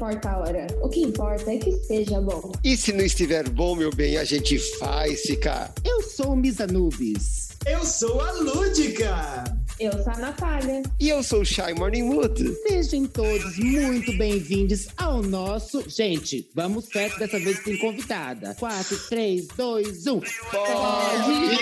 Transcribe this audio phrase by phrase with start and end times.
[0.00, 0.66] importa a hora.
[0.80, 2.52] O que importa é que esteja bom.
[2.64, 5.74] E se não estiver bom, meu bem, a gente faz ficar.
[5.84, 7.50] Eu sou o Misanubis.
[7.66, 9.44] Eu sou a Lúdica.
[9.78, 10.82] Eu sou a Natália.
[10.98, 12.50] E eu sou o Shy Morningwood.
[12.66, 15.84] Sejam todos muito bem-vindos ao nosso.
[15.86, 18.56] Gente, vamos certo, dessa vez tem convidada.
[18.58, 20.20] 4, 3, 2, 1.
[20.20, 21.56] Pode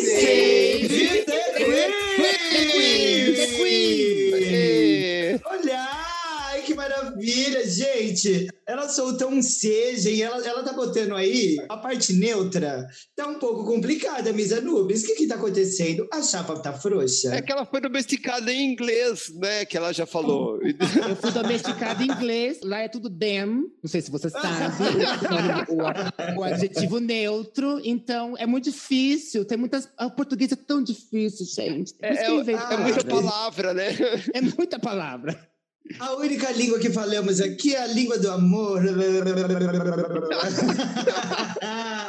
[0.00, 1.94] ser The Queen!
[2.16, 3.53] The Queen!
[7.24, 8.48] Maravilha, gente!
[8.66, 12.86] Ela soltou um seja e ela, ela tá botando aí a parte neutra.
[13.16, 15.02] Tá um pouco complicada, Misa Nubes.
[15.02, 16.06] O que que tá acontecendo?
[16.12, 17.34] A chapa tá frouxa?
[17.34, 19.64] É que ela foi domesticada em inglês, né?
[19.64, 20.58] Que ela já falou.
[20.64, 24.74] Eu fui domesticada em inglês, lá é tudo them, não sei se você sabe,
[25.68, 29.88] o, o- adjetivo neutro, então é muito difícil, tem muitas.
[30.00, 31.94] O português é tão difícil, gente.
[32.00, 33.88] É, invento é muita palavra, né?
[34.32, 35.53] É muita palavra.
[36.00, 38.80] A única língua que falamos aqui é a língua do amor.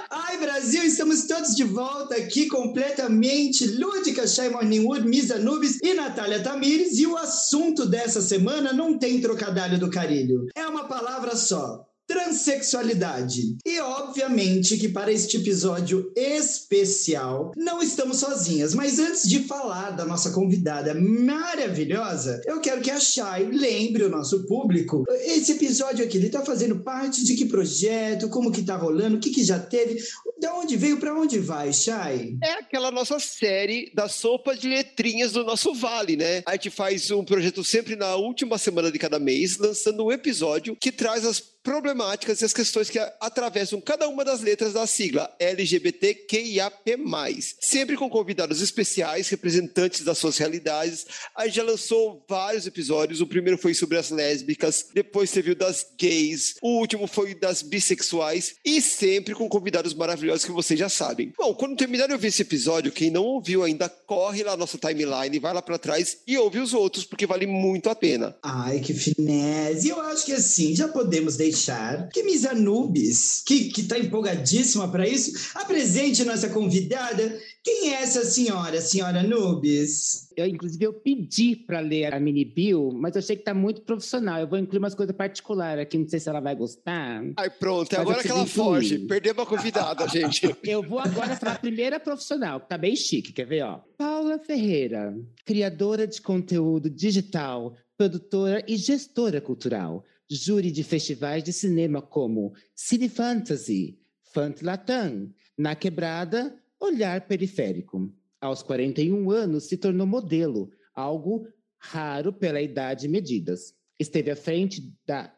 [0.09, 3.67] Ai, Brasil, estamos todos de volta aqui completamente.
[3.67, 6.97] Lúdica, Shay Morningwood, Misa Nubes e Natália Tamires.
[6.99, 10.47] E o assunto dessa semana não tem trocadilho do carilho.
[10.55, 11.84] É uma palavra só.
[12.07, 13.57] Transsexualidade.
[13.65, 20.05] E obviamente que para este episódio especial não estamos sozinhas, mas antes de falar da
[20.05, 25.03] nossa convidada maravilhosa, eu quero que a Chay lembre o nosso público.
[25.25, 29.19] Esse episódio aqui, ele tá fazendo parte de que projeto, como que tá rolando, o
[29.19, 30.01] que que já teve,
[30.39, 32.37] de onde veio, para onde vai, Chay?
[32.43, 36.43] É aquela nossa série da sopa de letrinhas do nosso Vale, né?
[36.45, 40.75] A gente faz um projeto sempre na última semana de cada mês, lançando um episódio
[40.79, 45.35] que traz as problemáticas e as questões que atravessam cada uma das letras da sigla
[45.39, 46.95] LGBTQIAP+.
[47.59, 51.07] Sempre com convidados especiais, representantes das suas realidades.
[51.35, 53.19] A gente já lançou vários episódios.
[53.19, 57.63] O primeiro foi sobre as lésbicas, depois teve o das gays, o último foi das
[57.63, 61.33] bissexuais e sempre com convidados maravilhosos que vocês já sabem.
[61.35, 64.77] Bom, quando terminar de ouvir esse episódio, quem não ouviu ainda, corre lá na nossa
[64.77, 68.35] timeline, vai lá pra trás e ouve os outros, porque vale muito a pena.
[68.43, 69.89] Ai, que finesse.
[69.89, 71.54] Eu acho que assim, já podemos deixar
[72.13, 77.39] que Miss Anubis, que, que tá empolgadíssima para isso, apresente nossa convidada.
[77.63, 80.29] Quem é essa senhora, senhora Anubis?
[80.37, 83.81] Eu, inclusive, eu pedi para ler a mini bio, mas eu achei que tá muito
[83.81, 84.39] profissional.
[84.39, 87.23] Eu vou incluir umas coisas particulares aqui, não sei se ela vai gostar.
[87.37, 88.53] Ai, pronto, é agora que ela incluir.
[88.53, 88.99] foge.
[88.99, 90.55] Perdemos a convidada, gente.
[90.63, 93.79] Eu vou agora falar a primeira profissional, que tá bem chique, quer ver, ó?
[93.97, 100.03] Paula Ferreira, criadora de conteúdo digital, produtora e gestora cultural.
[100.29, 103.99] Júri de festivais de cinema como Cine Fantasy,
[104.33, 108.13] Fantalam, Na Quebrada, Olhar Periférico.
[108.41, 111.47] Aos 41 anos, se tornou modelo, algo
[111.77, 113.73] raro pela idade medidas.
[113.99, 115.33] Esteve à frente da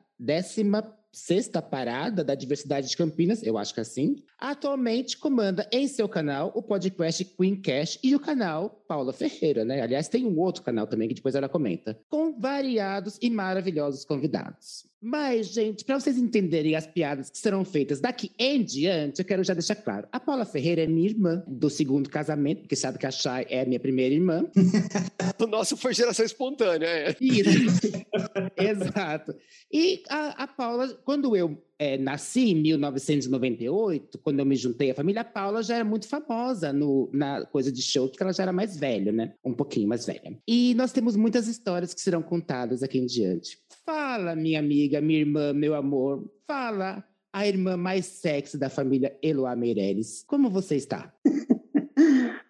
[1.18, 4.18] 16ª parada da diversidade de Campinas, eu acho que é assim.
[4.40, 9.82] Atualmente comanda em seu canal o podcast Queen Cash e o canal Paula Ferreira, né?
[9.82, 14.87] Aliás, tem um outro canal também que depois ela comenta, com variados e maravilhosos convidados.
[15.10, 19.42] Mas, gente, para vocês entenderem as piadas que serão feitas daqui em diante, eu quero
[19.42, 20.06] já deixar claro.
[20.12, 23.66] A Paula Ferreira é minha irmã do segundo casamento, porque sabe que a Chay é
[23.66, 24.46] minha primeira irmã.
[25.40, 27.16] O nosso foi geração espontânea, é.
[27.22, 27.92] Isso.
[28.58, 29.36] Exato.
[29.72, 34.96] E a, a Paula, quando eu eh, nasci em 1998, quando eu me juntei à
[34.96, 38.54] família, Paula já era muito famosa no, na coisa de show, porque ela já era
[38.54, 39.34] mais velha, né?
[39.44, 40.38] Um pouquinho mais velha.
[40.48, 43.60] E nós temos muitas histórias que serão contadas aqui em diante.
[43.86, 46.30] Fala, minha amiga, minha irmã, meu amor.
[46.48, 50.24] Fala, a irmã mais sexy da família Eloá Meirelles.
[50.28, 51.14] Como você está?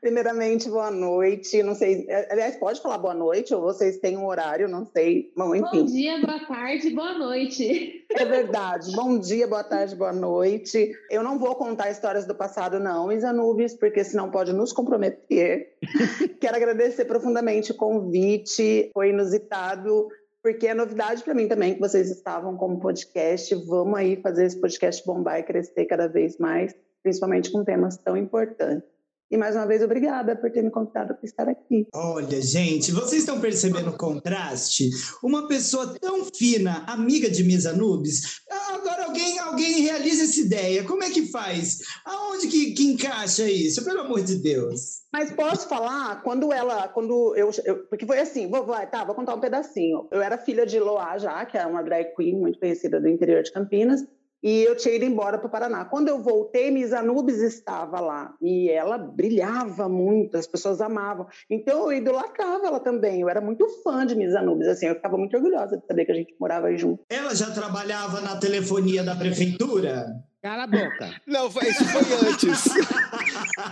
[0.07, 1.61] Primeiramente, boa noite.
[1.61, 5.33] Não sei, aliás, pode falar boa noite ou vocês têm um horário, não sei.
[5.35, 8.05] Bom, Bom enfim, dia, boa tarde, boa noite.
[8.11, 8.95] é verdade.
[8.95, 10.93] Bom dia, boa tarde, boa noite.
[11.11, 15.73] Eu não vou contar histórias do passado, não, Isanubis, porque senão pode nos comprometer.
[16.39, 20.07] Quero agradecer profundamente o convite, foi inusitado.
[20.41, 23.53] Porque é novidade para mim também que vocês estavam como podcast.
[23.65, 26.73] Vamos aí fazer esse podcast bombar e crescer cada vez mais,
[27.03, 28.96] principalmente com temas tão importantes.
[29.29, 31.85] E mais uma vez, obrigada por ter me convidado para estar aqui.
[31.93, 34.89] Olha, gente, vocês estão percebendo o contraste?
[35.21, 40.83] Uma pessoa tão fina, amiga de Miss Anubis, agora alguém, alguém realiza essa ideia.
[40.85, 41.79] Como é que faz?
[42.05, 43.83] Aonde que, que encaixa isso?
[43.83, 45.05] Pelo amor de Deus.
[45.11, 49.15] Mas posso falar, quando ela, quando eu, eu- porque foi assim, vou, vai, tá, vou
[49.15, 50.07] contar um pedacinho.
[50.11, 53.43] Eu era filha de Loá já, que é uma drag queen muito conhecida do interior
[53.43, 54.01] de Campinas,
[54.47, 55.83] e eu tinha ido embora para o Paraná.
[55.83, 61.27] Quando eu voltei, Miss Anubis estava lá e ela brilhava muito, as pessoas amavam.
[61.49, 63.19] Então eu idolatrava ela também.
[63.19, 66.13] Eu era muito fã de Miss Anubis, assim, eu ficava muito orgulhosa de saber que
[66.13, 67.03] a gente morava junto.
[67.09, 70.15] Ela já trabalhava na telefonia da prefeitura?
[70.47, 71.21] Cala a boca.
[71.27, 72.65] Não, foi- isso foi antes.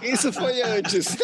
[0.04, 1.18] Isso foi antes.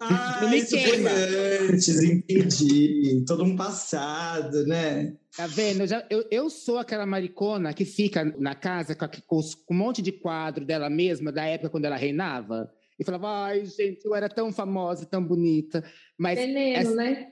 [0.00, 1.10] Ah, me isso queima.
[1.10, 3.24] foi antes, entendi.
[3.26, 5.14] Todo um passado, né?
[5.36, 5.82] Tá vendo?
[5.82, 10.02] Eu, já- eu, eu sou aquela maricona que fica na casa com, com um monte
[10.02, 12.68] de quadro dela mesma, da época quando ela reinava.
[12.98, 15.84] E falava, ai, gente, eu era tão famosa, tão bonita.
[16.18, 17.28] Mas Veneno, essa- né?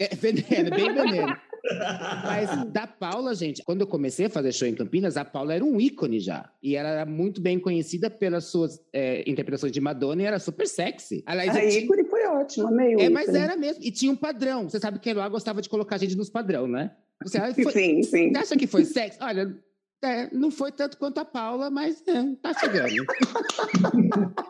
[0.00, 1.36] é veneno, bem veneno.
[2.24, 5.64] Mas da Paula, gente, quando eu comecei a fazer show em Campinas, a Paula era
[5.64, 6.50] um ícone já.
[6.62, 10.66] E ela era muito bem conhecida pelas suas é, interpretações de Madonna e era super
[10.66, 11.22] sexy.
[11.26, 13.38] Aliás, A eu tinha- ícone foi ótima, amei o é, mas ícone.
[13.38, 13.82] era mesmo.
[13.84, 14.68] E tinha um padrão.
[14.68, 16.92] Você sabe que lá gostava de colocar a gente nos padrão, né?
[17.22, 18.32] Você, ah, foi- Sim, sim.
[18.32, 19.18] você acha que foi sexy?
[19.20, 19.54] Olha,
[20.02, 23.04] é, não foi tanto quanto a Paula, mas é, tá chegando.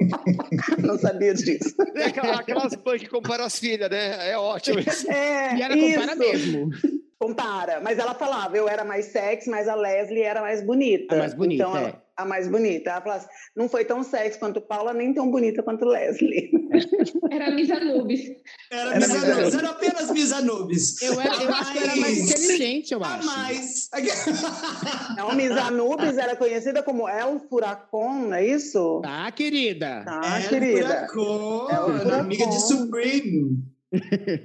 [0.82, 1.74] Não sabia disso.
[1.94, 4.30] É aquela- aquelas punk que comparam as filhas, né?
[4.30, 5.06] É ótimo isso.
[5.10, 6.00] É, E ela isso.
[6.00, 6.70] compara mesmo.
[7.20, 7.80] Compara.
[7.82, 11.14] Mas ela falava, eu era mais sexy, mas a Leslie era mais bonita.
[11.14, 12.10] A mais bonita, então, ela- é.
[12.16, 12.90] A mais bonita.
[12.90, 16.50] Ela falava assim, não foi tão sexy quanto Paula, nem tão bonita quanto Leslie.
[17.30, 18.20] Era a Miss Anubis.
[18.70, 21.02] Era, Era Miss mais Anubis, era apenas Miss Anubis.
[21.02, 23.26] Eu, era- eu acho que era mais inteligente, eu A acho.
[23.26, 23.88] mais.
[25.16, 29.00] Não, Miss Anubis era conhecida como El Furacon, não é isso?
[29.02, 30.02] Tá, querida?
[30.04, 30.80] Tá, É, querida.
[30.82, 32.20] Furacão, o Furacão.
[32.20, 33.58] amiga de Supreme.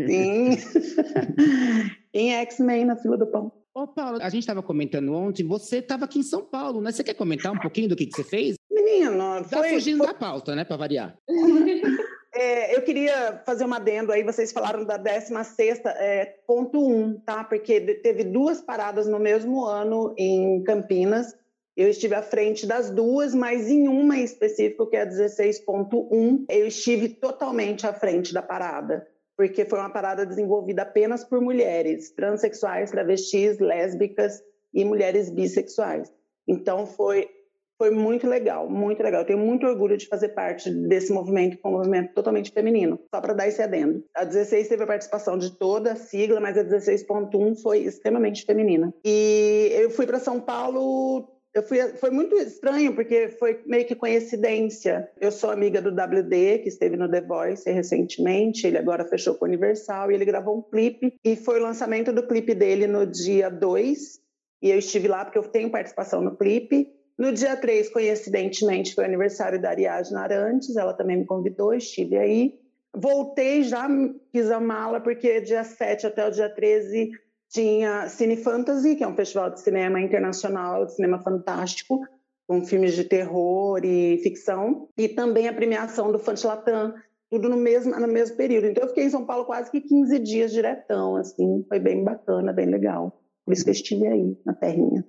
[0.07, 0.57] Sim.
[2.15, 3.51] em X-Men, na fila do pão.
[3.75, 6.91] Ô, Paulo, a gente estava comentando ontem, você estava aqui em São Paulo, né?
[6.93, 8.55] Você quer comentar um pouquinho do que, que você fez?
[8.71, 10.63] Menino, Tá foi, fugindo foi- da pauta, né?
[10.63, 11.15] Pra variar.
[12.37, 17.45] É, eu queria fazer um adendo aí, vocês falaram da 16ª, é, ponto 1, tá?
[17.45, 21.33] Porque teve duas paradas no mesmo ano em Campinas.
[21.77, 26.45] Eu estive à frente das duas, mas em uma em específico, que é a 16.1,
[26.49, 32.11] eu estive totalmente à frente da parada, porque foi uma parada desenvolvida apenas por mulheres
[32.11, 34.41] transexuais, travestis, lésbicas
[34.73, 36.11] e mulheres bissexuais.
[36.47, 37.29] Então foi
[37.77, 39.21] foi muito legal, muito legal.
[39.21, 42.99] Eu tenho muito orgulho de fazer parte desse movimento, que é um movimento totalmente feminino.
[43.13, 44.03] Só para dar esse adendo.
[44.15, 48.93] A 16 teve a participação de toda a sigla, mas a 16.1 foi extremamente feminina.
[49.03, 51.34] E eu fui para São Paulo.
[51.55, 55.09] Eu fui, foi muito estranho, porque foi meio que coincidência.
[55.21, 58.67] Eu sou amiga do WD, que esteve no The Voice recentemente.
[58.67, 61.13] Ele agora fechou com o Universal e ele gravou um clipe.
[61.23, 64.19] E foi o lançamento do clipe dele no dia 2.
[64.61, 66.89] E eu estive lá porque eu tenho participação no clipe.
[67.17, 72.17] No dia 3, coincidentemente, foi o aniversário da Ariadne Arantes, ela também me convidou, estive
[72.17, 72.59] aí.
[72.93, 73.87] Voltei, já
[74.33, 77.11] fiz a mala, porque dia 7 até o dia 13
[77.55, 82.01] tinha Cine Fantasy, que é um festival de cinema internacional, de cinema fantástico,
[82.45, 86.93] com filmes de terror e ficção, e também a premiação do Fantilatam,
[87.29, 88.67] tudo no mesmo, no mesmo período.
[88.67, 92.51] Então eu fiquei em São Paulo quase que 15 dias diretão, assim, foi bem bacana,
[92.51, 93.23] bem legal.
[93.45, 95.05] Por isso que eu estive aí, na terrinha.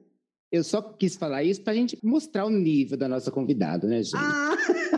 [0.52, 4.14] Eu só quis falar isso pra gente mostrar o nível da nossa convidada, né, gente?
[4.16, 4.56] Ah,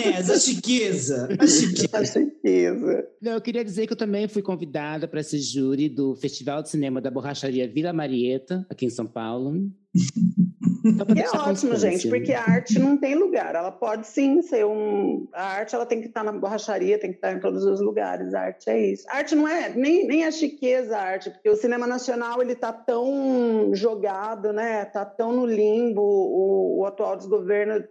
[0.00, 1.28] A fineza, a chiqueza.
[1.38, 1.98] A chiqueza.
[1.98, 3.08] a certeza.
[3.20, 6.70] Não, eu queria dizer que eu também fui convidada para esse júri do Festival de
[6.70, 9.70] Cinema da Borracharia Vila Marieta, aqui em São Paulo.
[11.14, 13.54] E é ótimo, gente, porque a arte não tem lugar.
[13.54, 15.26] Ela pode sim ser um.
[15.32, 18.34] A arte ela tem que estar na borracharia, tem que estar em todos os lugares.
[18.34, 19.04] A arte é isso.
[19.08, 22.52] A arte não é nem, nem a chiqueza a arte, porque o cinema nacional ele
[22.52, 24.84] está tão jogado, né?
[24.84, 26.02] Tá tão no limbo.
[26.02, 27.82] O, o atual desgoverno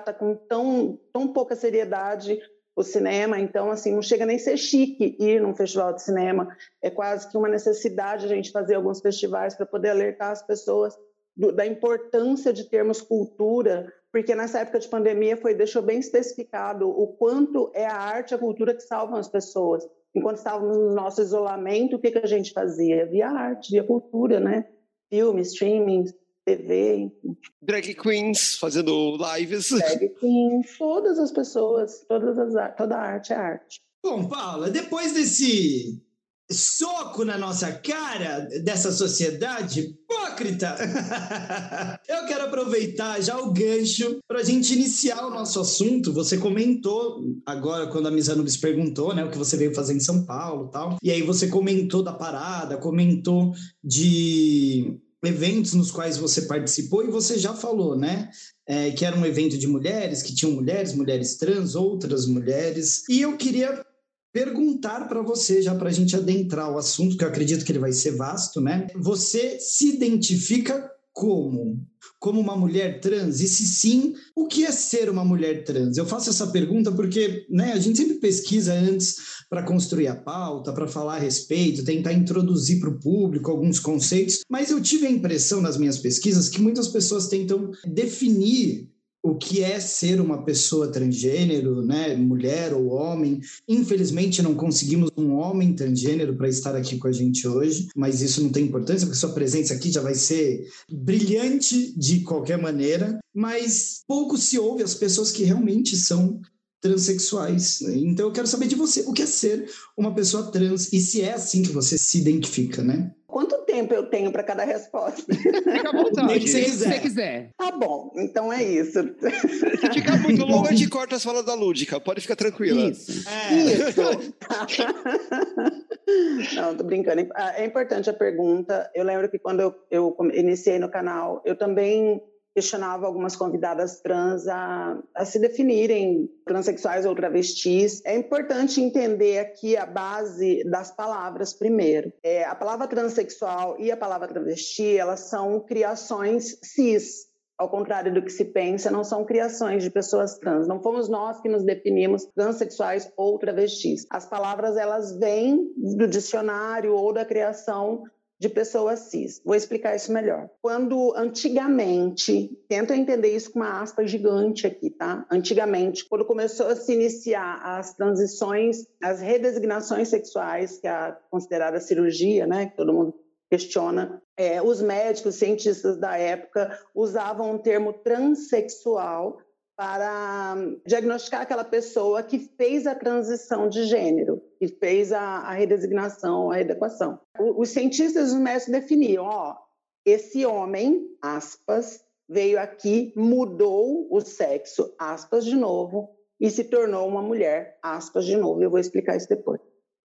[0.00, 2.38] tá com tão, tão pouca seriedade
[2.76, 6.46] o cinema, então assim não chega nem ser chique ir num festival de cinema.
[6.82, 10.94] É quase que uma necessidade a gente fazer alguns festivais para poder alertar as pessoas
[11.34, 16.88] do, da importância de termos cultura, porque nessa época de pandemia foi deixou bem especificado
[16.88, 19.86] o quanto é a arte e a cultura que salvam as pessoas.
[20.14, 23.06] Enquanto estávamos no nosso isolamento, o que, que a gente fazia?
[23.06, 24.66] Via arte, via cultura, né?
[25.10, 26.04] Filme, streaming,
[26.46, 29.70] TV, enfim, Drag queens fazendo lives.
[29.70, 33.80] drag queens, todas as pessoas, todas as, toda a arte é arte.
[34.00, 36.00] Bom, Paula, depois desse
[36.48, 40.76] soco na nossa cara dessa sociedade hipócrita,
[42.08, 46.12] eu quero aproveitar já o gancho para a gente iniciar o nosso assunto.
[46.12, 50.00] Você comentou agora, quando a Miss Anubis perguntou né, o que você veio fazer em
[50.00, 56.16] São Paulo e tal, e aí você comentou da parada, comentou de eventos nos quais
[56.16, 58.30] você participou e você já falou, né?
[58.66, 63.08] é, que era um evento de mulheres, que tinham mulheres, mulheres trans, outras mulheres.
[63.08, 63.84] E eu queria
[64.32, 67.78] perguntar para você, já para a gente adentrar o assunto, que eu acredito que ele
[67.78, 68.88] vai ser vasto, né?
[68.96, 71.80] Você se identifica como?
[72.18, 73.40] Como uma mulher trans?
[73.40, 75.96] E se sim, o que é ser uma mulher trans?
[75.96, 80.72] Eu faço essa pergunta porque né, a gente sempre pesquisa antes para construir a pauta,
[80.72, 85.10] para falar a respeito, tentar introduzir para o público alguns conceitos, mas eu tive a
[85.10, 88.90] impressão nas minhas pesquisas que muitas pessoas tentam definir
[89.26, 93.40] o que é ser uma pessoa transgênero, né, mulher ou homem.
[93.68, 98.40] Infelizmente não conseguimos um homem transgênero para estar aqui com a gente hoje, mas isso
[98.40, 104.02] não tem importância porque sua presença aqui já vai ser brilhante de qualquer maneira, mas
[104.06, 106.40] pouco se ouve as pessoas que realmente são
[106.86, 107.80] transexuais.
[107.80, 107.94] Né?
[107.96, 111.22] Então eu quero saber de você, o que é ser uma pessoa trans e se
[111.22, 113.12] é assim que você se identifica, né?
[113.26, 115.22] Quanto tempo eu tenho para cada resposta?
[115.34, 116.40] Fica à vontade.
[116.40, 116.94] que você quiser.
[116.94, 117.50] Se quiser.
[117.58, 119.00] Tá bom, então é isso.
[119.18, 122.00] Se ficar muito longo, a gente corta as falas da Lúdica.
[122.00, 122.88] Pode ficar tranquila.
[122.88, 123.28] Isso.
[123.28, 123.54] É.
[123.54, 124.00] Isso.
[126.54, 127.28] Não, tô brincando.
[127.56, 128.88] É importante a pergunta.
[128.94, 132.22] Eu lembro que quando eu, eu iniciei no canal, eu também
[132.56, 138.02] questionava algumas convidadas trans a, a se definirem transexuais ou travestis.
[138.02, 142.10] É importante entender aqui a base das palavras primeiro.
[142.22, 147.26] É, a palavra transexual e a palavra travesti, elas são criações cis.
[147.58, 150.66] Ao contrário do que se pensa, não são criações de pessoas trans.
[150.66, 154.06] Não fomos nós que nos definimos transexuais ou travestis.
[154.08, 158.02] As palavras elas vêm do dicionário ou da criação
[158.38, 159.40] de pessoas cis.
[159.44, 160.48] Vou explicar isso melhor.
[160.60, 165.26] Quando antigamente, tenta entender isso com uma aspa gigante aqui, tá?
[165.30, 171.80] Antigamente, quando começou a se iniciar as transições, as redesignações sexuais, que é a considerada
[171.80, 173.14] cirurgia, né, que todo mundo
[173.50, 179.38] questiona, é, os médicos, cientistas da época usavam o termo transexual
[179.76, 185.52] para hum, diagnosticar aquela pessoa que fez a transição de gênero, que fez a, a
[185.52, 187.20] redesignação, a readequação.
[187.38, 189.56] Os cientistas e os médicos definiam, ó,
[190.04, 196.10] esse homem, aspas, veio aqui, mudou o sexo, aspas de novo,
[196.40, 198.62] e se tornou uma mulher, aspas de novo.
[198.62, 199.60] Eu vou explicar isso depois.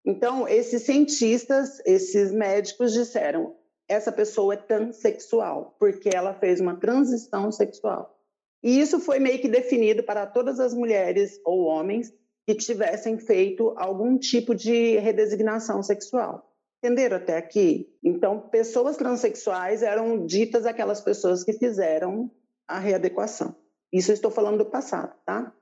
[0.05, 3.57] Então, esses cientistas, esses médicos disseram,
[3.89, 8.17] essa pessoa é transexual, porque ela fez uma transição sexual.
[8.63, 12.13] E isso foi meio que definido para todas as mulheres ou homens
[12.47, 16.51] que tivessem feito algum tipo de redesignação sexual.
[16.83, 17.95] Entenderam até aqui?
[18.03, 22.31] Então, pessoas transexuais eram ditas aquelas pessoas que fizeram
[22.67, 23.55] a readequação.
[23.93, 25.53] Isso estou falando do passado, tá?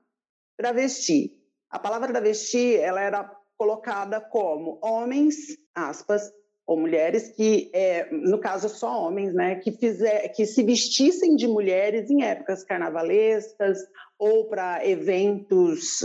[0.57, 1.37] Travesti.
[1.69, 5.35] A palavra travesti, ela era colocada como homens,
[5.75, 6.31] aspas,
[6.65, 11.47] ou mulheres que, é, no caso só homens, né, que, fizer, que se vestissem de
[11.47, 13.79] mulheres em épocas carnavalescas
[14.17, 15.99] ou para eventos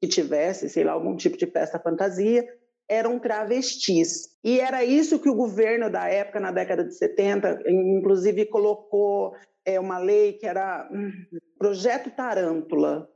[0.00, 2.46] que tivesse, sei lá, algum tipo de festa fantasia,
[2.88, 4.30] eram travestis.
[4.42, 9.78] E era isso que o governo da época, na década de 70, inclusive colocou é,
[9.78, 11.12] uma lei que era hum,
[11.58, 13.08] Projeto Tarântula,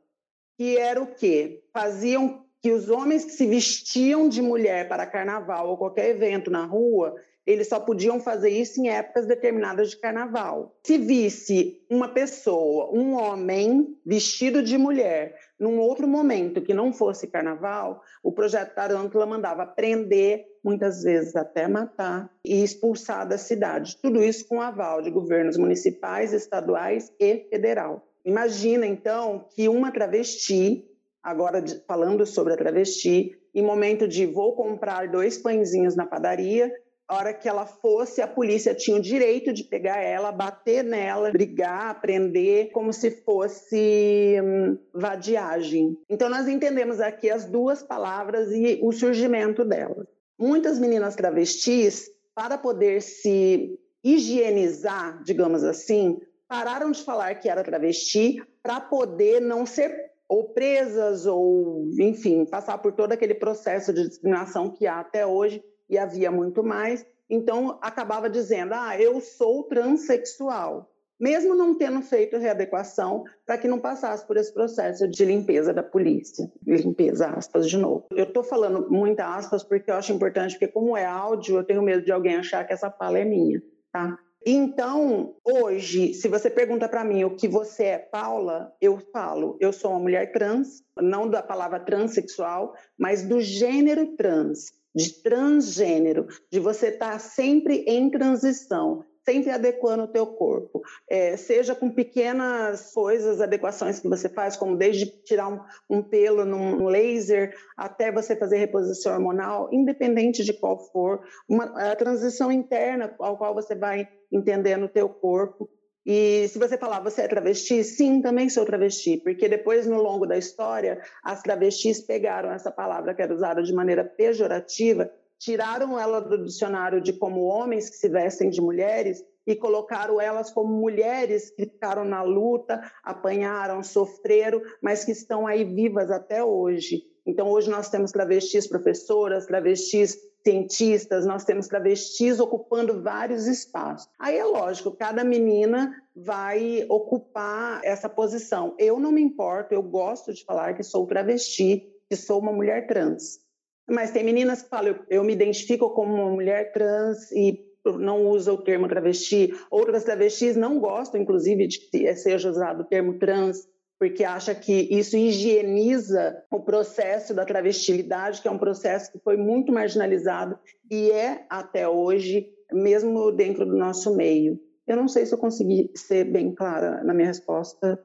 [0.57, 1.65] que era o quê?
[1.73, 6.65] Faziam que os homens que se vestiam de mulher para carnaval ou qualquer evento na
[6.65, 7.15] rua,
[7.47, 10.77] eles só podiam fazer isso em épocas determinadas de carnaval.
[10.83, 17.27] Se visse uma pessoa, um homem vestido de mulher, num outro momento que não fosse
[17.27, 23.99] carnaval, o projeto Tarântula mandava prender, muitas vezes até matar e expulsar da cidade.
[24.01, 28.09] Tudo isso com aval de governos municipais, estaduais e federal.
[28.25, 30.89] Imagina então que uma travesti
[31.25, 36.71] agora falando sobre a travesti, em momento de vou comprar dois pãezinhos na padaria,
[37.11, 42.01] hora que ela fosse, a polícia tinha o direito de pegar ela, bater nela, brigar,
[42.01, 45.99] prender, como se fosse hum, vadiagem.
[46.09, 50.07] Então, nós entendemos aqui as duas palavras e o surgimento delas.
[50.39, 56.19] Muitas meninas travestis, para poder se higienizar, digamos assim,
[56.49, 62.79] pararam de falar que era travesti para poder não ser ou presas ou, enfim, passar
[62.79, 65.63] por todo aquele processo de discriminação que há até hoje
[65.95, 67.07] e havia muito mais.
[67.29, 73.79] Então, acabava dizendo: "Ah, eu sou transexual", mesmo não tendo feito readequação para que não
[73.79, 76.51] passasse por esse processo de limpeza da polícia.
[76.67, 78.05] Limpeza, aspas, de novo.
[78.11, 81.83] Eu estou falando muita aspas porque eu acho importante, porque como é áudio, eu tenho
[81.83, 84.19] medo de alguém achar que essa fala é minha, tá?
[84.47, 89.73] Então, hoje, se você pergunta para mim o que você é, Paula, eu falo, eu
[89.73, 96.61] sou uma mulher trans, não da palavra transexual, mas do gênero trans, de transgênero, de
[96.61, 100.83] você estar sempre em transição, sempre adequando o teu corpo.
[101.09, 106.45] É, seja com pequenas coisas, adequações que você faz, como desde tirar um, um pelo
[106.45, 113.15] num laser, até você fazer reposição hormonal, independente de qual for, uma, a transição interna
[113.19, 115.69] ao qual você vai entendendo o teu corpo.
[116.07, 117.83] E se você falar, você é travesti?
[117.83, 123.15] Sim, também sou travesti, porque depois, no longo da história, as travestis pegaram essa palavra
[123.15, 128.09] que era usada de maneira pejorativa tiraram ela do dicionário de como homens que se
[128.09, 135.05] vestem de mulheres e colocaram elas como mulheres que ficaram na luta, apanharam, sofreram, mas
[135.05, 137.03] que estão aí vivas até hoje.
[137.27, 144.09] Então, hoje nós temos travestis professoras, travestis cientistas, nós temos travestis ocupando vários espaços.
[144.19, 148.75] Aí é lógico, cada menina vai ocupar essa posição.
[148.79, 152.87] Eu não me importo, eu gosto de falar que sou travesti, que sou uma mulher
[152.87, 153.41] trans.
[153.89, 158.53] Mas tem meninas que falam, eu, me identifico como uma mulher trans e não usa
[158.53, 159.55] o termo travesti.
[159.71, 163.67] Outras travestis não gostam, inclusive, de que seja usado o termo trans,
[163.99, 169.37] porque acha que isso higieniza o processo da travestilidade, que é um processo que foi
[169.37, 170.59] muito marginalizado
[170.91, 174.59] e é até hoje, mesmo dentro do nosso meio.
[174.87, 177.99] Eu não sei se eu consegui ser bem clara na minha resposta,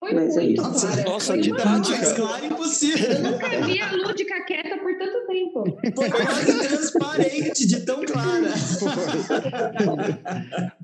[0.00, 1.02] foi Mas é muito Nossa, clara.
[1.04, 1.96] nossa Foi didática.
[1.98, 3.10] Mais claro impossível.
[3.10, 5.64] Eu nunca vi a Lúdica quieta por tanto tempo.
[5.94, 8.48] Foi quase transparente de tão clara.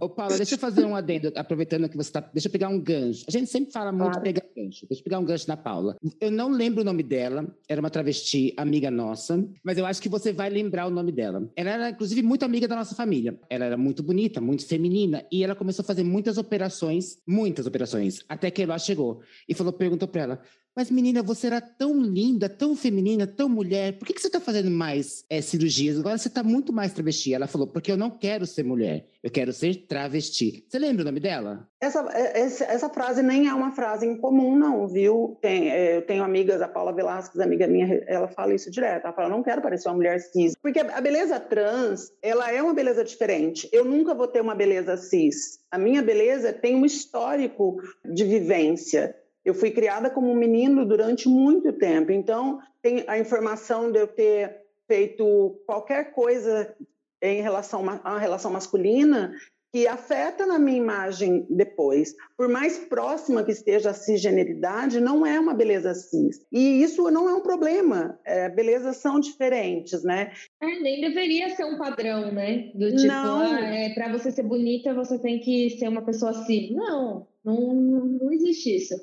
[0.01, 2.21] Ô, Paula, deixa eu fazer um adendo, aproveitando que você está.
[2.33, 3.25] Deixa eu pegar um gancho.
[3.27, 4.23] A gente sempre fala muito Claro.
[4.23, 4.87] pegar gancho.
[4.87, 5.97] Deixa eu pegar um gancho na Paula.
[6.21, 10.09] Eu não lembro o nome dela, era uma travesti amiga nossa, mas eu acho que
[10.11, 11.49] você vai lembrar o nome dela.
[11.57, 13.39] Ela era, inclusive, muito amiga da nossa família.
[13.49, 18.21] Ela era muito bonita, muito feminina, e ela começou a fazer muitas operações, muitas operações,
[18.29, 19.06] até que ela chegou
[19.49, 20.43] e falou, perguntou para ela.
[20.77, 23.95] Mas, menina, você era tão linda, tão feminina, tão mulher.
[23.99, 25.99] Por que, que você está fazendo mais eh, cirurgias?
[25.99, 27.33] Agora você está muito mais travesti.
[27.33, 30.67] Ela falou, porque eu não quero ser mulher, eu quero ser travesti.
[30.69, 31.67] Você lembra o nome dela?
[31.81, 35.39] Essa, é- essa, essa frase nem é uma frase incomum, não, viu?
[35.41, 39.05] Tem, é, eu tenho amigas, a Paula Velasquez, amiga minha, ela fala isso direto.
[39.07, 40.53] Ela fala, eu não quero parecer uma mulher cis.
[40.61, 43.67] Porque a beleza trans, ela é uma beleza diferente.
[43.73, 45.59] Eu nunca vou ter uma beleza cis.
[45.71, 49.17] A minha beleza tem um histórico de vivência.
[49.47, 52.11] Eu fui criada como um menino durante muito tempo.
[52.11, 54.57] Então, tem a informação de eu ter
[54.89, 56.75] feito qualquer coisa
[57.23, 59.33] em relação à relação masculina
[59.73, 62.15] que afeta na minha imagem depois.
[62.37, 66.45] Por mais próxima que esteja a cisgeneridade, não é uma beleza cis.
[66.51, 68.19] E isso não é um problema.
[68.25, 70.33] É, belezas são diferentes, né?
[70.61, 72.71] É, nem deveria ser um padrão, né?
[72.75, 73.41] Do tipo, Não.
[73.43, 76.75] ah, é, pra você ser bonita, você tem que ser uma pessoa assim.
[76.75, 78.95] Não, não, não existe isso.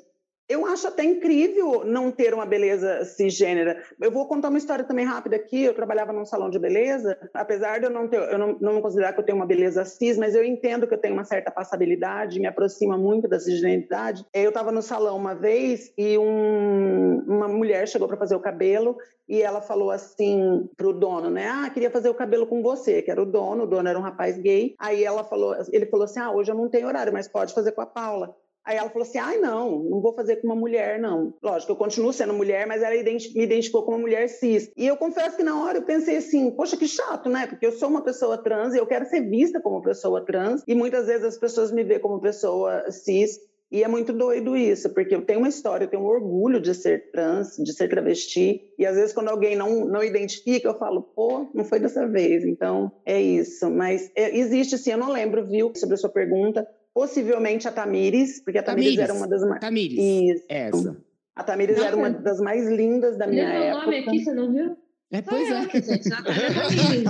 [0.46, 3.82] Eu acho até incrível não ter uma beleza cisgênera.
[3.98, 5.64] Eu vou contar uma história também rápida aqui.
[5.64, 9.14] Eu trabalhava num salão de beleza, apesar de eu não ter, eu não, não considerar
[9.14, 12.38] que eu tenho uma beleza cis, mas eu entendo que eu tenho uma certa passabilidade,
[12.38, 14.26] me aproxima muito da cisgeneridade.
[14.34, 18.98] Eu estava no salão uma vez e um- uma mulher chegou para fazer o cabelo
[19.26, 21.48] e ela falou assim pro dono, né?
[21.48, 23.64] Ah, queria fazer o cabelo com você, que era o dono.
[23.64, 24.74] O dono era um rapaz gay.
[24.78, 27.72] Aí ela falou, ele falou assim: Ah, hoje eu não tenho horário, mas pode fazer
[27.72, 28.36] com a Paula.
[28.64, 31.34] Aí ela falou assim: ai, não, não vou fazer com uma mulher, não.
[31.42, 34.70] Lógico, eu continuo sendo mulher, mas ela me identificou como mulher cis.
[34.76, 37.46] E eu confesso que na hora eu pensei assim: poxa, que chato, né?
[37.46, 40.62] Porque eu sou uma pessoa trans e eu quero ser vista como pessoa trans.
[40.66, 43.38] E muitas vezes as pessoas me veem como pessoa cis.
[43.72, 46.72] E é muito doido isso, porque eu tenho uma história, eu tenho um orgulho de
[46.74, 48.72] ser trans, de ser travesti.
[48.78, 52.44] E às vezes, quando alguém não, não identifica, eu falo, pô, não foi dessa vez.
[52.44, 53.68] Então, é isso.
[53.70, 56.64] Mas é, existe sim, eu não lembro, viu, sobre a sua pergunta.
[56.94, 59.10] Possivelmente a Tamires, porque a Tamires, Tamires.
[59.10, 59.60] era uma das mais.
[59.60, 59.98] Tamires.
[59.98, 60.44] Isso.
[60.48, 60.96] Essa.
[61.34, 63.84] A Tamires era uma das mais lindas da minha época.
[63.86, 64.76] nome aqui, você não viu?
[65.10, 65.60] É, pois Sou é.
[65.60, 67.04] eu, gente, Tamires.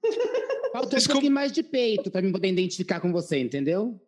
[0.72, 4.00] Faltou um pouquinho mais de peito para me poder identificar com você, entendeu?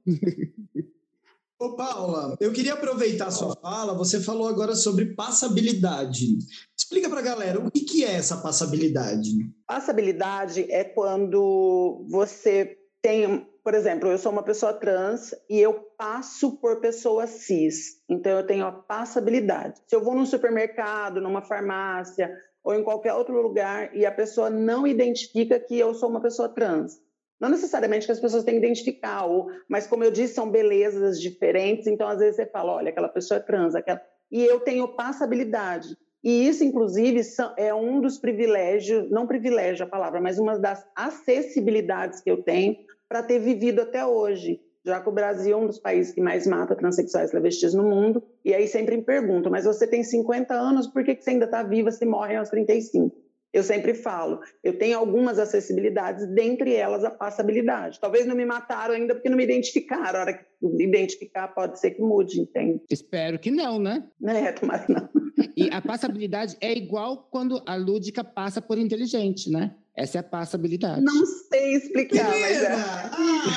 [1.58, 3.94] Ô, Paula, eu queria aproveitar a sua fala.
[3.94, 6.38] Você falou agora sobre passabilidade.
[6.76, 9.30] Explica pra galera o que, que é essa passabilidade.
[9.66, 16.58] Passabilidade é quando você tem, por exemplo, eu sou uma pessoa trans e eu passo
[16.58, 18.02] por pessoa cis.
[18.08, 19.80] Então eu tenho a passabilidade.
[19.86, 22.30] Se eu vou num supermercado, numa farmácia
[22.64, 26.48] ou em qualquer outro lugar e a pessoa não identifica que eu sou uma pessoa
[26.48, 27.00] trans.
[27.40, 31.20] Não necessariamente que as pessoas têm que identificar, ou, mas como eu disse, são belezas
[31.20, 34.00] diferentes, então às vezes você fala, olha, aquela pessoa é trans, aquela...
[34.30, 35.96] e eu tenho passabilidade.
[36.22, 37.20] E isso, inclusive,
[37.56, 42.76] é um dos privilégios, não privilégio a palavra, mas uma das acessibilidades que eu tenho
[43.12, 44.58] para ter vivido até hoje.
[44.82, 47.82] Já que o Brasil é um dos países que mais mata transexuais e travestis no
[47.82, 48.22] mundo.
[48.42, 51.44] E aí sempre me perguntam, mas você tem 50 anos, por que, que você ainda
[51.44, 53.14] está viva se morre aos 35?
[53.52, 58.00] Eu sempre falo, eu tenho algumas acessibilidades, dentre elas a passabilidade.
[58.00, 60.18] Talvez não me mataram ainda porque não me identificaram.
[60.18, 60.44] A hora que
[60.82, 62.80] identificar pode ser que mude, entende?
[62.90, 64.08] Espero que não, né?
[64.24, 65.06] É, tomara não.
[65.54, 69.76] E a passabilidade é igual quando a lúdica passa por inteligente, né?
[69.94, 71.02] Essa é a passabilidade.
[71.02, 72.72] Não sei explicar, mas é.
[72.72, 73.10] Ah,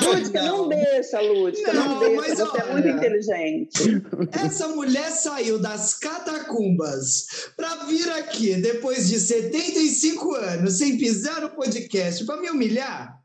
[0.04, 0.68] Lúdica, não.
[0.68, 2.14] deixa, Lúdica, não, Não, deixa.
[2.16, 2.72] mas Você é olha.
[2.72, 4.02] muito inteligente.
[4.32, 7.24] Essa mulher saiu das catacumbas
[7.56, 13.18] pra vir aqui depois de 75 anos sem pisar no podcast pra me humilhar.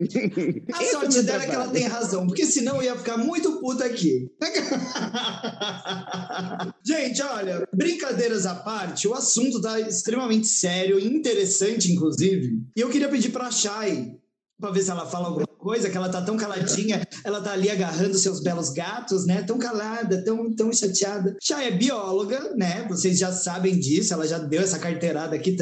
[0.73, 3.59] A sorte é dela é que ela tem razão, porque senão eu ia ficar muito
[3.59, 4.31] puta aqui.
[6.85, 12.59] Gente, olha, brincadeiras à parte, o assunto tá extremamente sério e interessante, inclusive.
[12.75, 14.17] E eu queria pedir pra Chay
[14.59, 17.67] pra ver se ela fala alguma coisa, que ela tá tão caladinha, ela tá ali
[17.67, 19.41] agarrando seus belos gatos, né?
[19.41, 21.35] Tão calada, tão, tão chateada.
[21.41, 22.85] Chay é bióloga, né?
[22.87, 25.53] Vocês já sabem disso, ela já deu essa carteirada aqui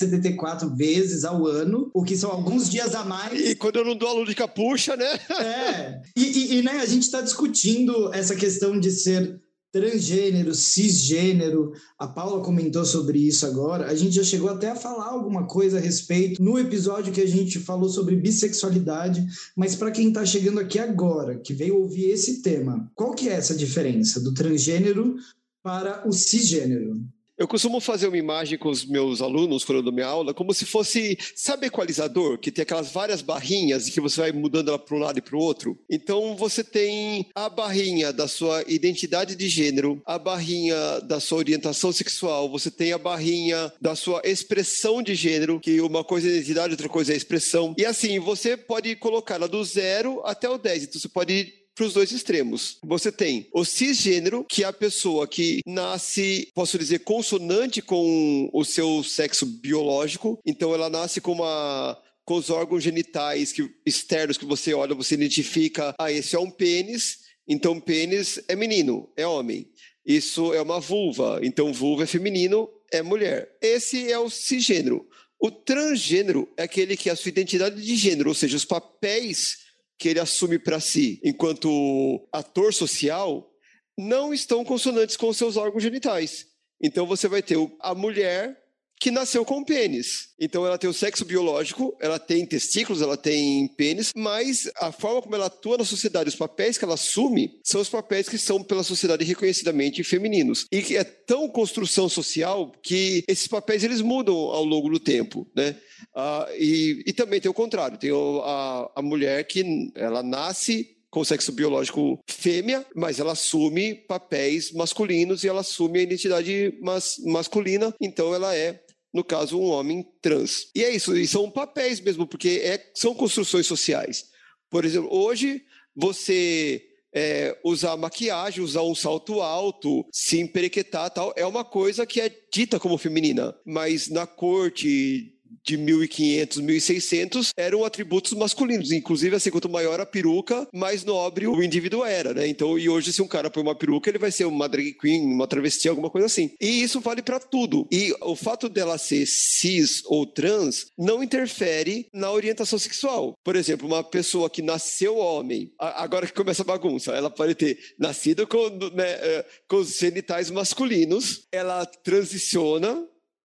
[0.00, 3.38] 374 vezes ao ano, o que são alguns dias a mais.
[3.50, 5.18] E quando eu não dou a lúdica, puxa, né?
[5.38, 6.00] É.
[6.16, 9.38] E, e- e, né, a gente está discutindo essa questão de ser
[9.76, 11.74] transgênero, cisgênero.
[11.98, 13.88] A Paula comentou sobre isso agora.
[13.88, 17.28] A gente já chegou até a falar alguma coisa a respeito no episódio que a
[17.28, 19.26] gente falou sobre bissexualidade.
[19.54, 23.32] Mas para quem está chegando aqui agora, que veio ouvir esse tema, qual que é
[23.32, 25.16] essa diferença do transgênero
[25.62, 26.98] para o cisgênero?
[27.38, 30.54] Eu costumo fazer uma imagem com os meus alunos quando eu dou minha aula, como
[30.54, 34.78] se fosse, sabe equalizador, que tem aquelas várias barrinhas e que você vai mudando ela
[34.78, 35.78] para um lado e para o outro?
[35.90, 41.92] Então você tem a barrinha da sua identidade de gênero, a barrinha da sua orientação
[41.92, 46.72] sexual, você tem a barrinha da sua expressão de gênero, que uma coisa é identidade,
[46.72, 47.74] outra coisa é expressão.
[47.76, 50.84] E assim, você pode colocar ela do zero até o 10.
[50.84, 52.78] Então você pode para os dois extremos.
[52.82, 58.64] Você tem o cisgênero, que é a pessoa que nasce, posso dizer, consonante com o
[58.64, 60.40] seu sexo biológico.
[60.44, 65.14] Então ela nasce com uma com os órgãos genitais que, externos que você olha, você
[65.14, 69.70] identifica, ah, esse é um pênis, então pênis é menino, é homem.
[70.04, 73.56] Isso é uma vulva, então vulva é feminino, é mulher.
[73.62, 75.06] Esse é o cisgênero.
[75.38, 79.65] O transgênero é aquele que a sua identidade de gênero, ou seja, os papéis
[79.98, 83.50] que ele assume para si enquanto ator social
[83.96, 86.46] não estão consonantes com seus órgãos genitais.
[86.80, 88.56] Então você vai ter a mulher
[89.00, 90.30] que nasceu com pênis.
[90.38, 95.22] Então ela tem o sexo biológico, ela tem testículos, ela tem pênis, mas a forma
[95.22, 98.62] como ela atua na sociedade, os papéis que ela assume, são os papéis que são
[98.62, 100.66] pela sociedade reconhecidamente femininos.
[100.70, 105.46] E que é tão construção social que esses papéis eles mudam ao longo do tempo,
[105.54, 105.76] né?
[106.14, 111.24] Ah, e, e também tem o contrário, tem a, a mulher que ela nasce com
[111.24, 117.94] sexo biológico fêmea, mas ela assume papéis masculinos e ela assume a identidade mas, masculina,
[117.98, 118.82] então ela é
[119.16, 120.68] no caso, um homem trans.
[120.74, 124.26] E é isso, e são papéis mesmo, porque é, são construções sociais.
[124.70, 125.62] Por exemplo, hoje
[125.94, 132.20] você é, usar maquiagem, usar um salto alto, se emperequetar tal, é uma coisa que
[132.20, 133.56] é dita como feminina.
[133.64, 135.32] Mas na corte
[135.66, 138.92] de 1500, 1600 eram atributos masculinos.
[138.92, 142.46] Inclusive, assim, quanto maior a peruca, mais nobre o indivíduo era, né?
[142.46, 145.24] Então, e hoje, se um cara põe uma peruca, ele vai ser uma drag queen,
[145.24, 146.52] uma travesti, alguma coisa assim.
[146.60, 147.86] E isso vale para tudo.
[147.90, 153.34] E o fato dela ser cis ou trans não interfere na orientação sexual.
[153.42, 157.78] Por exemplo, uma pessoa que nasceu homem, agora que começa a bagunça, ela pode ter
[157.98, 163.06] nascido com, né, eh, com os genitais masculinos, ela transiciona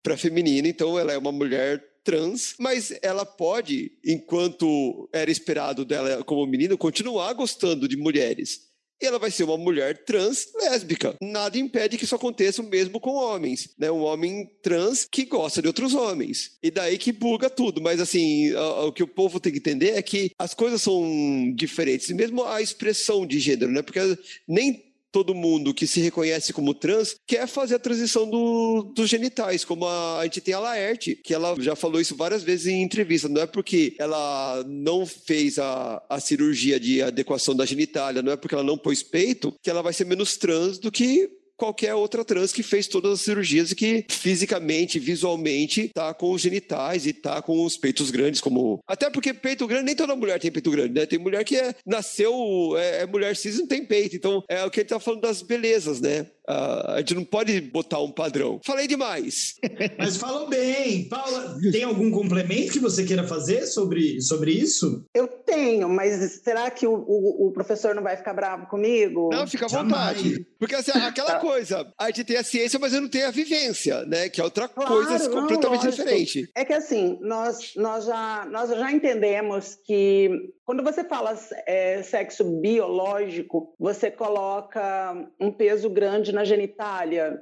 [0.03, 6.23] para feminina, então ela é uma mulher trans, mas ela pode, enquanto era esperado dela
[6.23, 8.71] como menina, continuar gostando de mulheres.
[9.01, 11.15] E ela vai ser uma mulher trans lésbica.
[11.19, 13.89] Nada impede que isso aconteça mesmo com homens, né?
[13.89, 16.51] Um homem trans que gosta de outros homens.
[16.61, 17.81] E daí que buga tudo.
[17.81, 22.09] Mas assim, o que o povo tem que entender é que as coisas são diferentes.
[22.11, 23.81] Mesmo a expressão de gênero, né?
[23.81, 23.99] Porque
[24.47, 29.65] nem todo mundo que se reconhece como trans quer fazer a transição do- dos genitais,
[29.65, 32.81] como a, a gente tem a Laerte, que ela já falou isso várias vezes em
[32.81, 33.27] entrevista.
[33.27, 38.37] Não é porque ela não fez a, a cirurgia de adequação da genitália, não é
[38.37, 41.29] porque ela não pôs peito, que ela vai ser menos trans do que
[41.61, 46.41] qualquer outra trans que fez todas as cirurgias e que fisicamente, visualmente, tá com os
[46.41, 48.79] genitais e tá com os peitos grandes, como.
[48.87, 51.05] Até porque peito grande, nem toda mulher tem peito grande, né?
[51.05, 52.33] Tem mulher que é, nasceu,
[52.77, 54.15] é, é mulher cis e não tem peito.
[54.15, 56.25] Então, é o que ele tá falando das belezas, né?
[56.49, 58.59] Uh, a gente não pode botar um padrão.
[58.65, 59.55] Falei demais.
[59.97, 61.07] Mas falou bem.
[61.07, 65.05] Paula, tem algum complemento que você queira fazer sobre, sobre isso?
[65.13, 69.29] Eu tenho, mas será que o, o, o professor não vai ficar bravo comigo?
[69.31, 70.45] Não, fica à vontade.
[70.57, 71.39] Porque assim, aquela tá.
[71.51, 74.29] Coisa, a gente tem a ciência, mas eu não tenho a vivência, né?
[74.29, 76.03] Que é outra claro, coisa não, completamente lógico.
[76.03, 76.51] diferente.
[76.55, 81.37] É que assim, nós, nós, já, nós já entendemos que quando você fala
[81.67, 87.41] é, sexo biológico, você coloca um peso grande na genitália.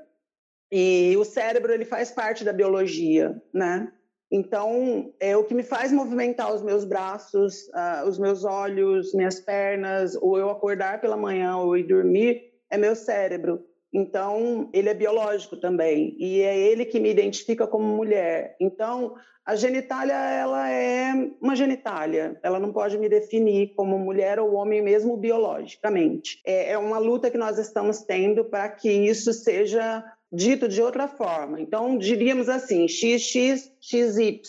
[0.71, 3.91] E o cérebro ele faz parte da biologia, né?
[4.31, 9.39] Então, é o que me faz movimentar os meus braços, uh, os meus olhos, minhas
[9.39, 13.68] pernas, ou eu acordar pela manhã ou ir dormir, é meu cérebro.
[13.91, 18.55] Então, ele é biológico também, e é ele que me identifica como mulher.
[18.59, 19.15] Então,
[19.49, 24.79] a genitália, ela é uma genitália, ela não pode me definir como mulher ou homem
[24.79, 26.39] mesmo biologicamente.
[26.45, 31.07] É, é uma luta que nós estamos tendo para que isso seja dito de outra
[31.07, 31.59] forma.
[31.59, 34.41] Então, diríamos assim, XX, XY.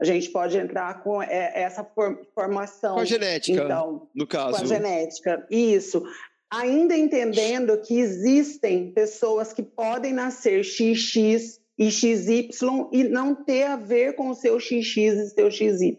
[0.00, 1.86] A gente pode entrar com essa
[2.34, 2.94] formação.
[2.94, 4.56] Com a genética, então, no caso.
[4.56, 6.02] Com a genética, isso
[6.50, 12.50] ainda entendendo que existem pessoas que podem nascer XX e XY
[12.92, 15.98] e não ter a ver com o seu XX e seu XY,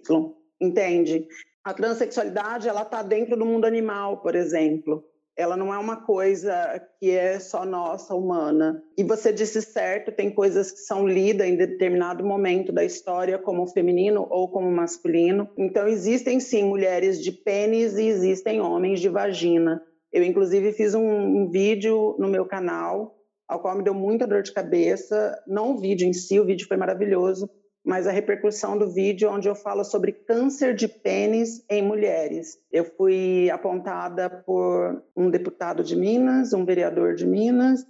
[0.59, 1.25] entende?
[1.63, 5.03] A transexualidade, ela está dentro do mundo animal, por exemplo.
[5.37, 6.53] Ela não é uma coisa
[6.99, 8.83] que é só nossa, humana.
[8.97, 13.65] E você disse certo, tem coisas que são lidas em determinado momento da história como
[13.67, 15.49] feminino ou como masculino.
[15.57, 19.81] Então, existem sim mulheres de pênis e existem homens de vagina.
[20.11, 24.43] Eu, inclusive, fiz um, um, vídeo no meu canal, ao qual me deu muita dor
[24.43, 25.41] de cabeça.
[25.47, 27.49] Não o vídeo em si, o vídeo foi maravilhoso,
[27.83, 32.59] mas a repercussão do vídeo, onde eu falo sobre câncer de pênis em mulheres.
[32.71, 37.85] Eu fui apontada por um deputado de Minas, um vereador de Minas,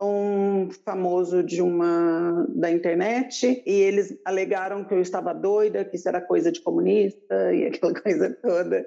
[0.00, 6.08] um famoso de uma da internet e eles alegaram que eu estava doida, que isso
[6.08, 8.84] era coisa de comunista e aquela coisa toda.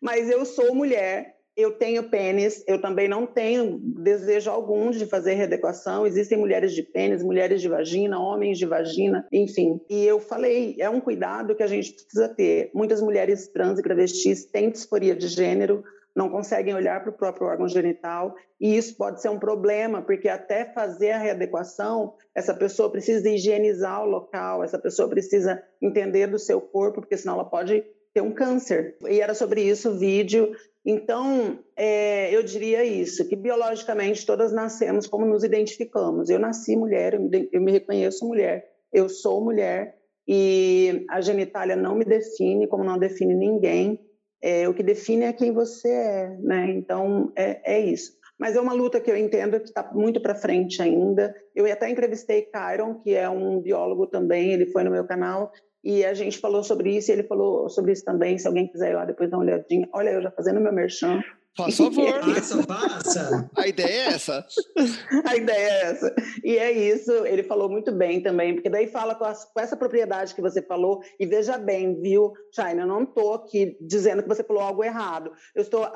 [0.00, 5.34] Mas eu sou mulher eu tenho pênis, eu também não tenho desejo algum de fazer
[5.34, 6.06] readequação.
[6.06, 9.80] Existem mulheres de pênis, mulheres de vagina, homens de vagina, enfim.
[9.88, 12.70] E eu falei, é um cuidado que a gente precisa ter.
[12.74, 17.46] Muitas mulheres trans e travestis têm disforia de gênero, não conseguem olhar para o próprio
[17.46, 22.90] órgão genital, e isso pode ser um problema, porque até fazer a readequação, essa pessoa
[22.90, 27.84] precisa higienizar o local, essa pessoa precisa entender do seu corpo, porque senão ela pode
[28.12, 28.96] ter um câncer.
[29.08, 30.52] E era sobre isso o vídeo.
[30.86, 36.28] Então, é, eu diria isso, que biologicamente todas nascemos como nos identificamos.
[36.28, 39.96] Eu nasci mulher, eu me, eu me reconheço mulher, eu sou mulher,
[40.28, 43.98] e a genitália não me define, como não define ninguém.
[44.42, 46.70] É, o que define é quem você é, né?
[46.70, 48.12] Então, é, é isso.
[48.38, 51.34] Mas é uma luta que eu entendo que está muito para frente ainda.
[51.54, 55.50] Eu até entrevistei Kyron, que é um biólogo também, ele foi no meu canal,
[55.84, 58.38] e a gente falou sobre isso, e ele falou sobre isso também.
[58.38, 59.88] Se alguém quiser ir lá depois dar uma olhadinha.
[59.92, 61.20] Olha, eu já fazendo meu merchan.
[61.56, 62.20] Faz favor.
[62.20, 63.50] passa, passa.
[63.56, 64.44] A ideia é essa.
[65.24, 66.14] a ideia é essa.
[66.42, 70.34] E é isso, ele falou muito bem também, porque daí fala com, com essa propriedade
[70.34, 74.42] que você falou, e veja bem, viu, China, eu não estou aqui dizendo que você
[74.42, 75.30] falou algo errado.
[75.54, 75.86] Eu estou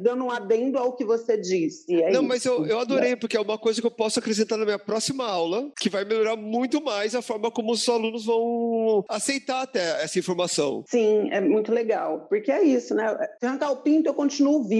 [0.00, 1.92] dando um adendo ao que você disse.
[2.02, 2.28] É não, isso.
[2.28, 5.26] mas eu, eu adorei, porque é uma coisa que eu posso acrescentar na minha próxima
[5.26, 10.18] aula, que vai melhorar muito mais a forma como os alunos vão aceitar até essa
[10.18, 10.84] informação.
[10.86, 13.16] Sim, é muito legal, porque é isso, né?
[13.40, 14.75] Se arrancar o pinto, eu continuo vivo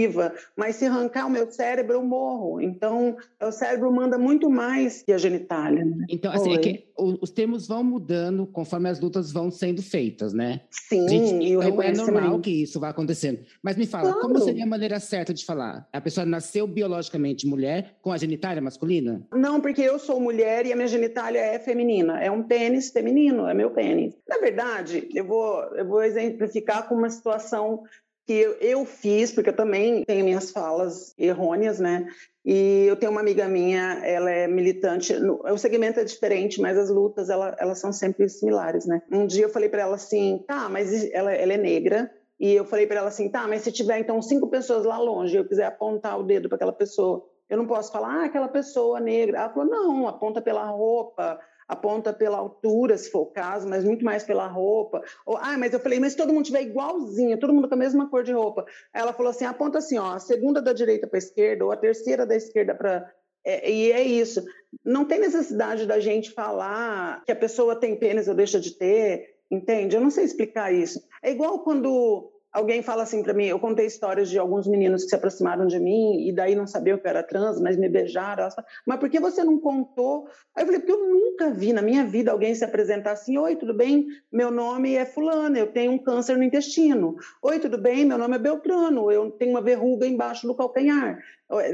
[0.56, 2.60] mas se arrancar o meu cérebro, eu morro.
[2.60, 5.84] Então, o cérebro manda muito mais que a genitália.
[5.84, 6.06] Né?
[6.08, 10.62] Então, assim, é que os termos vão mudando conforme as lutas vão sendo feitas, né?
[10.70, 13.40] Sim, gente, e o então é normal que isso vá acontecendo.
[13.62, 14.20] Mas me fala, claro.
[14.20, 15.86] como seria a maneira certa de falar?
[15.92, 19.22] A pessoa nasceu biologicamente mulher com a genitália masculina?
[19.32, 22.20] Não, porque eu sou mulher e a minha genitália é feminina.
[22.22, 24.14] É um pênis feminino, é meu pênis.
[24.28, 27.82] Na verdade, eu vou, eu vou exemplificar com uma situação
[28.26, 32.06] que eu, eu fiz, porque eu também tenho minhas falas errôneas, né?
[32.44, 36.90] E eu tenho uma amiga minha, ela é militante, o segmento é diferente, mas as
[36.90, 39.00] lutas, ela, elas são sempre similares, né?
[39.10, 42.64] Um dia eu falei para ela assim, tá, mas ela, ela é negra, e eu
[42.64, 45.64] falei para ela assim, tá, mas se tiver então cinco pessoas lá longe, eu quiser
[45.64, 49.38] apontar o dedo para aquela pessoa, eu não posso falar, ah, aquela pessoa negra.
[49.38, 54.04] Ela falou, não, aponta pela roupa, aponta pela altura, se for o caso, mas muito
[54.04, 55.02] mais pela roupa.
[55.24, 57.78] Ou, ah, mas eu falei, mas se todo mundo tiver igualzinho, todo mundo com a
[57.78, 58.64] mesma cor de roupa.
[58.92, 61.76] Ela falou assim, aponta assim, ó, a segunda da direita para a esquerda ou a
[61.76, 63.10] terceira da esquerda para
[63.46, 64.44] é, e é isso.
[64.84, 69.36] Não tem necessidade da gente falar que a pessoa tem pênis ou deixa de ter,
[69.48, 69.94] entende?
[69.94, 71.00] Eu não sei explicar isso.
[71.22, 75.10] É igual quando alguém fala assim para mim, eu contei histórias de alguns meninos que
[75.10, 78.50] se aproximaram de mim e daí não sabiam que eu era trans, mas me beijaram.
[78.50, 80.26] Falaram, mas por que você não contou?
[80.54, 83.56] Aí eu falei, porque eu nunca vi na minha vida alguém se apresentar assim, oi,
[83.56, 84.06] tudo bem?
[84.32, 87.16] Meu nome é fulano, eu tenho um câncer no intestino.
[87.42, 88.06] Oi, tudo bem?
[88.06, 91.18] Meu nome é Beltrano, eu tenho uma verruga embaixo do calcanhar.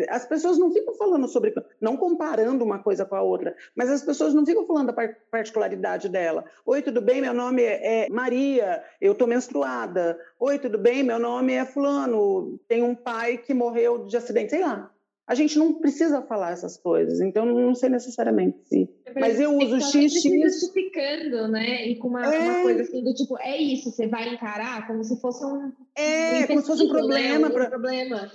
[0.08, 4.02] As pessoas não ficam falando sobre, não comparando uma coisa com a outra, mas as
[4.02, 6.44] pessoas não ficam falando da particularidade dela.
[6.66, 7.22] Oi, tudo bem?
[7.22, 10.18] Meu nome é Maria, eu estou menstruada.
[10.38, 11.02] Oi, tudo bem?
[11.02, 14.90] Meu nome é Fulano, tem um pai que morreu de acidente, sei lá.
[15.26, 18.88] A gente não precisa falar essas coisas, então não sei necessariamente se.
[19.18, 20.20] Mas eu uso XX.
[20.20, 21.86] justificando, né?
[21.86, 22.38] E com uma, é...
[22.38, 25.72] uma, coisa assim do tipo, é isso, você vai encarar como se fosse um.
[25.96, 27.38] É, um como se fosse um problema.
[27.38, 27.46] Né?
[27.48, 27.70] Um pra...
[27.70, 28.30] problema.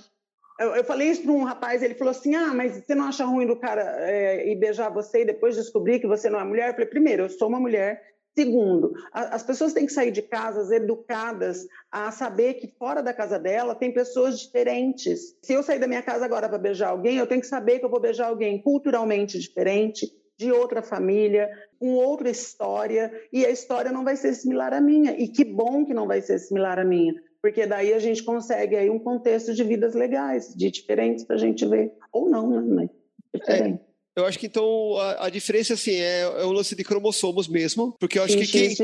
[0.58, 3.24] Eu, eu, falei isso para um rapaz, ele falou assim: Ah, mas você não acha
[3.24, 6.68] ruim do cara é, ir beijar você e depois descobrir que você não é mulher?
[6.68, 8.02] Eu falei: primeiro, eu sou uma mulher.
[8.36, 13.12] Segundo, a, as pessoas têm que sair de casas educadas a saber que fora da
[13.12, 15.36] casa dela tem pessoas diferentes.
[15.42, 17.84] Se eu sair da minha casa agora para beijar alguém, eu tenho que saber que
[17.84, 23.90] eu vou beijar alguém culturalmente diferente, de outra família, com outra história, e a história
[23.90, 25.12] não vai ser similar à minha.
[25.18, 28.76] E que bom que não vai ser similar à minha, porque daí a gente consegue
[28.76, 32.60] aí um contexto de vidas legais, de diferentes para a gente ver, ou não, né?
[32.60, 32.90] Mas
[33.34, 33.80] diferente.
[33.84, 33.88] É.
[34.18, 37.94] Eu acho que então a, a diferença assim é, é o lance de cromossomos mesmo,
[38.00, 38.74] porque eu acho que quem,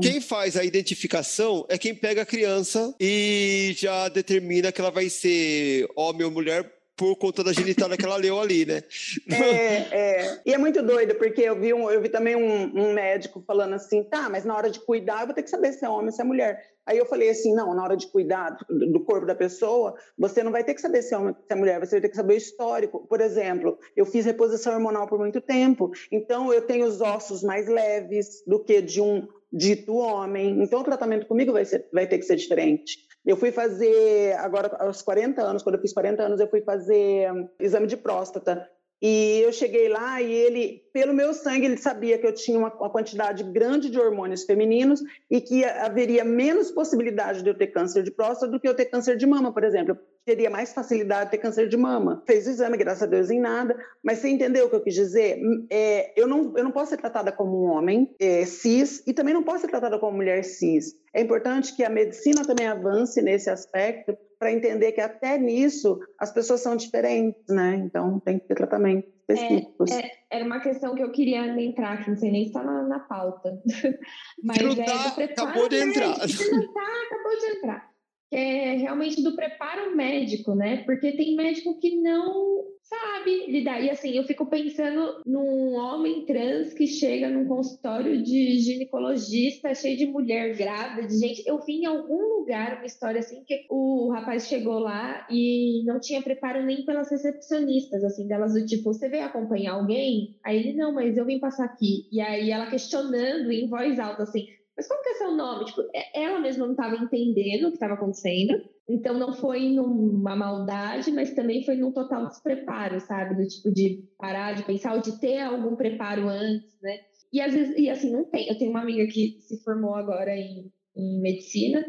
[0.00, 5.08] quem faz a identificação é quem pega a criança e já determina que ela vai
[5.08, 8.82] ser homem ou mulher por conta da genitália que ela leu ali, né?
[9.28, 10.40] É, é.
[10.46, 13.74] E é muito doido, porque eu vi, um, eu vi também um, um, médico falando
[13.74, 16.06] assim, tá, mas na hora de cuidar eu vou ter que saber se é homem
[16.06, 16.75] ou se é mulher.
[16.86, 20.52] Aí eu falei assim, não, na hora de cuidar do corpo da pessoa, você não
[20.52, 22.36] vai ter que saber se é se é mulher, você vai ter que saber o
[22.36, 23.06] histórico.
[23.08, 27.66] Por exemplo, eu fiz reposição hormonal por muito tempo, então eu tenho os ossos mais
[27.66, 30.62] leves do que de um dito homem.
[30.62, 33.06] Então o tratamento comigo vai, ser, vai ter que ser diferente.
[33.24, 37.32] Eu fui fazer, agora aos 40 anos, quando eu fiz 40 anos, eu fui fazer
[37.32, 38.68] um, exame de próstata.
[39.00, 42.72] E eu cheguei lá e ele, pelo meu sangue, ele sabia que eu tinha uma,
[42.74, 48.02] uma, quantidade grande de hormônios femininos e que haveria menos possibilidade de eu ter câncer
[48.02, 51.30] de próstata do que eu ter câncer de mama, por exemplo teria mais facilidade de
[51.30, 52.20] ter câncer de mama.
[52.26, 53.76] Fez o exame, graças a Deus, em nada.
[54.02, 55.40] Mas você entendeu o que eu quis dizer?
[55.70, 59.32] É, eu, não, eu não posso ser tratada como um homem é, cis e também
[59.32, 60.96] não posso ser tratada como mulher cis.
[61.14, 66.32] É importante que a medicina também avance nesse aspecto para entender que até nisso as
[66.32, 67.76] pessoas são diferentes, né?
[67.76, 69.90] Então tem que ter tratamento específicos.
[69.90, 72.62] É, é, era uma questão que eu queria entrar, que não sei nem se está
[72.62, 73.60] na, na pauta.
[74.42, 76.08] Mas não é tá, preparo, acabou de entrar.
[76.08, 77.96] Não tá, acabou de entrar
[78.28, 80.82] que é realmente do preparo médico, né?
[80.84, 83.80] Porque tem médico que não sabe lidar.
[83.80, 89.96] E assim, eu fico pensando num homem trans que chega num consultório de ginecologista cheio
[89.96, 91.42] de mulher grávida, de gente.
[91.46, 96.00] Eu vi em algum lugar uma história assim que o rapaz chegou lá e não
[96.00, 100.36] tinha preparo nem pelas recepcionistas, assim, delas do tipo, você veio acompanhar alguém?
[100.44, 102.08] Aí ele, não, mas eu vim passar aqui.
[102.12, 104.46] E aí ela questionando em voz alta, assim,
[104.76, 105.64] mas como que é seu nome?
[105.64, 108.62] Tipo, é, ela mesma não estava entendendo o que estava acontecendo.
[108.88, 113.34] Então não foi numa maldade, mas também foi num total despreparo, sabe?
[113.34, 117.00] Do tipo de parar de pensar ou de ter algum preparo antes, né?
[117.32, 118.48] E às vezes, e assim, não tem.
[118.48, 121.84] Eu tenho uma amiga que se formou agora em, em medicina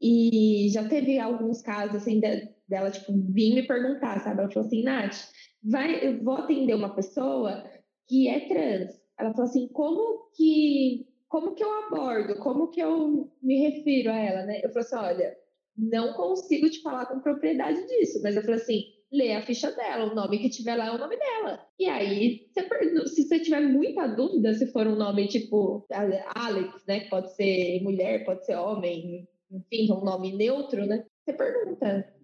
[0.00, 4.40] e já teve alguns casos assim de, dela, tipo, vir me perguntar, sabe?
[4.40, 5.28] Ela falou assim, Nath,
[5.62, 7.62] vai, eu vou atender uma pessoa
[8.08, 8.90] que é trans.
[9.18, 14.18] Ela falou assim, como que como que eu abordo, como que eu me refiro a
[14.18, 14.60] ela, né?
[14.62, 15.36] Eu falei assim, olha,
[15.76, 18.82] não consigo te falar com propriedade disso, mas eu falei assim,
[19.12, 21.60] lê a ficha dela, o nome que tiver lá é o nome dela.
[21.78, 25.86] E aí, se você tiver muita dúvida, se for um nome tipo
[26.34, 31.04] Alex, né, pode ser mulher, pode ser homem, enfim, um nome neutro, né?
[31.24, 32.14] Você pergunta.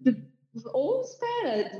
[0.73, 1.79] Ou espera,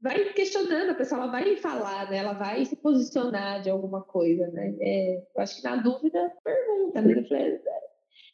[0.00, 2.18] vai questionando, a pessoa ela vai falar, né?
[2.18, 4.74] Ela vai se posicionar de alguma coisa, né?
[4.80, 7.14] É, eu acho que na dúvida, pergunta, né?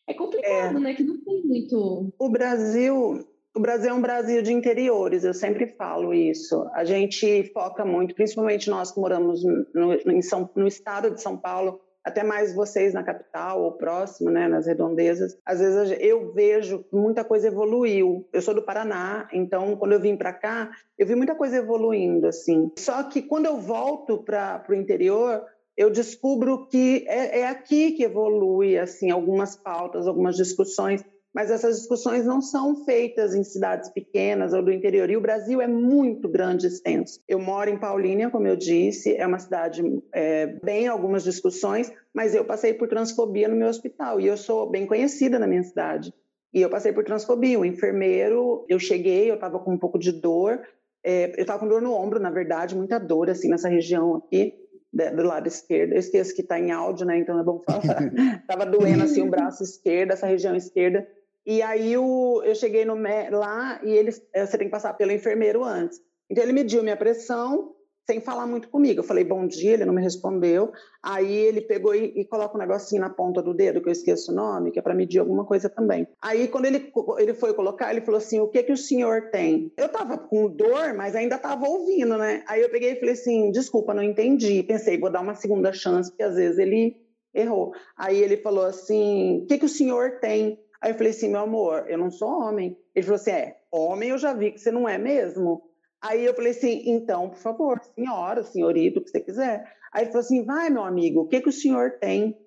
[0.06, 0.80] É, complicado, é.
[0.80, 0.94] né?
[0.94, 2.12] Que não tem muito.
[2.18, 3.26] O Brasil.
[3.52, 6.68] O Brasil é um Brasil de interiores, eu sempre falo isso.
[6.72, 9.42] A gente foca muito, principalmente nós que moramos
[9.74, 14.30] no, em São, no estado de São Paulo, até mais vocês na capital ou próximo,
[14.30, 15.36] né, nas redondezas.
[15.44, 18.26] Às vezes eu vejo muita coisa evoluiu.
[18.32, 22.26] Eu sou do Paraná, então quando eu vim para cá, eu vi muita coisa evoluindo
[22.26, 22.70] assim.
[22.78, 25.44] Só que quando eu volto para o interior,
[25.80, 31.76] eu descubro que é, é aqui que evolui assim algumas pautas, algumas discussões mas essas
[31.78, 35.08] discussões não são feitas em cidades pequenas ou do interior.
[35.08, 37.20] E o Brasil é muito grande e extenso.
[37.28, 39.80] Eu moro em Paulínia, como eu disse, é uma cidade
[40.12, 44.68] é, bem algumas discussões, mas eu passei por transfobia no meu hospital e eu sou
[44.68, 46.12] bem conhecida na minha cidade.
[46.52, 47.60] E eu passei por transfobia.
[47.60, 50.60] O enfermeiro, eu cheguei, eu estava com um pouco de dor,
[51.06, 54.54] é, eu estava com dor no ombro, na verdade, muita dor, assim, nessa região aqui,
[54.92, 55.92] do lado esquerdo.
[55.92, 57.18] Eu esqueço que está em áudio, né?
[57.18, 57.80] Então é bom falar.
[58.46, 61.06] Tava doendo, assim, o braço esquerdo, essa região esquerda.
[61.46, 65.12] E aí o, eu cheguei no, lá e eles, é, você tem que passar pelo
[65.12, 66.00] enfermeiro antes.
[66.28, 67.74] Então ele mediu minha pressão,
[68.06, 69.00] sem falar muito comigo.
[69.00, 70.72] Eu falei bom dia, ele não me respondeu.
[71.02, 74.32] Aí ele pegou e, e coloca um negocinho na ponta do dedo, que eu esqueço
[74.32, 76.06] o nome, que é para medir alguma coisa também.
[76.20, 79.72] Aí quando ele, ele foi colocar, ele falou assim: o que que o senhor tem?
[79.76, 82.42] Eu tava com dor, mas ainda tava ouvindo, né?
[82.48, 84.62] Aí eu peguei e falei assim: desculpa, não entendi.
[84.62, 86.96] Pensei, vou dar uma segunda chance, porque às vezes ele
[87.34, 87.72] errou.
[87.96, 90.58] Aí ele falou assim: o que que o senhor tem?
[90.80, 92.76] Aí eu falei assim: meu amor, eu não sou homem.
[92.94, 95.62] Ele falou assim: é, homem eu já vi que você não é mesmo.
[96.02, 99.64] Aí eu falei assim, então, por favor, senhora, senhorito, o que você quiser.
[99.92, 102.38] Aí ele falou assim, vai, meu amigo, o que, que o senhor tem?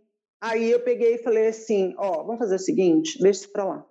[0.41, 3.63] Aí eu peguei e falei assim, ó, oh, vamos fazer o seguinte, deixa isso para
[3.63, 3.85] lá.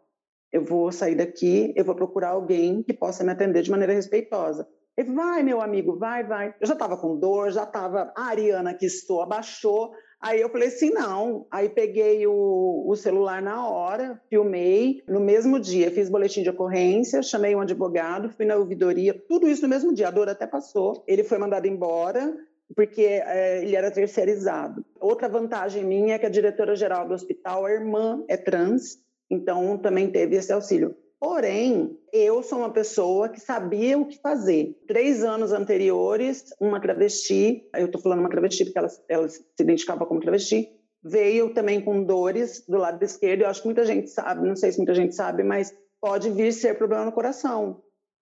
[0.52, 4.68] Eu vou sair daqui, eu vou procurar alguém que possa me atender de maneira respeitosa.
[4.96, 6.54] Ele vai, meu amigo, vai, vai.
[6.60, 8.12] Eu já estava com dor, já estava.
[8.14, 9.92] A Ariana que estou abaixou.
[10.22, 11.46] Aí eu falei assim, não.
[11.50, 15.02] Aí peguei o, o, celular na hora, filmei.
[15.08, 19.62] No mesmo dia, fiz boletim de ocorrência, chamei um advogado, fui na ouvidoria, tudo isso
[19.62, 20.06] no mesmo dia.
[20.06, 21.02] A dor até passou.
[21.08, 22.32] Ele foi mandado embora
[22.74, 24.84] porque é, ele era terceirizado.
[25.00, 28.98] Outra vantagem minha é que a diretora-geral do hospital, a irmã, é trans,
[29.28, 30.96] então também teve esse auxílio.
[31.22, 34.76] Porém, eu sou uma pessoa que sabia o que fazer.
[34.88, 40.04] Três anos anteriores, uma travesti, eu estou falando uma travesti porque ela, ela se identificava
[40.04, 40.68] como travesti,
[41.00, 43.42] veio também com dores do lado esquerdo.
[43.42, 46.52] Eu acho que muita gente sabe, não sei se muita gente sabe, mas pode vir
[46.52, 47.80] ser problema no coração.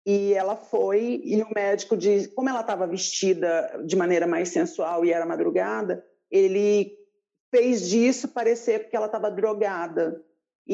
[0.06, 5.06] E ela foi, e o médico diz, como ela estava vestida de maneira mais sensual
[5.06, 6.92] e era madrugada, ele
[7.50, 10.22] fez disso parecer que ela estava drogada.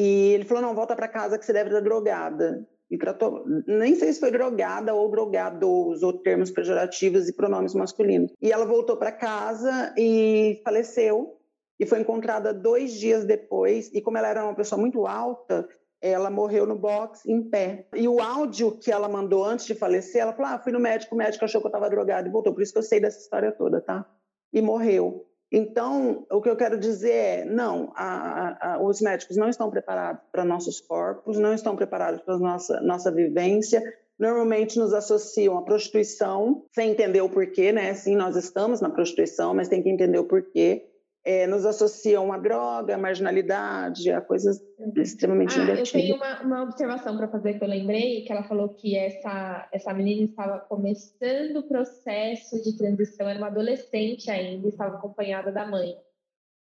[0.00, 2.64] E ele falou: não, volta para casa que você deve estar drogada.
[2.88, 8.32] E tratou, nem sei se foi drogada ou drogado, usou termos pejorativos e pronomes masculinos.
[8.40, 11.36] E ela voltou para casa e faleceu.
[11.80, 13.90] E foi encontrada dois dias depois.
[13.92, 15.68] E como ela era uma pessoa muito alta,
[16.00, 17.88] ela morreu no box em pé.
[17.94, 21.16] E o áudio que ela mandou antes de falecer, ela falou: ah, fui no médico,
[21.16, 22.54] o médico achou que eu estava drogada e voltou.
[22.54, 24.06] Por isso que eu sei dessa história toda, tá?
[24.52, 25.27] E morreu.
[25.50, 30.22] Então, o que eu quero dizer é, não, a, a, os médicos não estão preparados
[30.30, 33.82] para nossos corpos, não estão preparados para nossa nossa vivência.
[34.18, 37.94] Normalmente nos associam à prostituição, sem entender o porquê, né?
[37.94, 40.87] Sim, nós estamos na prostituição, mas tem que entender o porquê
[41.28, 44.58] é, nos associam a droga, a marginalidade, a coisas
[44.96, 45.94] extremamente ah, negativas.
[45.94, 49.68] Eu tenho uma, uma observação para fazer que eu lembrei, que ela falou que essa,
[49.70, 55.66] essa menina estava começando o processo de transição, era uma adolescente ainda, estava acompanhada da
[55.66, 55.98] mãe.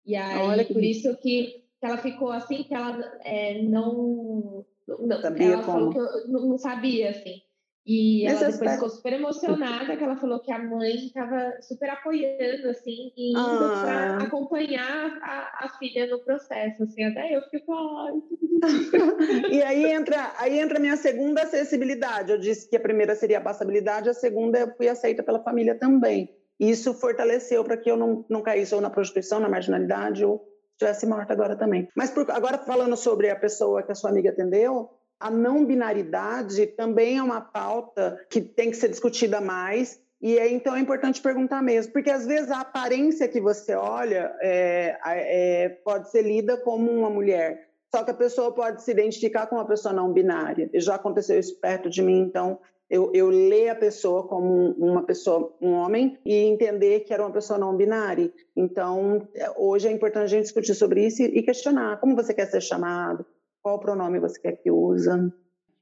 [0.05, 4.65] E aí, Olha por isso que, que ela ficou assim, que ela é, não...
[4.85, 5.93] não sabia ela como.
[5.93, 7.41] falou que não, não sabia, assim.
[7.87, 12.67] E ela depois ficou super emocionada, que ela falou que a mãe estava super apoiando,
[12.69, 13.81] assim, e indo ah.
[13.81, 18.11] para acompanhar a, a, filha no processo, assim, até eu fico, ai,
[19.51, 22.33] E aí entra, aí entra a minha segunda acessibilidade.
[22.33, 25.73] Eu disse que a primeira seria a passabilidade, a segunda eu fui aceita pela família
[25.73, 26.29] também.
[26.59, 31.05] Isso fortaleceu para que eu não, não caísse ou na prostituição, na marginalidade, ou estivesse
[31.05, 31.87] morta agora também.
[31.95, 34.89] Mas por, agora falando sobre a pessoa que a sua amiga atendeu,
[35.19, 39.99] a não binaridade também é uma pauta que tem que ser discutida mais.
[40.21, 44.35] E é, então é importante perguntar mesmo, porque às vezes a aparência que você olha
[44.41, 49.45] é, é, pode ser lida como uma mulher, só que a pessoa pode se identificar
[49.45, 50.69] com uma pessoa não binária.
[50.73, 52.59] Já aconteceu isso perto de mim, então
[52.89, 53.29] eu, eu
[53.69, 58.31] a pessoa como uma pessoa, um homem, e entender que era uma pessoa não binária.
[58.55, 62.61] Então, hoje é importante a gente discutir sobre isso e questionar como você quer ser
[62.61, 63.25] chamado,
[63.67, 65.29] qual pronome você quer que usa?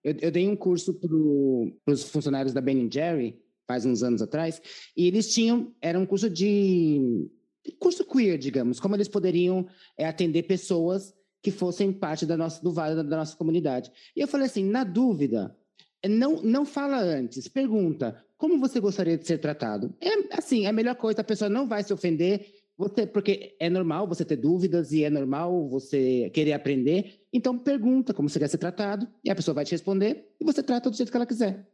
[0.04, 4.60] Eu, eu dei um curso para os funcionários da Ben Jerry, faz uns anos atrás,
[4.98, 7.30] e eles tinham, era um curso de
[7.80, 11.14] curso queer, digamos, como eles poderiam é, atender pessoas
[11.44, 13.92] que fossem parte da nossa, do vale da, nossa comunidade.
[14.16, 15.56] E eu falei assim, na dúvida,
[16.08, 19.96] não, não fala antes, pergunta, como você gostaria de ser tratado?
[20.02, 23.70] É assim, é a melhor coisa, a pessoa não vai se ofender, você, porque é
[23.70, 27.22] normal você ter dúvidas e é normal você querer aprender.
[27.32, 30.62] Então pergunta como você quer ser tratado e a pessoa vai te responder e você
[30.62, 31.68] trata do jeito que ela quiser.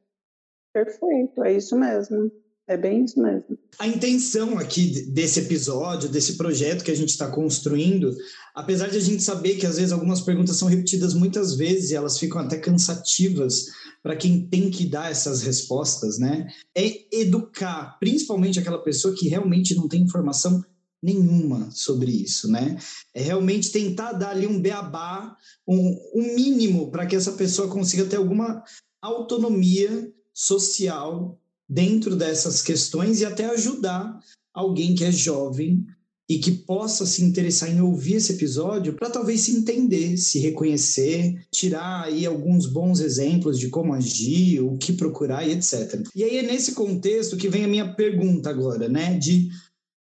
[0.74, 2.32] Perfeito, é isso mesmo.
[2.68, 3.58] É bem isso mesmo.
[3.80, 8.16] A intenção aqui desse episódio, desse projeto que a gente está construindo,
[8.56, 11.96] apesar de a gente saber que às vezes algumas perguntas são repetidas muitas vezes e
[11.96, 13.66] elas ficam até cansativas
[14.02, 16.48] para quem tem que dar essas respostas, né?
[16.76, 20.64] É educar, principalmente aquela pessoa que realmente não tem informação
[21.02, 22.78] nenhuma sobre isso, né?
[23.14, 25.36] É realmente tentar dar ali um beabá,
[25.68, 28.64] um, um mínimo para que essa pessoa consiga ter alguma
[29.02, 34.20] autonomia social dentro dessas questões e até ajudar
[34.54, 35.86] alguém que é jovem
[36.32, 41.46] e que possa se interessar em ouvir esse episódio para talvez se entender, se reconhecer,
[41.52, 46.02] tirar aí alguns bons exemplos de como agir, o que procurar e etc.
[46.16, 49.18] E aí é nesse contexto que vem a minha pergunta agora, né?
[49.18, 49.50] De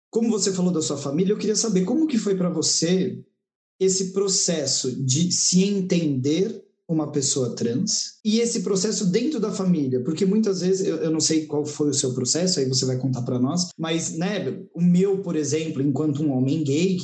[0.09, 3.23] como você falou da sua família, eu queria saber como que foi para você
[3.79, 10.25] esse processo de se entender uma pessoa trans e esse processo dentro da família, porque
[10.25, 13.21] muitas vezes eu, eu não sei qual foi o seu processo, aí você vai contar
[13.21, 16.97] para nós, mas né, o meu, por exemplo, enquanto um homem gay,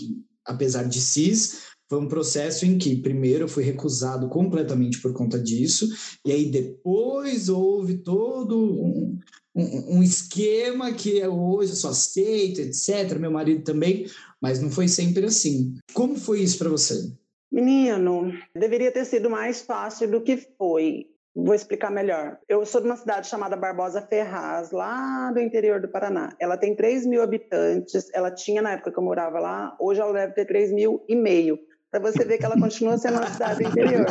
[0.44, 5.40] apesar de cis, foi um processo em que primeiro eu fui recusado completamente por conta
[5.40, 5.88] disso,
[6.26, 9.20] e aí depois houve todo um,
[9.56, 13.18] um, um esquema que hoje eu só aceito, etc.
[13.18, 14.06] Meu marido também,
[14.42, 15.76] mas não foi sempre assim.
[15.94, 17.10] Como foi isso para você?
[17.52, 21.08] Menino, deveria ter sido mais fácil do que foi.
[21.34, 22.38] Vou explicar melhor.
[22.48, 26.34] Eu sou de uma cidade chamada Barbosa Ferraz, lá do interior do Paraná.
[26.40, 28.10] Ela tem 3 mil habitantes.
[28.14, 31.16] Ela tinha na época que eu morava lá, hoje ela deve ter 3 mil e
[31.16, 31.60] meio.
[31.96, 34.06] Para você ver que ela continua sendo uma cidade interior,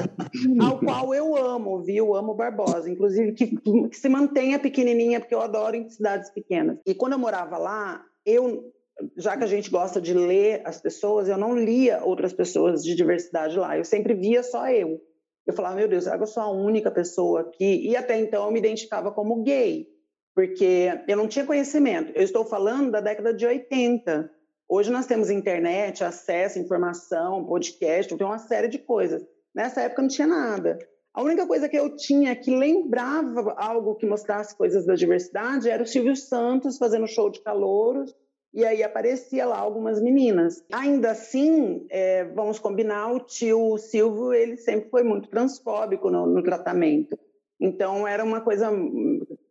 [0.58, 2.14] ao qual eu amo, viu?
[2.14, 2.88] Amo Barbosa.
[2.88, 3.58] Inclusive, que,
[3.90, 6.78] que se mantenha pequenininha, porque eu adoro em cidades pequenas.
[6.86, 8.72] E quando eu morava lá, eu
[9.18, 12.94] já que a gente gosta de ler as pessoas, eu não lia outras pessoas de
[12.94, 13.76] diversidade lá.
[13.76, 14.98] Eu sempre via só eu.
[15.46, 17.86] Eu falava, meu Deus, será que eu sou a única pessoa aqui?
[17.86, 19.86] E até então eu me identificava como gay,
[20.34, 22.12] porque eu não tinha conhecimento.
[22.14, 24.30] Eu estou falando da década de 80.
[24.76, 29.24] Hoje nós temos internet, acesso, informação, podcast, tem uma série de coisas.
[29.54, 30.80] Nessa época não tinha nada.
[31.14, 35.84] A única coisa que eu tinha que lembrava algo que mostrasse coisas da diversidade era
[35.84, 38.12] o Silvio Santos fazendo show de calouros
[38.52, 40.60] e aí aparecia lá algumas meninas.
[40.72, 46.42] Ainda assim, é, vamos combinar, o tio Silvio, ele sempre foi muito transfóbico no, no
[46.42, 47.16] tratamento.
[47.60, 48.70] Então, era uma coisa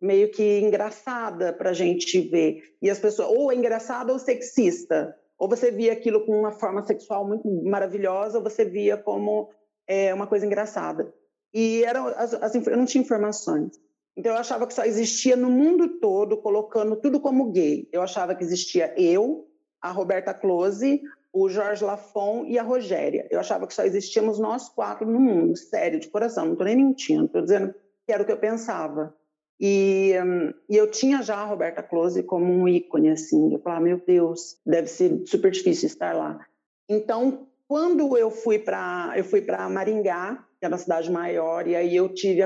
[0.02, 2.62] meio que engraçada para a gente ver.
[2.82, 5.16] E as pessoas, ou é engraçada ou sexista.
[5.38, 9.50] Ou você via aquilo com uma forma sexual muito maravilhosa, ou você via como
[9.88, 11.14] é, uma coisa engraçada.
[11.54, 13.80] E era, as, as, eu não tinha informações.
[14.16, 17.88] Então eu achava que só existia no mundo todo, colocando tudo como gay.
[17.92, 19.48] Eu achava que existia eu,
[19.82, 21.02] a Roberta Close,
[21.32, 23.28] o Jorge Lafon e a Rogéria.
[23.32, 26.76] Eu achava que só existíamos nós quatro no mundo, sério, de coração, não estou nem
[26.76, 27.74] mentindo, estou dizendo
[28.06, 29.16] que era o que eu pensava.
[29.60, 33.54] E, um, e, eu tinha já a Roberta Close como um ícone, assim.
[33.54, 36.46] Eu falava, meu Deus, deve ser super difícil estar lá.
[36.90, 41.76] Então, quando eu fui para eu fui para Maringá, que é uma cidade maior, e
[41.76, 42.42] aí eu tive,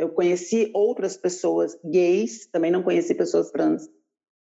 [0.00, 3.88] eu conheci outras pessoas gays, também não conheci pessoas trans.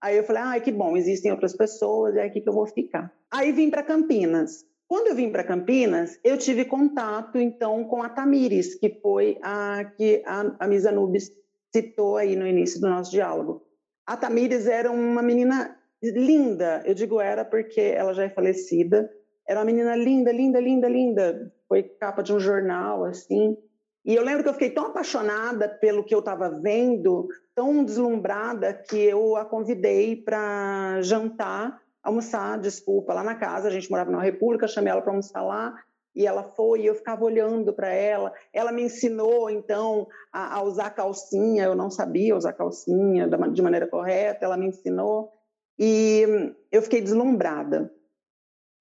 [0.01, 3.13] Aí eu falei, ah, que bom, existem outras pessoas, é aqui que eu vou ficar.
[3.31, 4.65] Aí vim para Campinas.
[4.89, 9.85] Quando eu vim para Campinas, eu tive contato, então, com a Tamires, que foi a
[9.85, 11.31] que a, a Misa Nubes
[11.71, 13.63] citou aí no início do nosso diálogo.
[14.07, 19.11] A Tamires era uma menina linda, eu digo era porque ela já é falecida,
[19.47, 23.59] era uma menina linda, linda, linda, linda, foi capa de um jornal, assim.
[24.07, 28.73] E eu lembro que eu fiquei tão apaixonada pelo que eu estava vendo, tão deslumbrada,
[28.73, 31.79] que eu a convidei para jantar,
[32.09, 33.69] almoçar, desculpa, lá na casa.
[33.69, 35.79] A gente morava na República, chamei ela para almoçar lá.
[36.15, 38.33] E ela foi, e eu ficava olhando para ela.
[38.53, 41.65] Ela me ensinou, então, a, a, usar calcinha.
[41.65, 44.45] Eu não sabia usar calcinha de maneira correta.
[44.45, 45.33] Ela me ensinou.
[45.79, 47.93] E eu fiquei deslumbrada.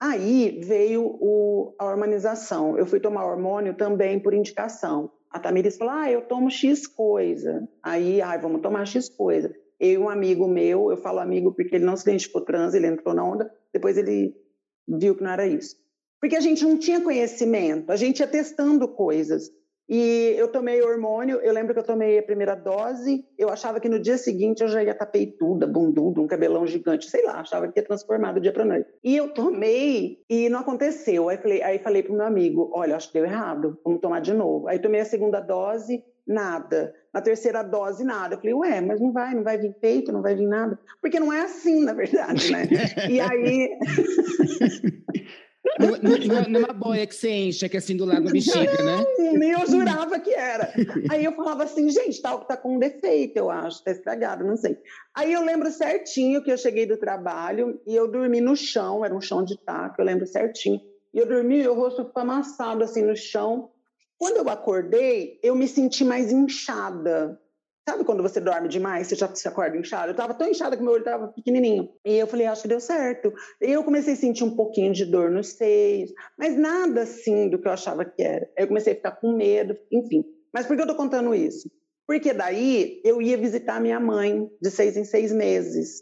[0.02, 2.78] Aí veio o, a hormonização.
[2.78, 5.12] Eu fui tomar hormônio também por indicação.
[5.30, 7.68] A Tamiris falou: ah, eu tomo X coisa.
[7.84, 9.54] Aí, ah, vamos tomar X coisa.
[9.80, 12.88] Eu e um amigo meu, eu falo amigo porque ele não se identificou trans, ele
[12.88, 14.36] entrou na onda, depois ele
[14.88, 15.76] viu que não era isso.
[16.20, 19.52] Porque a gente não tinha conhecimento, a gente ia testando coisas.
[19.90, 23.88] E eu tomei hormônio, eu lembro que eu tomei a primeira dose, eu achava que
[23.88, 27.70] no dia seguinte eu já ia estar peituda, bunduda, um cabelão gigante, sei lá, achava
[27.70, 28.90] que ia transformar do dia para noite.
[29.02, 31.30] E eu tomei e não aconteceu.
[31.30, 34.34] Aí falei, aí falei pro meu amigo, olha, acho que deu errado, vamos tomar de
[34.34, 34.68] novo.
[34.68, 36.94] Aí tomei a segunda dose, nada.
[37.14, 38.36] Na terceira dose, nada.
[38.36, 40.78] Eu falei, ué, mas não vai, não vai vir peito, não vai vir nada.
[41.02, 42.68] Porque não é assim, na verdade, né?
[43.10, 43.70] e aí...
[45.80, 49.06] Numa, numa boia que você enche, que é assim do lado bexiga, né?
[49.34, 50.74] Nem eu jurava que era.
[51.12, 54.56] Aí eu falava assim, gente, tá, tá com um defeito, eu acho, tá estragado, não
[54.56, 54.78] sei.
[55.14, 59.16] Aí eu lembro certinho que eu cheguei do trabalho e eu dormi no chão, era
[59.16, 60.80] um chão de taco, eu lembro certinho.
[61.14, 63.70] E eu dormi e o rosto ficou amassado assim no chão.
[64.18, 67.40] Quando eu acordei, eu me senti mais inchada,
[67.88, 70.08] Sabe quando você dorme demais, você já se acorda inchado?
[70.08, 71.88] Eu estava tão inchada que meu olho estava pequenininho.
[72.04, 73.34] E eu falei, acho que deu certo.
[73.62, 77.58] E eu comecei a sentir um pouquinho de dor nos seios, mas nada assim do
[77.58, 78.46] que eu achava que era.
[78.58, 80.26] Eu comecei a ficar com medo, enfim.
[80.54, 81.72] Mas por que eu estou contando isso?
[82.06, 86.02] Porque daí eu ia visitar minha mãe de seis em seis meses.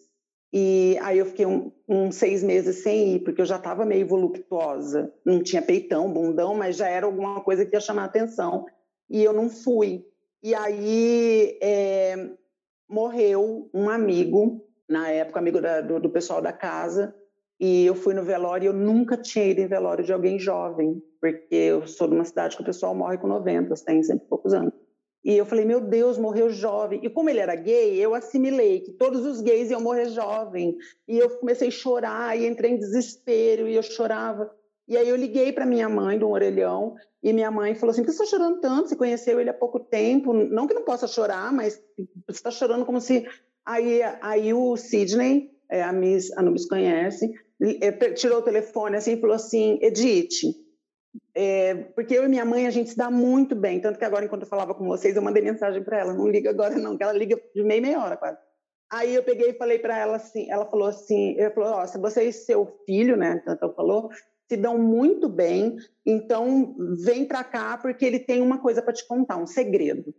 [0.58, 3.86] E aí eu fiquei uns um, um seis meses sem ir, porque eu já estava
[3.86, 5.14] meio voluptuosa.
[5.26, 8.66] Não tinha peitão, bundão, mas já era alguma coisa que ia chamar atenção.
[9.10, 10.06] E eu não fui.
[10.42, 12.30] E aí é,
[12.88, 17.14] morreu um amigo, na época, amigo da, do, do, pessoal da casa,
[17.60, 21.04] e eu fui no velório e eu nunca tinha ido em velório de alguém jovem,
[21.20, 24.54] porque eu sou de uma cidade que o pessoal morre com 90, tem sempre poucos
[24.54, 24.74] anos.
[25.26, 27.00] E eu falei, meu Deus, morreu jovem.
[27.04, 30.78] E como ele era gay, eu assimilei que todos os gays iam morrer jovem.
[31.08, 34.54] E eu comecei a chorar e entrei em desespero e eu chorava.
[34.88, 38.12] E aí eu liguei para minha mãe do orelhão e minha mãe falou assim: por
[38.12, 38.88] que você está chorando tanto?
[38.88, 40.32] Você conheceu ele há pouco tempo.
[40.32, 41.82] Não que não possa chorar, mas
[42.28, 43.26] você está chorando como se.
[43.66, 47.34] Aí, aí o Sidney, é, a Miss Anubis conhece,
[48.16, 50.56] tirou o telefone assim e falou assim: Edith,
[51.34, 53.80] é, porque eu e minha mãe a gente se dá muito bem.
[53.80, 56.50] Tanto que agora, enquanto eu falava com vocês, eu mandei mensagem para ela: não liga
[56.50, 58.38] agora, não, que ela liga de meia, meia hora quase.
[58.92, 61.98] Aí eu peguei e falei para ela assim, ela falou assim, eu falou, ó, se
[61.98, 64.12] você e seu filho, né, tanto falou,
[64.48, 69.06] se dão muito bem, então vem para cá porque ele tem uma coisa para te
[69.06, 70.14] contar, um segredo.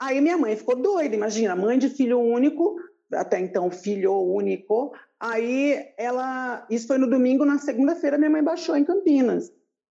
[0.00, 2.76] Aí minha mãe ficou doida, imagina, mãe de filho único,
[3.12, 4.94] até então filho único.
[5.18, 9.52] Aí ela, isso foi no domingo, na segunda-feira minha mãe baixou em Campinas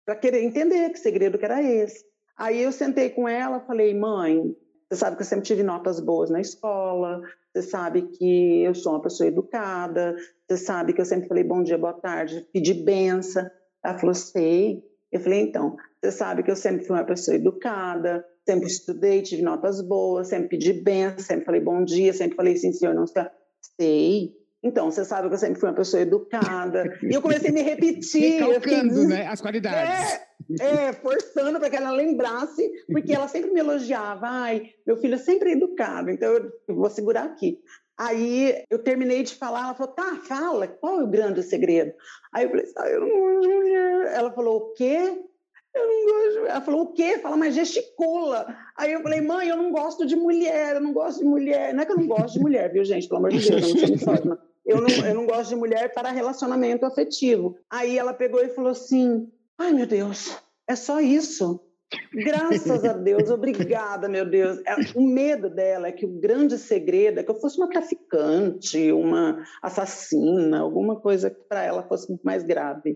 [0.10, 2.04] para querer entender que segredo que era esse.
[2.36, 4.56] Aí eu sentei com ela, falei: "Mãe,
[4.90, 7.22] você sabe que eu sempre tive notas boas na escola,
[7.54, 10.16] você sabe que eu sou uma pessoa educada,
[10.50, 13.48] você sabe que eu sempre falei bom dia, boa tarde, pedi benção.
[13.86, 14.84] Ela falou, sei.
[15.12, 19.44] Eu falei, então, você sabe que eu sempre fui uma pessoa educada, sempre estudei, tive
[19.44, 23.26] notas boas, sempre pedi benção, sempre falei bom dia, sempre falei sim, senhor, não sei.
[23.80, 24.34] Sei.
[24.62, 26.84] Então, você sabe que eu sempre fui uma pessoa educada.
[27.02, 28.42] E eu comecei a me repetir.
[28.42, 29.08] Recalcando, fiquei...
[29.08, 29.28] né?
[29.28, 30.20] As qualidades.
[30.60, 34.28] É, é forçando para que ela lembrasse, porque ela sempre me elogiava.
[34.28, 36.30] Ai, meu filho é sempre educado, então
[36.68, 37.60] eu vou segurar aqui.
[37.98, 41.94] Aí eu terminei de falar, ela falou, tá, fala, qual é o grande segredo?
[42.34, 44.14] Aí eu falei, ah, eu não gosto de mulher.
[44.14, 45.22] Ela falou, o quê?
[45.76, 46.52] Eu não gosto de mulher.
[46.52, 47.18] Ela falou, o quê?
[47.20, 48.58] Fala, mas gesticula.
[48.78, 51.74] Aí eu falei, mãe, eu não gosto de mulher, eu não gosto de mulher.
[51.74, 53.08] Não é que eu não gosto de mulher, viu, gente?
[53.08, 54.49] Pelo amor de Deus, eu não sou misógina.
[54.70, 57.58] Eu não, eu não gosto de mulher para relacionamento afetivo.
[57.70, 61.60] Aí ela pegou e falou assim: ai meu Deus, é só isso.
[62.14, 64.60] Graças a Deus, obrigada, meu Deus.
[64.60, 68.92] É, o medo dela é que o grande segredo é que eu fosse uma traficante,
[68.92, 72.96] uma assassina, alguma coisa que para ela fosse muito mais grave.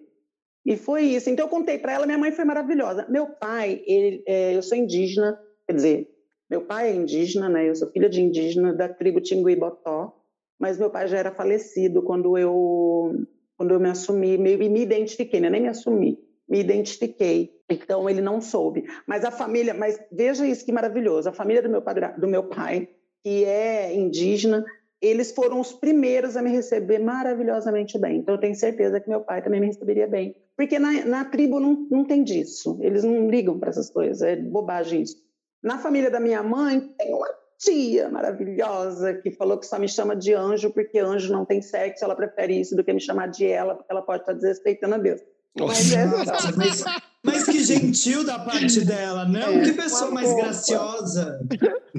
[0.63, 1.27] E foi isso.
[1.27, 3.07] Então eu contei para ela, minha mãe foi maravilhosa.
[3.09, 6.07] Meu pai, ele, é, eu sou indígena, quer dizer,
[6.47, 7.67] meu pai é indígena, né?
[7.67, 10.22] Eu sou filha de indígena da tribo Tinguibotó
[10.63, 13.13] mas meu pai já era falecido quando eu
[13.57, 15.49] quando eu me assumi, meio me identifiquei, né?
[15.49, 17.51] nem me assumi, me identifiquei.
[17.69, 18.85] Então ele não soube.
[19.05, 22.43] Mas a família, mas veja isso que maravilhoso, a família do meu pai, do meu
[22.43, 22.87] pai
[23.21, 24.63] que é indígena,
[25.01, 28.19] eles foram os primeiros a me receber maravilhosamente bem.
[28.19, 31.59] Então eu tenho certeza que meu pai também me receberia bem, porque na, na tribo
[31.59, 32.77] não, não tem disso.
[32.79, 35.17] Eles não ligam para essas coisas, é bobagem isso.
[35.61, 40.15] Na família da minha mãe tem uma tia maravilhosa que falou que só me chama
[40.15, 43.45] de anjo porque anjo não tem sexo, ela prefere isso do que me chamar de
[43.45, 45.21] ela, porque ela pode estar desrespeitando a Deus.
[45.59, 46.07] Mas, é
[46.57, 46.83] mas,
[47.23, 49.59] mas, que gentil da parte dela, não?
[49.59, 50.41] É, que pessoa mais fofa.
[50.41, 51.47] graciosa.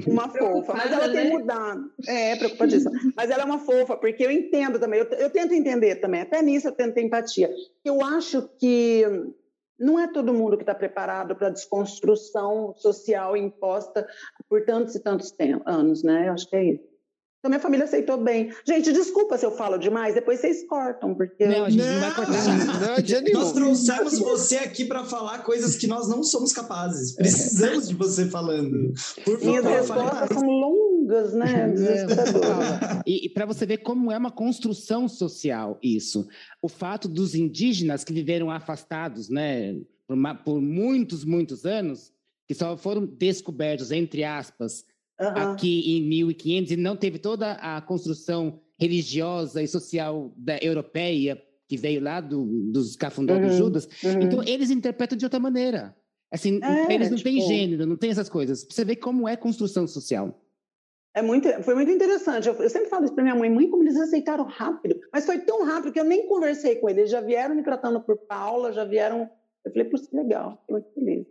[0.05, 1.29] Uma fofa, mas ela tem né?
[1.29, 1.89] mudado.
[2.05, 2.91] É, preocupadíssima.
[3.15, 6.41] Mas ela é uma fofa, porque eu entendo também, eu, eu tento entender também, até
[6.41, 7.49] nisso eu tento ter empatia.
[7.85, 9.05] Eu acho que
[9.79, 14.07] não é todo mundo que está preparado para a desconstrução social imposta
[14.49, 15.33] por tantos e tantos
[15.65, 16.27] anos, né?
[16.29, 16.95] Eu acho que é isso.
[17.45, 18.51] Então, minha família aceitou bem.
[18.67, 21.45] Gente, desculpa se eu falo demais, depois vocês cortam, porque.
[21.45, 22.43] Não, a gente não, não vai cortar.
[22.43, 27.13] Não, nós trouxemos você aqui para falar coisas que nós não somos capazes.
[27.15, 28.91] Precisamos de você falando.
[29.23, 30.84] Por favor, Minhas respostas são longas,
[31.33, 31.73] né?
[33.05, 36.27] e, e para você ver como é uma construção social isso.
[36.61, 39.75] O fato dos indígenas que viveram afastados, né,
[40.07, 42.11] por, por muitos, muitos anos,
[42.47, 44.85] que só foram descobertos, entre aspas,
[45.19, 45.27] uhum.
[45.27, 51.77] aqui em 1500 e não teve toda a construção religiosa e social da europeia que
[51.77, 53.57] veio lá do, dos cafundó uhum.
[53.57, 53.87] Judas.
[54.03, 54.21] Uhum.
[54.21, 55.95] Então, eles interpretam de outra maneira.
[56.31, 57.29] Assim, é, eles não tipo...
[57.29, 58.65] têm gênero, não têm essas coisas.
[58.69, 60.44] Você ver como é construção social.
[61.15, 62.49] É muito, foi muito interessante.
[62.49, 64.99] Eu, eu sempre falo isso para minha mãe, mãe, como eles aceitaram rápido.
[65.13, 66.99] Mas foi tão rápido que eu nem conversei com eles.
[66.99, 69.29] Eles já vieram me tratando por Paula, já vieram.
[69.63, 71.25] Eu falei, por isso legal, fiquei muito feliz.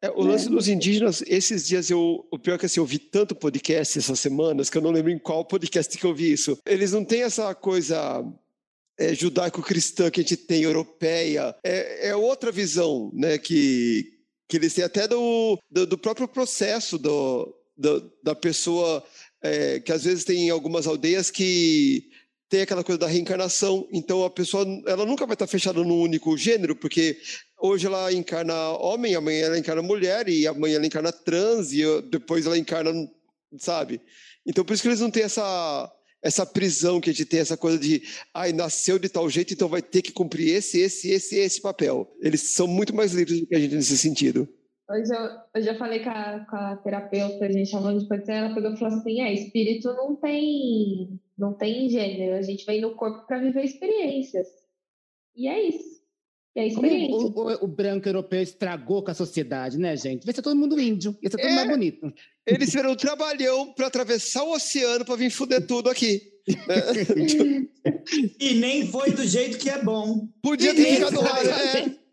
[0.00, 2.26] É, o lance dos indígenas, esses dias eu.
[2.30, 5.10] O pior é que assim, eu ouvi tanto podcast essas semanas que eu não lembro
[5.10, 6.58] em qual podcast que eu vi isso.
[6.66, 8.24] Eles não têm essa coisa
[8.98, 11.54] é, judaico-cristã que a gente tem, europeia.
[11.62, 13.36] É, é, outra visão, né?
[13.36, 14.14] Que,
[14.48, 19.04] que eles têm até do, do, do próprio processo do, do da pessoa.
[19.42, 22.08] É, que às vezes tem algumas aldeias que
[22.48, 23.86] tem aquela coisa da reencarnação.
[23.92, 27.18] Então a pessoa ela nunca vai estar fechada num único gênero, porque
[27.58, 32.46] hoje ela encarna homem, amanhã ela encarna mulher, e amanhã ela encarna trans, e depois
[32.46, 32.92] ela encarna,
[33.58, 34.00] sabe?
[34.46, 37.56] Então por isso que eles não têm essa essa prisão que a gente tem, essa
[37.56, 38.02] coisa de,
[38.32, 42.10] ai, nasceu de tal jeito, então vai ter que cumprir esse, esse, esse, esse papel.
[42.18, 44.48] Eles são muito mais livres do que a gente nesse sentido.
[44.90, 48.30] Hoje eu, hoje eu falei com a, com a terapeuta, a gente falando de pode
[48.30, 52.82] ela pegou e falou assim, é, espírito não tem, não tem gênero, a gente vem
[52.82, 54.46] no corpo para viver experiências.
[55.34, 55.94] E é isso.
[56.54, 57.16] E é experiência.
[57.16, 60.26] O, o, o, branco europeu estragou com a sociedade, né, gente?
[60.26, 62.12] Vai ser todo mundo índio, ia ser todo é, mais bonito.
[62.46, 66.30] Eles fizeram um trabalhão para atravessar o oceano para vir fuder tudo aqui.
[68.38, 70.28] e nem foi do jeito que é bom.
[70.42, 72.03] Podia ter ficado lá, é.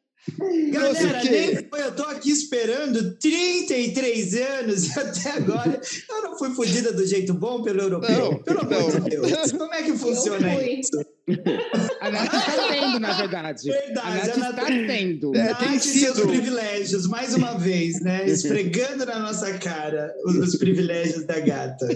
[0.72, 6.51] Galera, nem foi, eu tô aqui esperando 33 anos e até agora eu não fui
[6.53, 8.32] fodida do jeito bom pelo europeu.
[8.32, 9.51] Não, pelo amor de Deus.
[9.51, 10.91] Como é que funciona isso?
[12.01, 13.67] A Nath está tendo, na verdade.
[13.67, 15.36] Verdade, a Nath está tendo.
[15.36, 16.15] É, tem sido.
[16.15, 18.26] seus privilégios, mais uma vez, né?
[18.30, 21.88] Esfregando na nossa cara os, os privilégios da gata.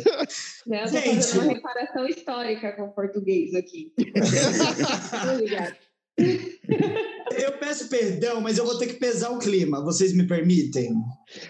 [0.65, 1.15] Né, Gente.
[1.15, 3.91] fazendo uma reparação histórica com o português aqui.
[5.33, 5.84] Obrigada.
[6.17, 9.83] Eu peço perdão, mas eu vou ter que pesar o clima.
[9.83, 10.93] Vocês me permitem?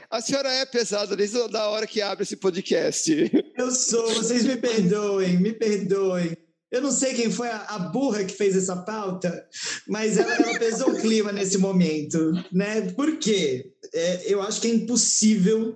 [0.10, 3.32] A senhora é pesada desde a hora que abre esse podcast.
[3.58, 6.36] Eu sou, vocês me perdoem, me perdoem.
[6.72, 9.48] Eu não sei quem foi a, a burra que fez essa pauta,
[9.88, 12.82] mas ela, ela pesou o clima nesse momento, né?
[12.92, 13.72] Por quê?
[13.94, 15.76] É, eu acho que é impossível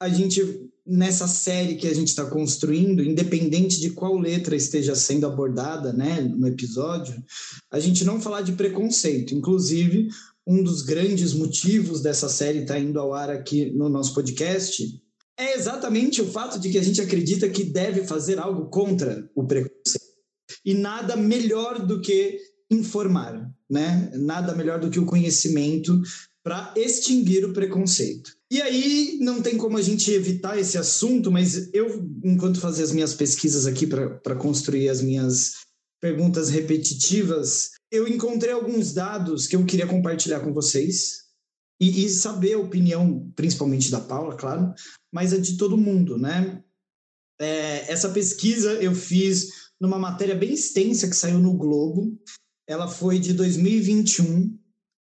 [0.00, 5.26] a gente nessa série que a gente está construindo, independente de qual letra esteja sendo
[5.26, 7.22] abordada, né, no episódio,
[7.70, 9.34] a gente não falar de preconceito.
[9.34, 10.08] Inclusive,
[10.46, 15.00] um dos grandes motivos dessa série estar tá indo ao ar aqui no nosso podcast
[15.38, 19.46] é exatamente o fato de que a gente acredita que deve fazer algo contra o
[19.46, 20.00] preconceito.
[20.64, 22.38] E nada melhor do que
[22.70, 24.10] informar, né?
[24.14, 26.02] Nada melhor do que o conhecimento
[26.42, 28.39] para extinguir o preconceito.
[28.50, 32.90] E aí não tem como a gente evitar esse assunto, mas eu, enquanto fazia as
[32.90, 35.52] minhas pesquisas aqui para construir as minhas
[36.00, 41.26] perguntas repetitivas, eu encontrei alguns dados que eu queria compartilhar com vocês
[41.80, 44.74] e, e saber a opinião, principalmente da Paula, claro,
[45.12, 46.62] mas a de todo mundo, né?
[47.40, 52.20] É, essa pesquisa eu fiz numa matéria bem extensa que saiu no Globo.
[52.68, 54.59] Ela foi de 2021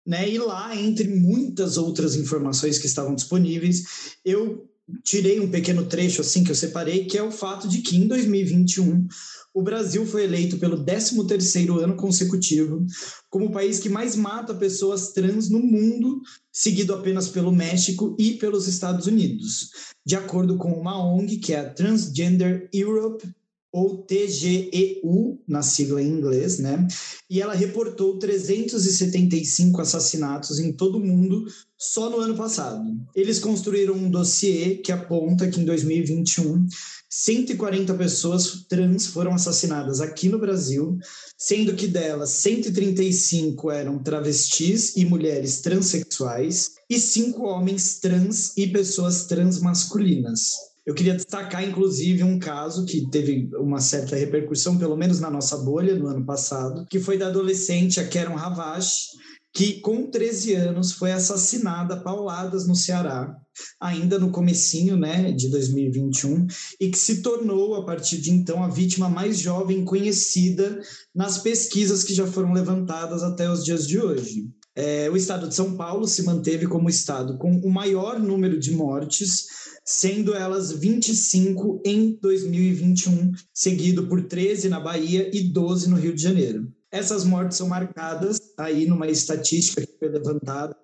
[0.05, 0.29] né?
[0.29, 4.67] E lá, entre muitas outras informações que estavam disponíveis, eu
[5.03, 8.07] tirei um pequeno trecho assim que eu separei, que é o fato de que em
[8.07, 9.07] 2021
[9.53, 12.85] o Brasil foi eleito pelo 13º ano consecutivo
[13.29, 16.21] como o país que mais mata pessoas trans no mundo,
[16.51, 19.69] seguido apenas pelo México e pelos Estados Unidos,
[20.05, 23.29] de acordo com uma ONG que é a Transgender Europe
[23.71, 26.87] ou TGEU, na sigla em inglês, né?
[27.29, 31.45] E ela reportou 375 assassinatos em todo o mundo
[31.77, 32.83] só no ano passado.
[33.15, 36.67] Eles construíram um dossiê que aponta que em 2021
[37.13, 40.97] 140 pessoas trans foram assassinadas aqui no Brasil,
[41.37, 49.25] sendo que delas 135 eram travestis e mulheres transexuais e cinco homens trans e pessoas
[49.25, 50.70] transmasculinas.
[50.85, 55.57] Eu queria destacar, inclusive, um caso que teve uma certa repercussão, pelo menos na nossa
[55.57, 59.11] bolha, no ano passado, que foi da adolescente, a Karen Ravache,
[59.53, 63.35] que com 13 anos foi assassinada pauladas no Ceará,
[63.79, 66.47] ainda no comecinho, né, de 2021,
[66.79, 70.79] e que se tornou a partir de então a vítima mais jovem conhecida
[71.13, 74.47] nas pesquisas que já foram levantadas até os dias de hoje.
[74.73, 78.71] É, o estado de São Paulo se manteve como estado com o maior número de
[78.71, 79.45] mortes,
[79.91, 86.21] sendo elas 25 em 2021, seguido por 13 na Bahia e 12 no Rio de
[86.21, 86.71] Janeiro.
[86.89, 90.77] Essas mortes são marcadas aí numa estatística que foi levantada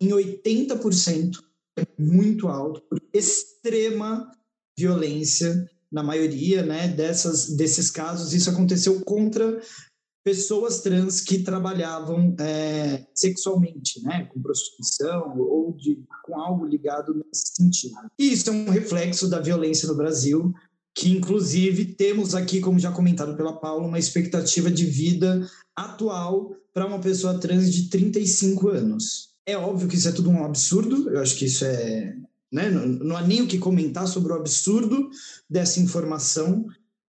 [0.00, 1.38] em 80%,
[1.76, 4.30] é muito alto, por extrema
[4.78, 9.60] violência na maioria né, dessas, desses casos, isso aconteceu contra
[10.24, 17.54] pessoas trans que trabalhavam é, sexualmente, né, com prostituição ou de, com algo ligado nesse
[17.56, 17.94] sentido.
[18.18, 20.52] E isso é um reflexo da violência no Brasil,
[20.94, 26.86] que inclusive temos aqui, como já comentado pela Paula, uma expectativa de vida atual para
[26.86, 29.32] uma pessoa trans de 35 anos.
[29.44, 32.14] É óbvio que isso é tudo um absurdo, eu acho que isso é.
[32.52, 32.70] Né?
[32.70, 35.08] Não, não há nem o que comentar sobre o absurdo
[35.48, 36.66] dessa informação.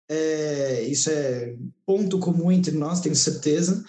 [0.10, 3.84] É, isso é ponto comum entre nós, tenho certeza.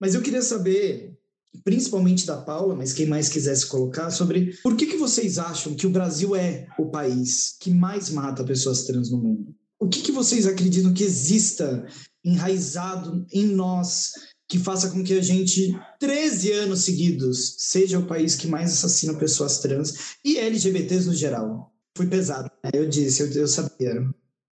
[0.00, 1.16] Mas eu queria saber,
[1.62, 5.86] principalmente da Paula, mas quem mais quisesse colocar, sobre por que, que vocês acham que
[5.86, 9.54] o Brasil é o país que mais mata pessoas trans no mundo?
[9.78, 11.86] O que, que vocês acreditam que exista
[12.24, 14.12] enraizado em nós
[14.48, 19.14] que faça com que a gente, 13 anos seguidos, seja o país que mais assassina
[19.14, 21.72] pessoas trans e LGBTs no geral?
[21.96, 22.70] Fui pesado, né?
[22.74, 24.08] eu disse, eu, eu sabia.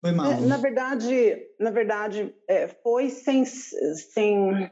[0.06, 0.32] Foi mal.
[0.32, 4.70] É, na verdade, na verdade, é, foi sem, sem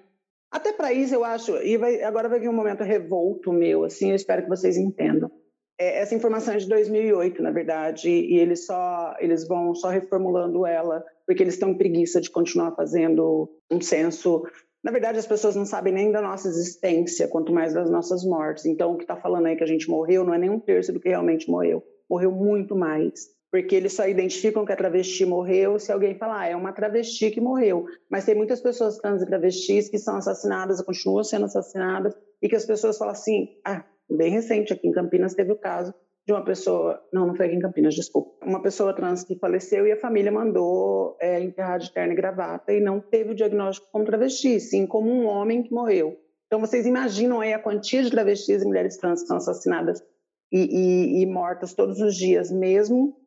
[0.54, 4.10] até para isso, eu acho, e vai, agora vai vir um momento revolto meu, assim,
[4.10, 5.28] eu espero que vocês entendam.
[5.76, 10.64] É, essa informação é de 2008, na verdade, e eles só eles vão só reformulando
[10.64, 14.44] ela, porque eles estão preguiça de continuar fazendo um censo.
[14.84, 18.66] Na verdade, as pessoas não sabem nem da nossa existência, quanto mais das nossas mortes.
[18.66, 20.92] Então, o que está falando aí que a gente morreu não é nem um terço
[20.92, 21.82] do que realmente morreu.
[22.08, 26.48] Morreu muito mais porque eles só identificam que a travesti morreu se alguém falar, ah,
[26.48, 27.86] é uma travesti que morreu.
[28.10, 32.56] Mas tem muitas pessoas trans e travestis que são assassinadas, continuam sendo assassinadas, e que
[32.56, 35.94] as pessoas falam assim, ah, bem recente aqui em Campinas teve o caso
[36.26, 39.86] de uma pessoa, não, não foi aqui em Campinas, desculpa, uma pessoa trans que faleceu
[39.86, 43.86] e a família mandou é, enterrar de terno e gravata e não teve o diagnóstico
[43.92, 46.18] como travesti, sim como um homem que morreu.
[46.48, 50.02] Então vocês imaginam aí a quantia de travestis e mulheres trans que são assassinadas
[50.50, 53.22] e, e, e mortas todos os dias, mesmo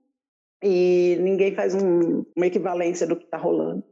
[0.64, 3.84] e ninguém faz um, uma equivalência do que está rolando.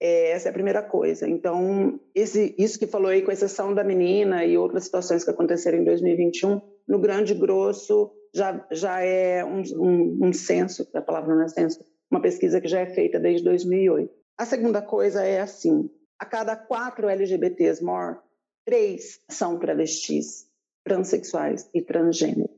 [0.00, 1.28] É, essa é a primeira coisa.
[1.28, 5.78] Então, esse, isso que falou aí, com exceção da menina e outras situações que aconteceram
[5.78, 11.42] em 2021, no grande grosso já, já é um, um, um censo, a palavra não
[11.42, 14.12] é censo, uma pesquisa que já é feita desde 2008.
[14.38, 18.18] A segunda coisa é assim: a cada quatro LGBTs more,
[18.66, 20.46] três são travestis,
[20.84, 22.50] transexuais e transgênero.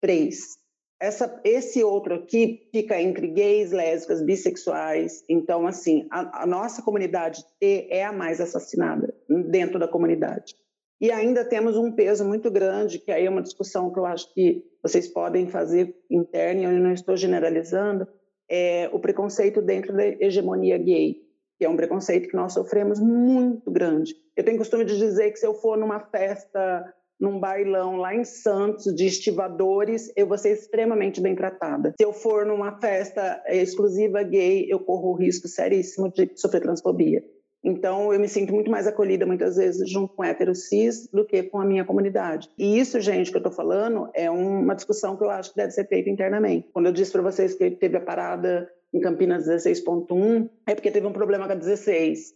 [0.00, 0.58] Três.
[1.04, 5.22] Essa, esse outro aqui fica entre gays, lésbicas, bissexuais.
[5.28, 10.56] Então, assim, a, a nossa comunidade T é a mais assassinada dentro da comunidade.
[10.98, 14.32] E ainda temos um peso muito grande, que aí é uma discussão que eu acho
[14.32, 18.08] que vocês podem fazer interna, e eu não estou generalizando,
[18.48, 21.16] é o preconceito dentro da hegemonia gay,
[21.58, 24.14] que é um preconceito que nós sofremos muito grande.
[24.34, 26.82] Eu tenho costume de dizer que se eu for numa festa
[27.20, 31.94] num bailão lá em Santos de estivadores, eu vou ser extremamente bem tratada.
[31.98, 37.22] Se eu for numa festa exclusiva gay, eu corro o risco seríssimo de sofrer transfobia.
[37.64, 41.42] Então, eu me sinto muito mais acolhida, muitas vezes, junto com hétero cis do que
[41.44, 42.50] com a minha comunidade.
[42.58, 45.70] E isso, gente, que eu estou falando, é uma discussão que eu acho que deve
[45.70, 46.68] ser feita internamente.
[46.74, 51.06] Quando eu disse para vocês que teve a parada em Campinas 16.1, é porque teve
[51.06, 52.34] um problema com a 16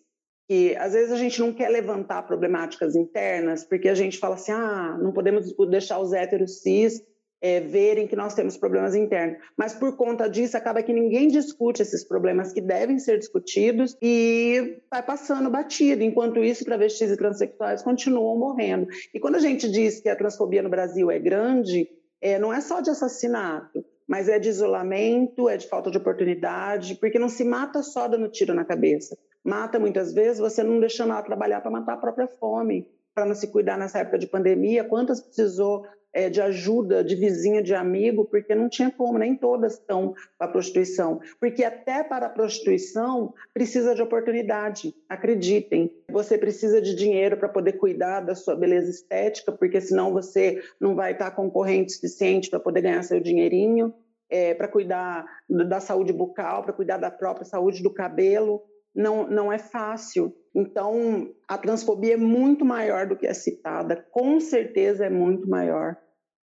[0.49, 4.53] que às vezes a gente não quer levantar problemáticas internas, porque a gente fala assim,
[4.53, 7.03] ah, não podemos deixar os héteros cis
[7.41, 9.39] é, verem que nós temos problemas internos.
[9.57, 14.81] Mas por conta disso, acaba que ninguém discute esses problemas que devem ser discutidos e
[14.91, 16.03] vai passando batido.
[16.03, 18.89] Enquanto isso, travestis e transexuais continuam morrendo.
[19.15, 21.89] E quando a gente diz que a transfobia no Brasil é grande,
[22.21, 26.95] é, não é só de assassinato mas é de isolamento, é de falta de oportunidade,
[26.95, 29.19] porque não se mata só dando tiro na cabeça.
[29.49, 33.35] Mata muitas vezes você não deixando ela trabalhar para matar a própria fome, para não
[33.35, 34.85] se cuidar nessa época de pandemia.
[34.85, 39.73] Quantas precisou é, de ajuda, de vizinha, de amigo, porque não tinha como, nem todas
[39.73, 41.23] estão para a prostituição.
[41.41, 45.91] Porque até para a prostituição precisa de oportunidade, acreditem.
[46.11, 50.95] Você precisa de dinheiro para poder cuidar da sua beleza estética, porque senão você não
[50.95, 53.95] vai estar concorrente suficiente para poder ganhar seu dinheirinho.
[54.31, 58.63] É, para cuidar da saúde bucal, para cuidar da própria saúde do cabelo,
[58.99, 60.35] não, não é fácil.
[60.53, 65.97] Então, a transfobia é muito maior do que é citada, com certeza é muito maior.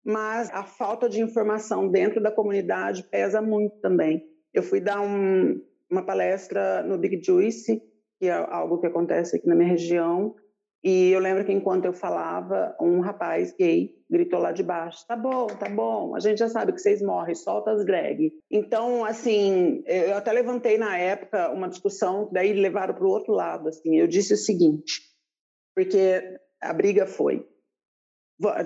[0.05, 4.23] Mas a falta de informação dentro da comunidade pesa muito também.
[4.53, 7.81] Eu fui dar um, uma palestra no Big Juice,
[8.19, 10.35] que é algo que acontece aqui na minha região,
[10.83, 15.15] e eu lembro que enquanto eu falava, um rapaz gay gritou lá de baixo: tá
[15.15, 18.33] bom, tá bom, a gente já sabe que vocês morrem, solta as drag.
[18.51, 23.69] Então, assim, eu até levantei na época uma discussão, daí levaram para o outro lado.
[23.69, 25.01] Assim, eu disse o seguinte,
[25.73, 26.21] porque
[26.61, 27.47] a briga foi.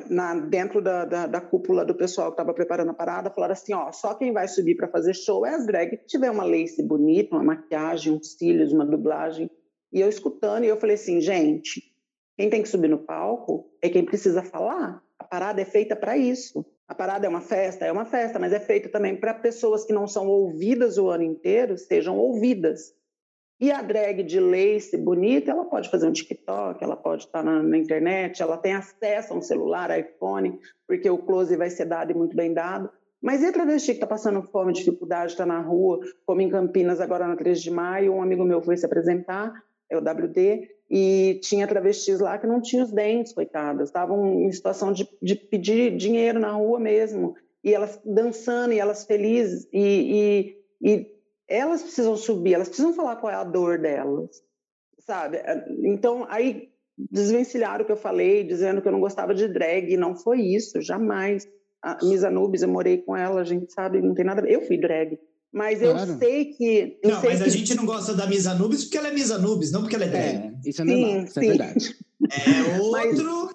[0.09, 3.75] Na, dentro da, da, da, cúpula do pessoal que estava preparando a parada, falaram assim:
[3.75, 7.35] ó, só quem vai subir para fazer show é as drag tiver uma lace bonita,
[7.35, 9.51] uma maquiagem, uns cílios, uma dublagem.
[9.93, 11.95] E eu escutando, e eu falei assim: gente,
[12.37, 15.01] quem tem que subir no palco é quem precisa falar.
[15.17, 16.63] A parada é feita para isso.
[16.87, 19.91] A parada é uma festa, é uma festa, mas é feita também para pessoas que
[19.91, 22.95] não são ouvidas o ano inteiro sejam ouvidas.
[23.59, 27.63] E a drag de lace bonita, ela pode fazer um TikTok, ela pode estar na,
[27.63, 32.11] na, internet, ela tem acesso a um celular, iPhone, porque o close vai ser dado
[32.11, 32.87] e muito bem dado.
[33.19, 37.01] Mas e a travesti que está passando fome, dificuldade, está na rua, como em Campinas
[37.01, 39.51] agora na 3 de maio, um amigo meu foi se apresentar,
[39.89, 44.51] é o WD, e tinha travestis lá que não tinham os dentes, coitadas, estavam em
[44.51, 50.55] situação de, de pedir dinheiro na rua mesmo, e elas dançando, e elas felizes, e,
[50.81, 51.11] e, e
[51.47, 54.41] elas precisam subir, elas precisam falar qual é a dor delas,
[54.99, 55.39] sabe?
[55.83, 60.15] Então, aí desvencilharam o que eu falei, dizendo que eu não gostava de drag, não
[60.15, 61.47] foi isso, jamais.
[61.81, 64.47] A Miss Anubis, eu morei com ela, a gente sabe, não tem nada.
[64.49, 65.19] Eu fui drag,
[65.57, 66.11] mas claro.
[66.11, 66.99] eu sei que.
[67.01, 67.45] Eu não, sei mas que...
[67.45, 70.05] a gente não gosta da Miss Anubis porque ela é Miss Anubis, não porque ela
[70.05, 70.35] é drag.
[70.35, 71.97] É, isso é normal, sim, isso é verdade.
[72.31, 73.49] É outro.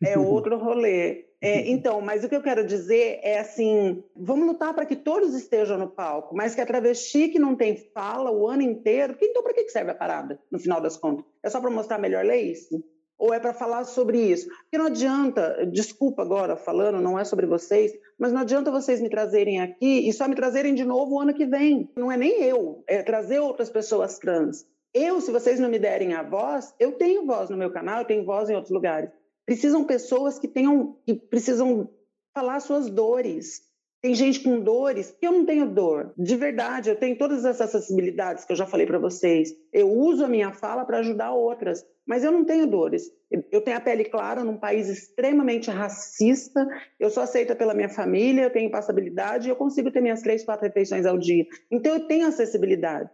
[0.00, 1.24] Mas é outro rolê.
[1.40, 5.34] É, então, mas o que eu quero dizer é assim: vamos lutar para que todos
[5.34, 9.42] estejam no palco, mas que a travesti que não tem fala o ano inteiro, então
[9.42, 11.24] para que serve a parada, no final das contas?
[11.42, 12.84] É só para mostrar melhor lace?
[13.18, 14.48] Ou é para falar sobre isso?
[14.48, 19.08] Porque não adianta, desculpa agora falando, não é sobre vocês, mas não adianta vocês me
[19.08, 21.90] trazerem aqui e só me trazerem de novo o ano que vem.
[21.96, 24.66] Não é nem eu, é trazer outras pessoas trans.
[24.92, 28.06] Eu, se vocês não me derem a voz, eu tenho voz no meu canal, eu
[28.06, 29.10] tenho voz em outros lugares.
[29.44, 31.88] Precisam pessoas que tenham, que precisam
[32.34, 33.62] falar suas dores.
[34.06, 36.14] Tem gente com dores que eu não tenho dor.
[36.16, 39.52] De verdade, eu tenho todas essas acessibilidades que eu já falei para vocês.
[39.72, 43.10] Eu uso a minha fala para ajudar outras, mas eu não tenho dores.
[43.50, 46.64] Eu tenho a pele clara num país extremamente racista.
[47.00, 50.64] Eu sou aceita pela minha família, eu tenho passabilidade eu consigo ter minhas três, quatro
[50.64, 51.44] refeições ao dia.
[51.68, 53.10] Então eu tenho acessibilidade.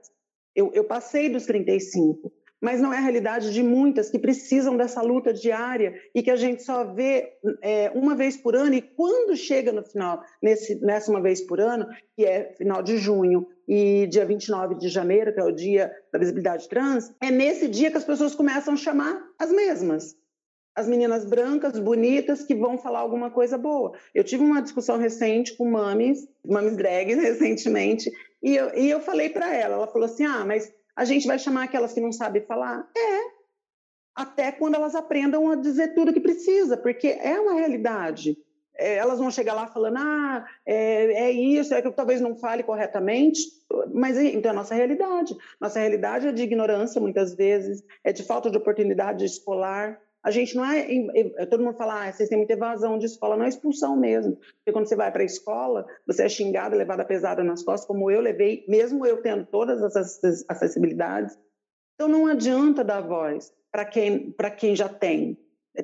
[0.55, 2.31] Eu, eu passei dos 35
[2.63, 6.37] mas não é a realidade de muitas que precisam dessa luta diária e que a
[6.37, 8.75] gente só vê é, uma vez por ano.
[8.75, 12.99] E quando chega no final, nesse, nessa uma vez por ano, que é final de
[12.99, 17.67] junho e dia 29 de janeiro, que é o dia da visibilidade trans, é nesse
[17.67, 20.17] dia que as pessoas começam a chamar as mesmas.
[20.75, 23.93] As meninas brancas, bonitas, que vão falar alguma coisa boa.
[24.15, 28.11] Eu tive uma discussão recente com mames, mames drag recentemente,
[28.43, 31.39] e eu, e eu falei para ela, ela falou assim, ah, mas a gente vai
[31.39, 32.89] chamar aquelas que não sabem falar?
[32.97, 33.43] É.
[34.15, 38.37] Até quando elas aprendam a dizer tudo que precisa, porque é uma realidade.
[38.75, 42.37] É, elas vão chegar lá falando, ah, é, é isso, é que eu talvez não
[42.37, 43.41] fale corretamente,
[43.93, 45.37] mas então é a nossa realidade.
[45.61, 50.55] Nossa realidade é de ignorância, muitas vezes, é de falta de oportunidade escolar, a gente
[50.55, 50.87] não é.
[51.47, 54.37] Todo mundo fala, ah, vocês têm muita evasão de escola, não é expulsão mesmo.
[54.37, 58.11] Porque quando você vai para a escola, você é xingado, levada pesada nas costas, como
[58.11, 61.37] eu levei, mesmo eu tendo todas essas acessibilidades.
[61.95, 65.37] Então não adianta dar voz para quem, quem já tem.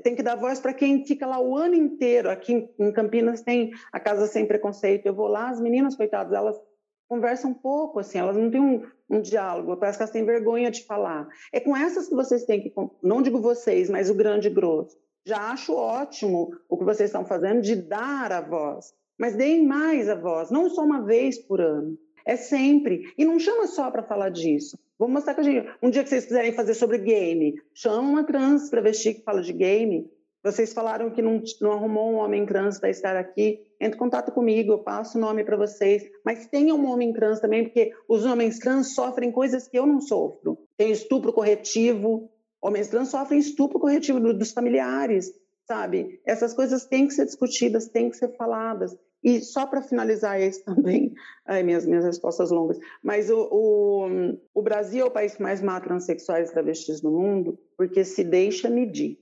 [0.03, 2.31] Tem que dar voz para quem fica lá o ano inteiro.
[2.31, 5.07] Aqui em Campinas tem a Casa Sem Preconceito.
[5.07, 6.61] Eu vou lá, as meninas, coitadas, elas
[7.09, 10.71] conversam um pouco, assim, elas não têm um, um, diálogo, parece que elas têm vergonha
[10.71, 11.27] de falar.
[11.53, 14.97] É com essas que vocês têm que, não digo vocês, mas o grande grosso.
[15.27, 20.09] Já acho ótimo o que vocês estão fazendo de dar a voz, mas deem mais
[20.09, 23.13] a voz, não só uma vez por ano, é sempre.
[23.17, 24.79] E não chama só para falar disso.
[24.99, 28.25] Vou mostrar que a gente, um dia que vocês quiserem fazer sobre game, chama uma
[28.25, 30.11] trans travesti que fala de game,
[30.43, 33.61] vocês falaram que não, não arrumou um homem trans para estar aqui.
[33.81, 36.05] Entre em contato comigo, eu passo o nome para vocês.
[36.25, 40.01] Mas tenha um homem trans também, porque os homens trans sofrem coisas que eu não
[40.01, 40.59] sofro.
[40.77, 42.31] Tem estupro corretivo.
[42.63, 45.33] Homens trans sofrem estupro corretivo dos familiares,
[45.67, 46.21] sabe?
[46.25, 48.97] Essas coisas têm que ser discutidas, têm que ser faladas.
[49.23, 51.13] E só para finalizar isso também,
[51.47, 54.09] ai, minhas, minhas respostas longas, mas o, o,
[54.55, 58.23] o Brasil é o país que mais mata transexuais e travestis no mundo, porque se
[58.23, 59.19] deixa medir.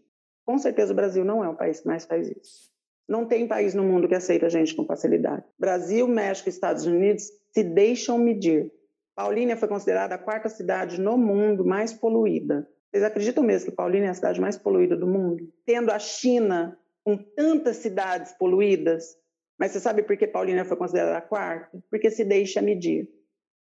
[0.47, 2.71] Com certeza o Brasil não é o país que mais faz isso.
[3.09, 5.45] Não tem país no mundo que aceita a gente com facilidade.
[5.59, 8.73] Brasil, México e Estados Unidos se deixam medir.
[9.15, 12.69] Paulínia foi considerada a quarta cidade no mundo mais poluída.
[12.91, 15.53] Vocês acreditam mesmo que Paulínia é a cidade mais poluída do mundo?
[15.65, 19.17] Tendo a China com tantas cidades poluídas.
[19.59, 21.83] Mas você sabe por que Paulínia foi considerada a quarta?
[21.91, 23.09] Porque se deixa medir.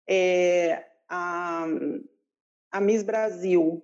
[0.09, 1.67] É, a,
[2.73, 3.83] a Miss Brasil,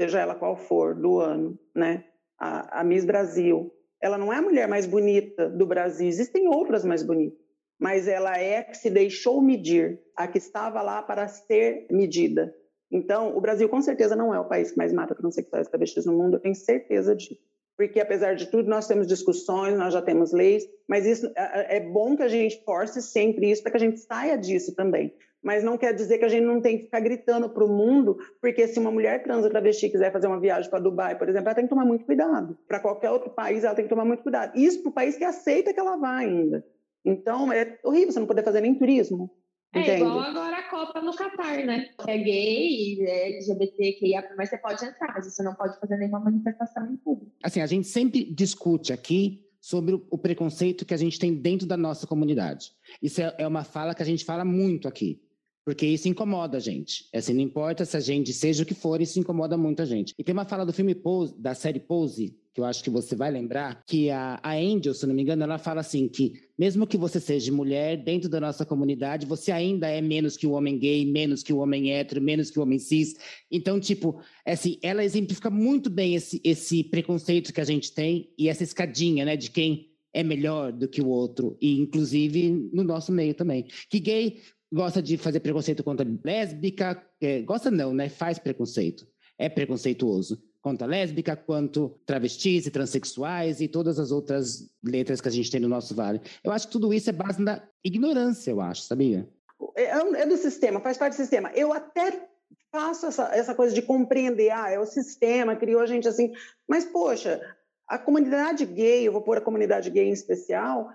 [0.00, 2.04] seja ela qual for, do ano, né?
[2.42, 6.84] A, a Miss Brasil, ela não é a mulher mais bonita do Brasil, existem outras
[6.84, 7.38] mais bonitas,
[7.78, 12.52] mas ela é que se deixou medir, a que estava lá para ser medida.
[12.90, 16.04] Então, o Brasil com certeza não é o país que mais mata transexuais e travestis
[16.04, 17.40] no mundo, eu tenho certeza disso.
[17.76, 21.80] Porque, apesar de tudo, nós temos discussões, nós já temos leis, mas isso é, é
[21.80, 25.12] bom que a gente force sempre isso para que a gente saia disso também
[25.42, 28.16] mas não quer dizer que a gente não tem que ficar gritando para o mundo,
[28.40, 31.48] porque se uma mulher trans ou travesti quiser fazer uma viagem para Dubai, por exemplo,
[31.48, 32.56] ela tem que tomar muito cuidado.
[32.68, 34.56] Para qualquer outro país, ela tem que tomar muito cuidado.
[34.56, 36.64] Isso para o país que aceita que ela vá ainda.
[37.04, 39.28] Então, é horrível você não poder fazer nem turismo.
[39.74, 40.00] É Entende?
[40.02, 41.88] igual agora a Copa no Catar, né?
[42.06, 46.92] É gay, é LGBTQIA, mas você pode entrar, mas você não pode fazer nenhuma manifestação
[46.92, 47.32] em público.
[47.42, 51.66] Assim, a gente sempre discute aqui sobre o- o preconceito que a gente tem dentro
[51.66, 52.70] da nossa comunidade.
[53.00, 55.22] Isso é, é uma fala que a gente fala muito aqui.
[55.64, 57.08] Porque isso incomoda a gente.
[57.12, 59.84] É Assim, não importa se a gente seja o que for, isso incomoda muito a
[59.84, 60.12] gente.
[60.18, 63.14] E tem uma fala do filme Pose, da série Pose, que eu acho que você
[63.16, 66.86] vai lembrar, que a, a Angel, se não me engano, ela fala assim que mesmo
[66.86, 70.78] que você seja mulher, dentro da nossa comunidade, você ainda é menos que o homem
[70.78, 73.14] gay, menos que o homem hétero, menos que o homem cis.
[73.50, 78.32] Então, tipo, é assim, ela exemplifica muito bem esse, esse preconceito que a gente tem
[78.36, 82.84] e essa escadinha, né, de quem é melhor do que o outro, e inclusive no
[82.84, 83.66] nosso meio também.
[83.88, 84.40] Que gay
[84.72, 88.08] gosta de fazer preconceito contra lésbica, é, gosta não, né?
[88.08, 89.06] Faz preconceito,
[89.38, 95.30] é preconceituoso contra lésbica, quanto travestis e transexuais e todas as outras letras que a
[95.30, 96.20] gente tem no nosso vale.
[96.42, 99.28] Eu acho que tudo isso é base da ignorância, eu acho, sabia?
[99.76, 101.50] É, é do sistema, faz parte do sistema.
[101.52, 102.28] Eu até
[102.70, 106.32] faço essa, essa coisa de compreender, ah, é o sistema, criou a gente assim.
[106.66, 107.40] Mas, poxa,
[107.88, 110.90] a comunidade gay, eu vou pôr a comunidade gay em especial,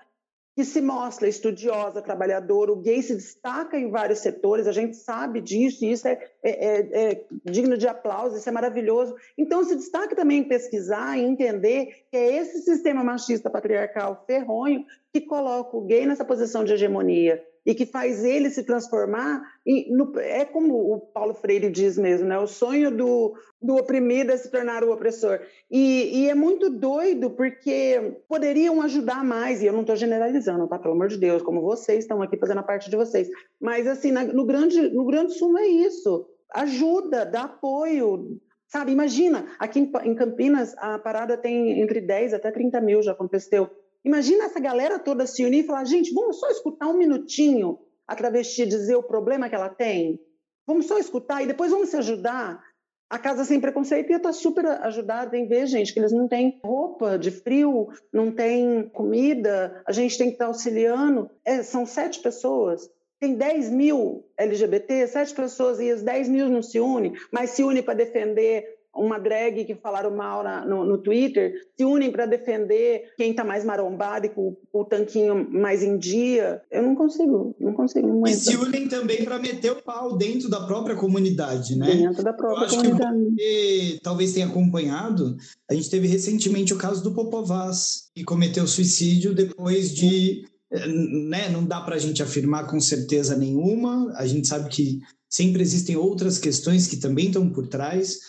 [0.58, 5.40] que se mostra estudiosa, trabalhadora, o gay se destaca em vários setores, a gente sabe
[5.40, 9.16] disso, e isso é, é, é, é digno de aplauso, isso é maravilhoso.
[9.38, 14.84] Então, se destaca também em pesquisar e entender que é esse sistema machista patriarcal ferronho
[15.14, 19.92] que coloca o gay nessa posição de hegemonia e que faz ele se transformar em,
[19.94, 22.40] no, é como o Paulo Freire diz mesmo, né?
[22.40, 25.42] O sonho do, do oprimido é se tornar o opressor.
[25.70, 30.80] E, e é muito doido porque poderiam ajudar mais, e eu não estou generalizando, tá?
[30.80, 33.28] Pelo amor de Deus, como vocês estão aqui fazendo a parte de vocês.
[33.60, 36.26] Mas assim, na, no grande no grande sul é isso.
[36.54, 38.40] Ajuda, dá apoio,
[38.70, 43.14] Sabe, imagina, aqui em, em Campinas a parada tem entre 10 até 30 mil, já
[43.14, 43.70] aconteceu.
[44.08, 47.78] Imagina essa galera toda se unir e falar, gente, vamos só escutar um minutinho
[48.08, 50.18] a travesti dizer o problema que ela tem?
[50.66, 52.64] Vamos só escutar e depois vamos se ajudar?
[53.10, 56.58] A Casa Sem Preconceito ia estar super ajudada em ver, gente, que eles não têm
[56.64, 61.30] roupa de frio, não tem comida, a gente tem que estar auxiliando.
[61.44, 62.90] É, são sete pessoas,
[63.20, 67.62] tem 10 mil LGBT, sete pessoas e as 10 mil não se unem, mas se
[67.62, 72.26] unem para defender uma drag que falaram mal na, no, no, Twitter, se unem para
[72.26, 76.62] defender quem está mais marombado e com o, tanquinho mais em dia.
[76.72, 78.08] Eu não consigo, não consigo.
[78.08, 81.96] Não e se unem também para meter o pau dentro da própria comunidade, né?
[81.96, 83.36] Dentro da própria Eu acho comunidade.
[83.36, 85.38] Que você talvez tenha acompanhado,
[85.70, 91.66] a gente teve recentemente o caso do Popovaz, que cometeu suicídio depois de né, não
[91.66, 96.38] dá para a gente afirmar com certeza nenhuma, a gente sabe que sempre existem outras
[96.38, 98.20] questões que também estão por trás,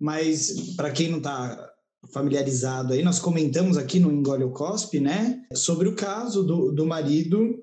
[0.00, 1.70] mas para quem não está
[2.12, 6.86] familiarizado aí, nós comentamos aqui no Engole o Cospe, né, sobre o caso do, do
[6.86, 7.62] marido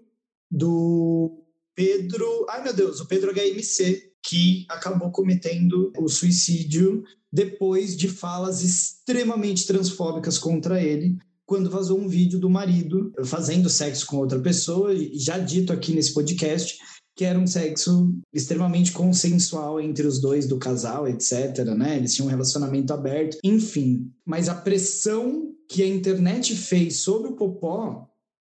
[0.49, 1.43] do
[1.75, 8.63] Pedro, ai meu Deus, o Pedro HMC, que acabou cometendo o suicídio depois de falas
[8.63, 14.93] extremamente transfóbicas contra ele, quando vazou um vídeo do marido fazendo sexo com outra pessoa,
[15.13, 16.77] já dito aqui nesse podcast,
[17.17, 21.97] que era um sexo extremamente consensual entre os dois do casal, etc, né?
[21.97, 24.11] Eles tinham um relacionamento aberto, enfim.
[24.23, 28.07] Mas a pressão que a internet fez sobre o Popó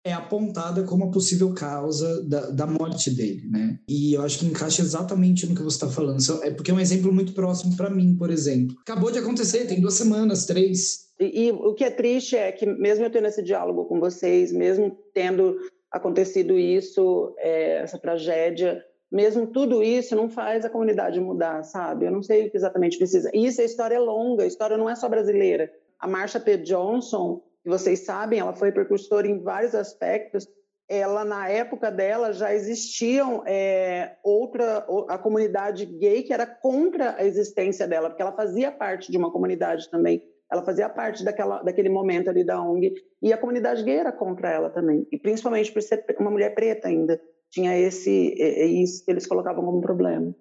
[0.05, 3.79] é apontada como a possível causa da, da morte dele, né?
[3.89, 6.21] E eu acho que encaixa exatamente no que você está falando.
[6.45, 8.77] É porque é um exemplo muito próximo para mim, por exemplo.
[8.83, 11.09] Acabou de acontecer, tem duas semanas, três.
[11.21, 14.53] E, e, o que é triste é que, mesmo eu tendo esse diálogo com vocês,
[14.53, 15.57] mesmo tendo
[15.93, 22.07] acontecido isso, é, essa tragédia, mesmo tudo isso não faz a comunidade mudar, sabe?
[22.07, 23.31] Eu não sei o que exatamente precisa.
[23.35, 25.71] E isso, a história é longa, a história não é só brasileira.
[26.01, 26.57] A Marsha P.
[26.57, 30.49] Johnson, que vocês sabem, ela foi precursora em vários aspectos.
[30.89, 37.25] Ela, na época dela, já existiam é, outra, a comunidade gay que era contra a
[37.25, 40.23] existência dela, porque ela fazia parte de uma comunidade também
[40.53, 42.93] ela fazia parte daquela, daquele momento ali da ONG
[43.23, 46.89] e a comunidade gay era contra ela também, e principalmente por ser uma mulher preta
[46.89, 47.19] ainda.
[47.51, 48.35] Tinha esse,
[48.83, 50.35] isso que eles colocavam como problema.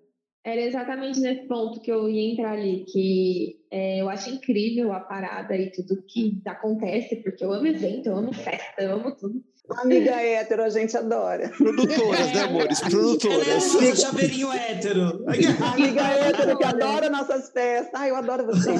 [0.44, 5.00] Era exatamente nesse ponto que eu ia entrar ali, que é, eu acho incrível a
[5.00, 9.44] parada e tudo que acontece, porque eu amo evento, eu amo festa, eu amo tudo.
[9.78, 11.50] Amiga hétero, a gente adora.
[11.50, 12.80] Produtoras, né, amores?
[12.80, 13.48] Produtoras.
[13.48, 15.26] Ela é um chaveirinho hétero.
[15.74, 17.94] Amiga hétero que adora nossas festas.
[17.94, 18.72] Ai, eu adoro você.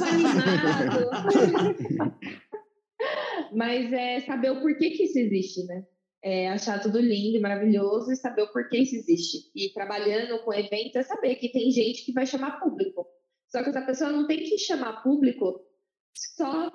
[3.54, 5.84] Mas é saber o porquê que isso existe, né?
[6.24, 9.52] É achar tudo lindo e maravilhoso e saber o porquê isso existe.
[9.56, 13.08] E trabalhando com evento é saber que tem gente que vai chamar público.
[13.48, 15.62] Só que essa pessoa não tem que chamar público
[16.14, 16.72] só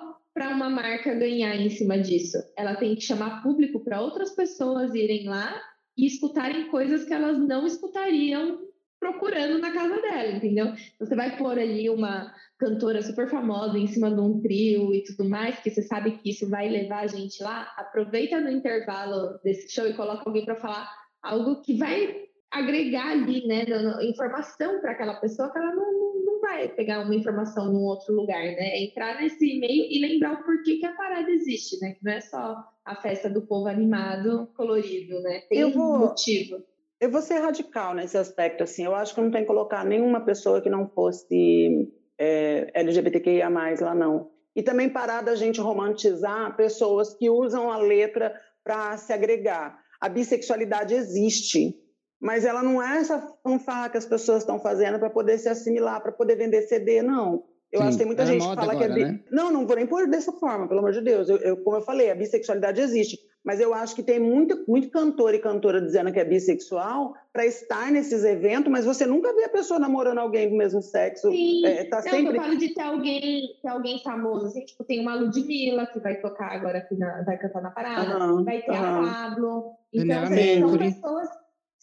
[0.47, 2.37] para uma marca ganhar em cima disso.
[2.55, 5.61] Ela tem que chamar público para outras pessoas irem lá
[5.97, 8.59] e escutarem coisas que elas não escutariam
[8.99, 10.73] procurando na casa dela, entendeu?
[10.99, 15.29] Você vai pôr ali uma cantora super famosa em cima de um trio e tudo
[15.29, 19.71] mais, que você sabe que isso vai levar a gente lá, aproveita no intervalo desse
[19.71, 20.89] show e coloca alguém para falar
[21.21, 23.65] algo que vai agregar ali, né,
[24.01, 26.06] informação para aquela pessoa que ela não
[26.47, 28.83] vai pegar uma informação num outro lugar, né?
[28.83, 31.91] Entrar nesse meio e lembrar o porquê que a parada existe, né?
[31.97, 32.55] Que não é só
[32.85, 35.41] a festa do povo animado, colorido, né?
[35.49, 36.57] Tem Eu um vou- motivo.
[36.99, 38.83] Eu vou ser radical nesse aspecto, assim.
[38.85, 43.49] Eu acho que não tem que colocar nenhuma pessoa que não fosse é, LGBTQIA+,
[43.81, 44.31] lá não.
[44.55, 48.33] E também parar da gente romantizar pessoas que usam a letra
[48.63, 49.79] para se agregar.
[50.01, 51.75] A bissexualidade existe,
[52.19, 56.01] mas ela não é essa fanfarra que as pessoas estão fazendo para poder se assimilar,
[56.01, 57.43] para poder vender CD, não.
[57.71, 59.03] Eu Sim, acho que tem muita na gente que fala que é agora, bi...
[59.03, 59.19] né?
[59.29, 61.27] Não, não vou nem pôr dessa forma, pelo amor de Deus.
[61.27, 63.17] Eu, eu- como eu falei, a bissexualidade existe.
[63.43, 67.45] Mas eu acho que tem muito, muito cantor e cantora dizendo que é bissexual para
[67.45, 71.29] estar nesses eventos, mas você nunca vê a pessoa namorando alguém do mesmo sexo.
[71.29, 71.65] Sim.
[71.65, 72.37] É, tá Não, sempre.
[72.37, 76.19] eu falo de ter alguém, ter alguém famoso, assim, tipo, tem uma Ludmilla que vai
[76.19, 79.13] tocar agora aqui na, vai cantar na parada, Aham, vai ter a aham.
[79.13, 79.71] Pablo.
[79.93, 81.29] Então, assim, são pessoas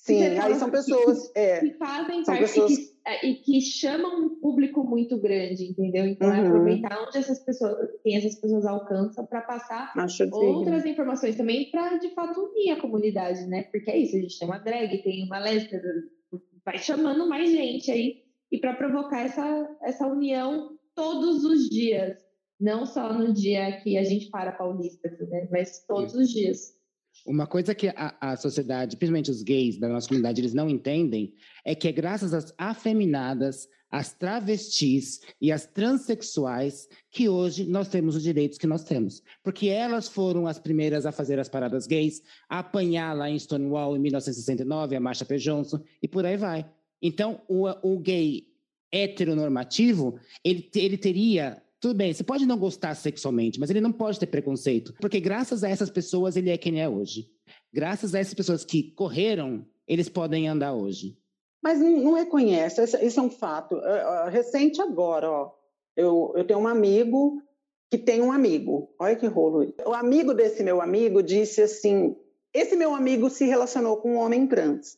[0.04, 1.32] Sim, você aí são que- pessoas.
[1.34, 5.16] É, que fazem São parte pessoas- e, que, é, e que chamam um público muito
[5.18, 6.04] grande, entendeu?
[6.06, 6.46] Então é Uhum.
[6.46, 11.70] aproveitar onde essas pessoas, quem essas pessoas alcançam para passar acho que outras informações também
[11.70, 13.62] para de fato unir a comunidade, né?
[13.72, 15.80] Porque é isso, a gente tem uma drag, tem uma lésbica,
[16.64, 18.22] vai chamando mais gente aí
[18.52, 22.16] e para provocar essa essa união todos os dias,
[22.60, 25.48] não só no dia que a gente para paulista, né?
[25.50, 26.74] Mas todos os dias.
[27.26, 31.34] Uma coisa que a, a sociedade, principalmente os gays da nossa comunidade, eles não entendem
[31.64, 38.16] é que é graças às afeminadas, às travestis e às transexuais que hoje nós temos
[38.16, 39.22] os direitos que nós temos.
[39.42, 43.96] Porque elas foram as primeiras a fazer as paradas gays, a apanhar lá em Stonewall
[43.96, 45.36] em 1969, a Marcha P.
[45.36, 46.68] Johnson, e por aí vai.
[47.00, 48.46] Então, o, o gay
[48.90, 51.62] heteronormativo, ele, ele teria.
[51.84, 55.62] Tudo bem, você pode não gostar sexualmente, mas ele não pode ter preconceito, porque graças
[55.62, 57.28] a essas pessoas ele é quem é hoje.
[57.70, 61.14] Graças a essas pessoas que correram, eles podem andar hoje.
[61.62, 63.76] Mas não, reconhece, isso, isso é um fato.
[63.84, 65.52] É, é, recente agora, ó.
[65.94, 67.42] Eu, eu tenho um amigo
[67.90, 68.88] que tem um amigo.
[68.98, 69.70] Olha que rolo.
[69.84, 72.16] O amigo desse meu amigo disse assim:
[72.54, 74.96] esse meu amigo se relacionou com um homem trans.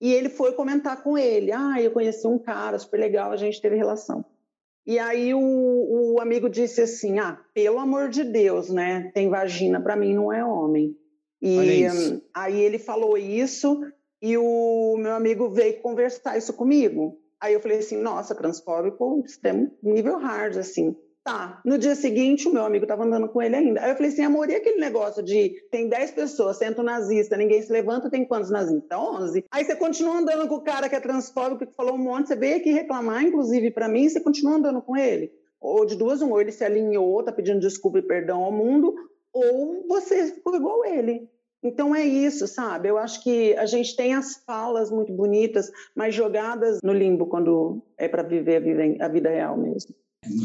[0.00, 3.62] E ele foi comentar com ele: ah, eu conheci um cara super legal, a gente
[3.62, 4.24] teve relação.
[4.86, 9.10] E aí o, o amigo disse assim: ah, pelo amor de Deus, né?
[9.12, 10.96] Tem vagina, para mim não é homem.
[11.42, 13.80] E hum, aí ele falou isso
[14.22, 17.18] e o meu amigo veio conversar isso comigo.
[17.40, 20.96] Aí eu falei assim, nossa, transfóbico, extremo, nível hard, assim.
[21.26, 21.60] Tá.
[21.64, 23.80] No dia seguinte, o meu amigo estava andando com ele ainda.
[23.82, 27.36] Aí eu falei assim, amor, e aquele negócio de tem 10 pessoas, senta um nazista,
[27.36, 28.96] ninguém se levanta, tem quantos nazistas?
[28.96, 29.44] 11.
[29.50, 32.36] Aí você continua andando com o cara que é transfóbico, que falou um monte, você
[32.36, 35.32] veio aqui reclamar, inclusive para mim, você continua andando com ele.
[35.60, 38.94] Ou de duas, um, ou ele se alinhou, tá pedindo desculpa e perdão ao mundo,
[39.32, 41.28] ou você ficou igual ele.
[41.60, 42.88] Então é isso, sabe?
[42.88, 47.82] Eu acho que a gente tem as falas muito bonitas, mas jogadas no limbo quando
[47.98, 49.92] é para viver a vida, a vida real mesmo.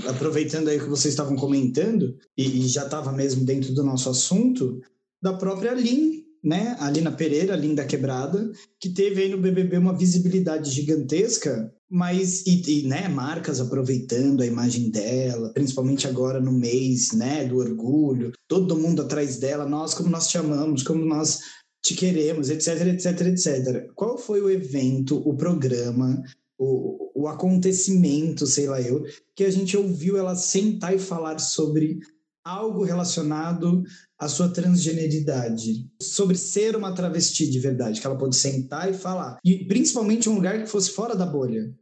[0.08, 4.10] Aproveitando aí o que vocês estavam comentando, e, e já estava mesmo dentro do nosso
[4.10, 4.82] assunto,
[5.22, 6.76] da própria Lin, né?
[6.80, 12.46] A Lina Pereira, Lin da Quebrada, que teve aí no BBB uma visibilidade gigantesca, mas,
[12.48, 18.32] e, e, né, marcas aproveitando a imagem dela, principalmente agora no mês, né, do orgulho,
[18.48, 21.40] todo mundo atrás dela, nós como nós te amamos, como nós
[21.84, 23.92] te queremos, etc, etc, etc.
[23.94, 26.24] Qual foi o evento, o programa,
[26.64, 29.04] o, o acontecimento, sei lá eu,
[29.36, 32.00] que a gente ouviu ela sentar e falar sobre
[32.46, 33.84] algo relacionado
[34.18, 39.40] à sua transgeneridade, sobre ser uma travesti de verdade, que ela pôde sentar e falar.
[39.44, 41.76] E principalmente um lugar que fosse fora da bolha,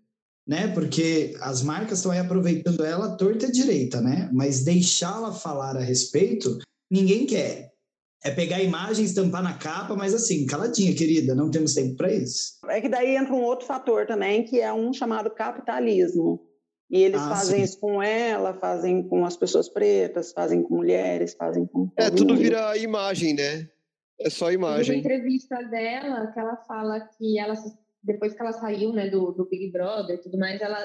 [0.48, 0.70] né?
[0.70, 4.30] Porque as marcas estão aí aproveitando ela torta e direita, né?
[4.32, 6.58] Mas deixá-la falar a respeito,
[6.90, 7.74] ninguém quer.
[8.24, 12.58] É pegar imagens, estampar na capa, mas assim, caladinha, querida, não temos tempo para isso.
[12.68, 16.40] É que daí entra um outro fator também, que é um chamado capitalismo.
[16.92, 17.64] E eles Ah, fazem sim.
[17.64, 21.90] isso com ela, fazem com as pessoas pretas, fazem com mulheres, fazem com.
[21.96, 22.42] É, tudo mundo.
[22.42, 23.70] vira imagem, né?
[24.20, 25.00] É só Teve uma imagem.
[25.00, 27.72] entrevista dela que ela fala que ela, se-
[28.04, 30.78] depois que ela saiu né, do, do Big Brother e tudo mais, ela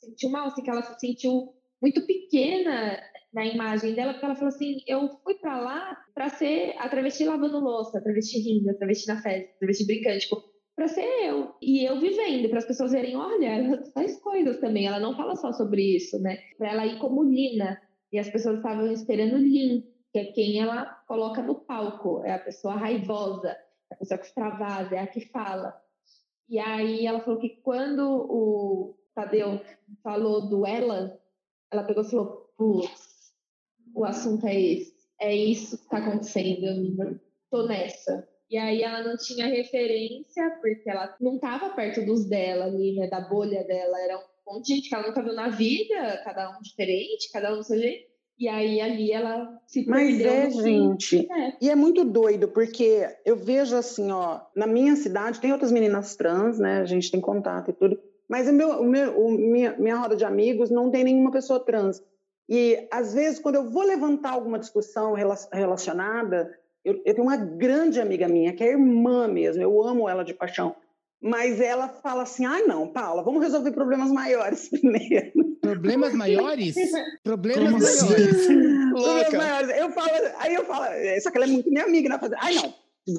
[0.00, 2.98] se sentiu mal, assim, que ela se sentiu muito pequena
[3.32, 7.24] na imagem dela, porque ela falou assim: eu fui pra lá pra ser a travesti
[7.24, 10.42] lavando louça, a travesti rindo, a travesti na festa, a travesti brincando, tipo,
[10.76, 11.54] pra ser eu.
[11.60, 15.36] E eu vivendo, para as pessoas verem: olha, ela faz coisas também, ela não fala
[15.36, 16.38] só sobre isso, né?
[16.58, 17.80] Pra ela ir como Lina.
[18.12, 19.82] E as pessoas estavam esperando Lin,
[20.12, 23.56] que é quem ela coloca no palco, é a pessoa raivosa,
[23.90, 25.74] a pessoa que extravasa, é a que fala.
[26.46, 29.58] E aí ela falou que quando o Tadeu
[30.02, 31.18] falou do ela,
[31.72, 33.11] ela pegou e falou, putz,
[33.94, 37.20] o assunto é esse, é isso que está acontecendo,
[37.50, 38.26] tô nessa.
[38.50, 43.08] E aí ela não tinha referência, porque ela não estava perto dos dela ali, né,
[43.08, 46.50] da bolha dela, era um monte de gente que ela nunca viu na vida, cada
[46.50, 48.12] um diferente, cada um do seu jeito.
[48.38, 51.30] E aí ali ela se Mas é, gente.
[51.30, 51.56] É.
[51.60, 56.16] E é muito doido, porque eu vejo assim, ó, na minha cidade tem outras meninas
[56.16, 56.80] trans, né?
[56.80, 57.98] A gente tem contato e tudo.
[58.28, 61.60] Mas o meu, o meu, o minha, minha roda de amigos não tem nenhuma pessoa
[61.60, 62.02] trans.
[62.48, 66.50] E às vezes, quando eu vou levantar alguma discussão rela- relacionada,
[66.84, 70.34] eu, eu tenho uma grande amiga minha, que é irmã mesmo, eu amo ela de
[70.34, 70.74] paixão.
[71.24, 75.32] Mas ela fala assim: ai, não, Paula, vamos resolver problemas maiores primeiro.
[75.60, 76.74] Problemas maiores?
[77.22, 78.06] Problemas Como assim?
[78.06, 78.46] maiores.
[78.92, 79.76] Problemas maiores.
[79.78, 80.84] Eu falo, aí eu falo,
[81.22, 82.18] só que ela é muito minha amiga, né?
[82.18, 82.74] Fala, Ai, não,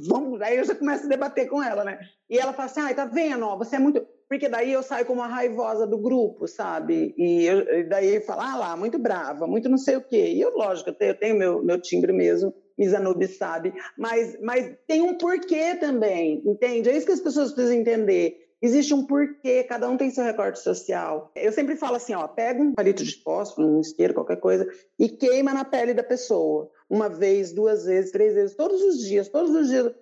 [0.06, 0.42] vamos.
[0.42, 1.98] Aí eu já começo a debater com ela, né?
[2.30, 3.46] E ela fala assim: ai, tá vendo?
[3.46, 4.06] ó, Você é muito.
[4.34, 7.14] Porque daí eu saio como a raivosa do grupo, sabe?
[7.16, 10.34] E, eu, e daí fala, ah lá, muito brava, muito não sei o quê.
[10.34, 13.72] E eu, lógico, eu tenho, eu tenho meu, meu timbre mesmo, Misanubi sabe.
[13.96, 16.90] Mas, mas tem um porquê também, entende?
[16.90, 18.36] É isso que as pessoas precisam entender.
[18.60, 21.32] Existe um porquê, cada um tem seu recorte social.
[21.36, 25.10] Eu sempre falo assim, ó, pega um palito de fósforo, um isqueiro, qualquer coisa, e
[25.10, 26.72] queima na pele da pessoa.
[26.90, 29.94] Uma vez, duas vezes, três vezes, todos os dias, todos os dias.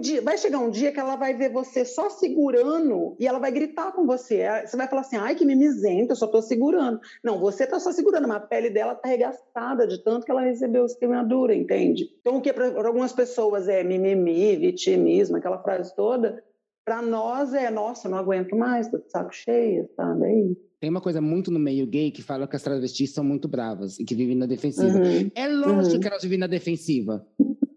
[0.00, 3.50] Dia, vai chegar um dia que ela vai ver você só segurando e ela vai
[3.52, 4.36] gritar com você.
[4.38, 7.00] É, Você vai falar assim, ai, que mimizenta, eu só tô segurando.
[7.24, 10.42] Não, você tá só segurando, mas a pele dela tá arregaçada de tanto que ela
[10.42, 12.08] recebeu queimadura, entende?
[12.20, 16.42] Então, o que para algumas pessoas é mimimi, vitimismo, aquela frase toda,
[16.84, 20.24] para nós é, nossa, não aguento mais, tô de saco cheio, sabe?
[20.26, 20.60] É isso.
[20.78, 23.98] Tem uma coisa muito no meio gay que fala que as travestis são muito bravas
[23.98, 24.98] e que vivem na defensiva.
[24.98, 25.30] Uhum.
[25.34, 26.00] É lógico Uhum.
[26.00, 27.26] que elas vivem na defensiva.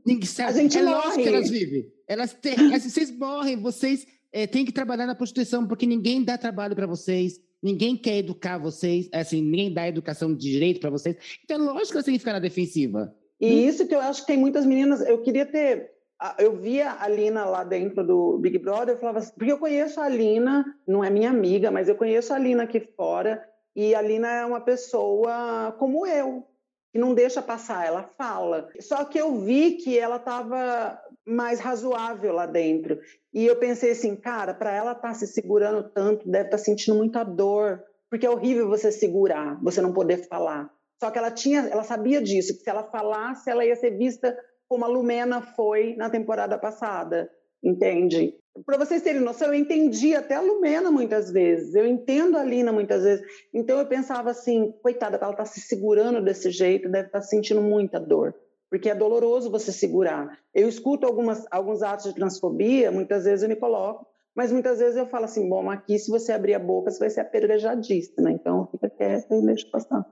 [0.05, 0.49] Ninguém sabe.
[0.49, 0.95] A gente é morre.
[0.95, 1.91] lógico que elas vivem.
[2.09, 6.37] Elas têm, assim, vocês morrem, vocês eh, têm que trabalhar na prostituição porque ninguém dá
[6.37, 11.15] trabalho para vocês, ninguém quer educar vocês, assim, ninguém dá educação de direito para vocês.
[11.43, 13.15] Então é lógico que elas têm que ficar na defensiva.
[13.39, 15.01] E isso que eu acho que tem muitas meninas.
[15.01, 15.91] Eu queria ter.
[16.37, 20.01] Eu via a Lina lá dentro do Big Brother, eu falava assim, porque eu conheço
[20.01, 23.41] a Lina, não é minha amiga, mas eu conheço a Lina aqui fora,
[23.73, 26.45] e a Lina é uma pessoa como eu,
[26.91, 28.67] que não deixa passar, ela fala.
[28.81, 32.99] Só que eu vi que ela estava mais razoável lá dentro.
[33.33, 37.23] E eu pensei assim, cara, para ela estar se segurando tanto, deve estar sentindo muita
[37.23, 40.71] dor, porque é horrível você segurar, você não poder falar.
[40.99, 44.37] Só que ela tinha, ela sabia disso, que se ela falasse, ela ia ser vista
[44.67, 47.29] como a Lumena foi na temporada passada,
[47.63, 48.35] entende?
[48.65, 52.71] Para vocês terem noção, eu entendi até a Lumena muitas vezes, eu entendo a Lina
[52.71, 53.25] muitas vezes.
[53.53, 57.99] Então eu pensava assim, coitada, ela está se segurando desse jeito, deve estar sentindo muita
[57.99, 58.35] dor,
[58.69, 60.37] porque é doloroso você segurar.
[60.53, 64.05] Eu escuto algumas, alguns atos de transfobia, muitas vezes eu me coloco,
[64.35, 67.09] mas muitas vezes eu falo assim, bom, aqui se você abrir a boca, você vai
[67.09, 70.05] ser apedrejadíssima, então fica quieta e deixa passar.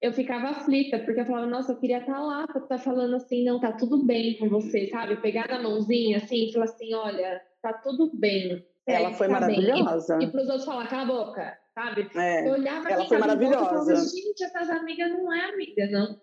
[0.00, 3.44] eu ficava aflita, porque eu falava, nossa, eu queria estar lá pra estar falando assim,
[3.44, 5.20] não, tá tudo bem com você, sabe?
[5.20, 8.64] Pegar na mãozinha assim e falar assim, olha, tá tudo bem.
[8.86, 9.62] Ela foi tá bem.
[9.62, 10.18] maravilhosa.
[10.20, 12.10] E, e pros outros falar, cala a boca, sabe?
[12.14, 12.46] É.
[12.46, 13.96] Eu olhava ela quem foi em volta e falava, maravilhosa.
[13.96, 16.20] gente, essas amigas não é amiga, não.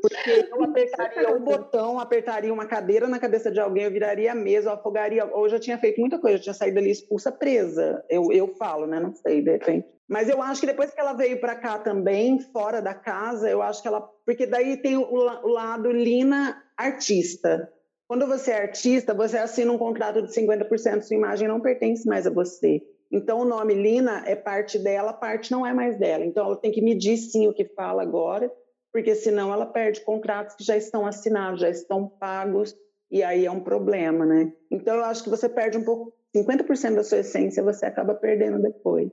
[0.00, 4.34] Porque eu apertaria um botão, apertaria uma cadeira na cabeça de alguém, eu viraria a
[4.34, 5.24] mesa, eu afogaria.
[5.26, 8.04] Ou eu já tinha feito muita coisa, eu tinha saído ali expulsa presa.
[8.08, 9.00] Eu, eu falo, né?
[9.00, 9.86] Não sei, de repente.
[10.08, 13.62] Mas eu acho que depois que ela veio para cá também, fora da casa, eu
[13.62, 14.00] acho que ela.
[14.26, 17.72] Porque daí tem o, o lado Lina artista.
[18.08, 22.26] Quando você é artista, você assina um contrato de 50%, sua imagem não pertence mais
[22.26, 22.82] a você.
[23.12, 26.24] Então, o nome Lina é parte dela, parte não é mais dela.
[26.24, 28.50] Então, ela tem que medir sim o que fala agora,
[28.92, 32.76] porque senão ela perde contratos que já estão assinados, já estão pagos,
[33.10, 34.52] e aí é um problema, né?
[34.70, 38.62] Então, eu acho que você perde um pouco, 50% da sua essência você acaba perdendo
[38.62, 39.10] depois.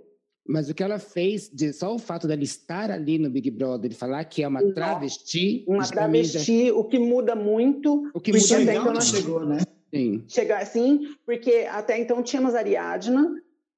[0.48, 3.92] Mas o que ela fez, de, só o fato dela estar ali no Big Brother
[3.92, 4.74] e falar que é uma Nossa.
[4.76, 5.66] travesti.
[5.68, 9.02] Uma mim já- travesti, o que muda muito, O que muda até enxergar então não-
[9.02, 9.58] chegou, né?
[9.94, 10.24] Sim.
[10.28, 13.34] chegar assim, porque até então tínhamos Ariadna,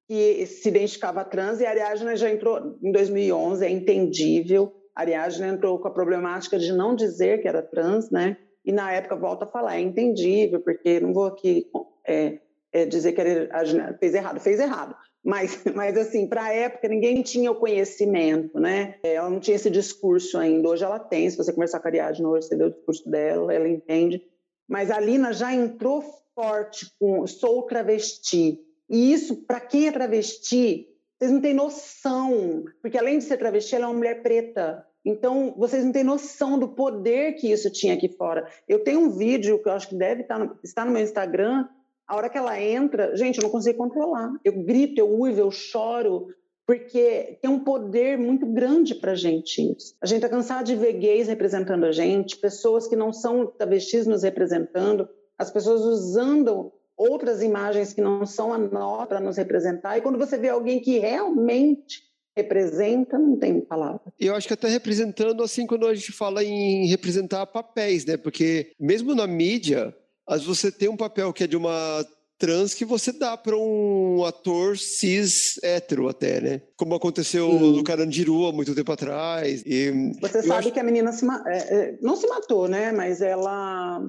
[0.10, 4.74] que se identificava trans, e a Ariadna já entrou em 2011, é entendível.
[4.96, 8.36] A Ariadna entrou com a problemática de não dizer que era trans, né?
[8.66, 11.68] E na época, volta a falar, é entendível, porque não vou aqui
[12.08, 12.40] é,
[12.74, 14.96] é, dizer que a Ariadna fez errado, fez errado.
[15.24, 18.96] Mas, mas assim, para a época, ninguém tinha o conhecimento, né?
[19.04, 20.70] Ela não tinha esse discurso ainda.
[20.70, 23.54] Hoje ela tem, se você conversar com a Ariadna hoje, você vê o discurso dela,
[23.54, 24.24] ela entende.
[24.68, 26.04] Mas a Lina já entrou
[26.34, 28.60] forte com sou travesti.
[28.90, 30.88] E isso, para quem é travesti,
[31.18, 32.64] vocês não têm noção.
[32.82, 34.86] Porque além de ser travesti, ela é uma mulher preta.
[35.06, 38.48] Então, vocês não têm noção do poder que isso tinha aqui fora.
[38.68, 41.68] Eu tenho um vídeo que eu acho que deve estar no, está no meu Instagram.
[42.08, 44.32] A hora que ela entra, gente, eu não consigo controlar.
[44.44, 46.28] Eu grito, eu uivo, eu choro,
[46.66, 49.96] porque tem um poder muito grande para gente isso.
[50.02, 54.06] A gente está cansado de ver gays representando a gente, pessoas que não são travestis
[54.06, 55.08] nos representando,
[55.38, 59.98] as pessoas usando outras imagens que não são a nossa para nos representar.
[59.98, 62.04] E quando você vê alguém que realmente
[62.36, 64.14] representa, não tem palavra.
[64.20, 68.18] Eu acho que até representando, assim, quando a gente fala em representar papéis, né?
[68.18, 69.96] Porque mesmo na mídia,
[70.28, 72.06] às você tem um papel que é de uma
[72.38, 76.62] trans que você dá para um ator cis hétero até, né?
[76.78, 77.78] Como aconteceu Sim.
[77.78, 79.64] no Carandiru há muito tempo atrás.
[79.66, 80.72] E você sabe acho...
[80.72, 82.92] que a menina se, é, é, não se matou, né?
[82.92, 84.02] Mas ela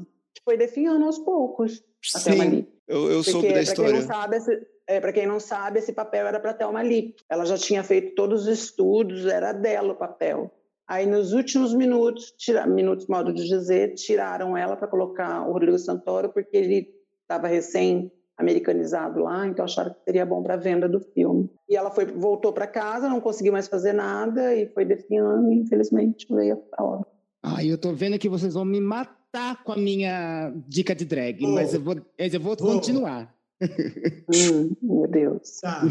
[0.44, 1.82] foi definhando aos poucos.
[2.02, 3.92] Sim, eu, eu soube da história.
[3.92, 7.14] Quem não sabe, esse, é, para quem não sabe, esse papel era para Thelma Lee.
[7.28, 10.52] Ela já tinha feito todos os estudos, era dela o papel.
[10.88, 15.78] Aí, nos últimos minutos, tira, minutos, modo de dizer, tiraram ela para colocar o Rodrigo
[15.78, 16.88] Santoro, porque ele
[17.22, 21.48] estava recém americanizado lá, então acharam que seria bom para a venda do filme.
[21.68, 25.60] E ela foi, voltou para casa, não conseguiu mais fazer nada e foi definhando, e
[25.60, 27.06] infelizmente veio a hora.
[27.42, 29.19] Ai, eu tô vendo que vocês vão me matar
[29.64, 31.52] com a minha dica de drag, oh.
[31.52, 32.56] mas eu vou, eu vou oh.
[32.56, 33.34] continuar.
[33.62, 35.60] hum, meu Deus.
[35.60, 35.82] Tá.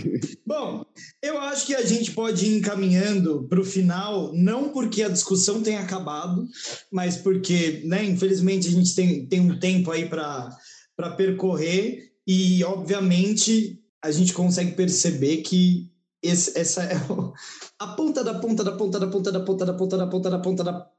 [0.45, 0.83] Bom,
[1.21, 5.61] eu acho que a gente pode ir encaminhando para o final, não porque a discussão
[5.61, 6.47] tenha acabado,
[6.91, 10.57] mas porque, né, infelizmente, a gente tem, tem um tempo aí para
[11.15, 15.91] percorrer e, obviamente, a gente consegue perceber que
[16.21, 16.95] esse, essa é
[17.79, 20.39] a ponta da ponta da ponta da ponta da ponta da ponta da ponta da
[20.39, 20.89] ponta da ponta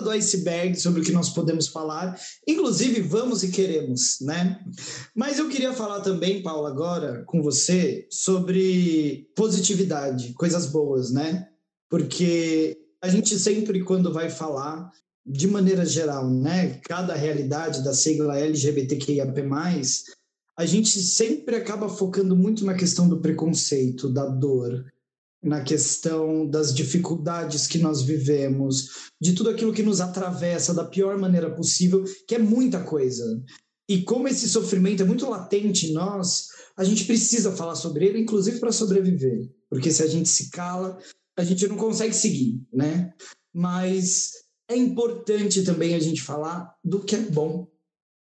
[0.00, 2.18] do iceberg sobre o que nós podemos falar.
[2.46, 4.60] Inclusive, vamos e queremos, né?
[5.14, 11.48] Mas eu queria falar também, Paulo, agora com você sobre positividade, coisas boas, né?
[11.90, 14.90] Porque a gente sempre, quando vai falar,
[15.24, 16.80] de maneira geral, né?
[16.84, 19.42] Cada realidade da sigla LGBTQIAP+,
[20.56, 24.84] a gente sempre acaba focando muito na questão do preconceito, da dor,
[25.42, 31.18] na questão das dificuldades que nós vivemos, de tudo aquilo que nos atravessa da pior
[31.18, 33.42] maneira possível, que é muita coisa.
[33.88, 36.46] E como esse sofrimento é muito latente em nós,
[36.76, 39.50] a gente precisa falar sobre ele, inclusive para sobreviver.
[39.68, 40.98] Porque se a gente se cala,
[41.36, 43.12] a gente não consegue seguir, né?
[43.52, 44.30] Mas
[44.70, 47.66] é importante também a gente falar do que é bom,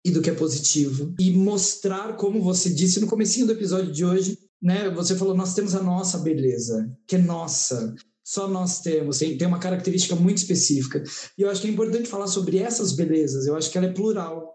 [0.04, 4.04] e do que é positivo e mostrar como você disse no comecinho do episódio de
[4.04, 4.88] hoje, né?
[4.88, 9.46] Você falou nós temos a nossa beleza, que é nossa, só nós temos, tem, tem
[9.46, 11.04] uma característica muito específica.
[11.36, 13.92] E eu acho que é importante falar sobre essas belezas, eu acho que ela é
[13.92, 14.54] plural.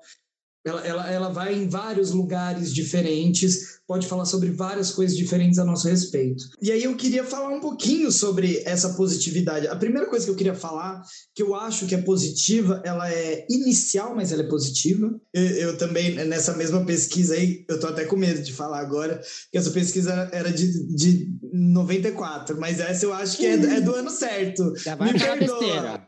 [0.65, 5.65] Ela, ela, ela vai em vários lugares diferentes, pode falar sobre várias coisas diferentes a
[5.65, 6.43] nosso respeito.
[6.61, 9.67] E aí eu queria falar um pouquinho sobre essa positividade.
[9.67, 11.01] A primeira coisa que eu queria falar,
[11.33, 15.19] que eu acho que é positiva, ela é inicial, mas ela é positiva.
[15.33, 19.19] Eu, eu também, nessa mesma pesquisa aí, eu tô até com medo de falar agora,
[19.51, 23.95] que essa pesquisa era de, de 94, mas essa eu acho que é, é do
[23.95, 24.71] ano certo.
[24.77, 26.07] Já vai Me perdoa.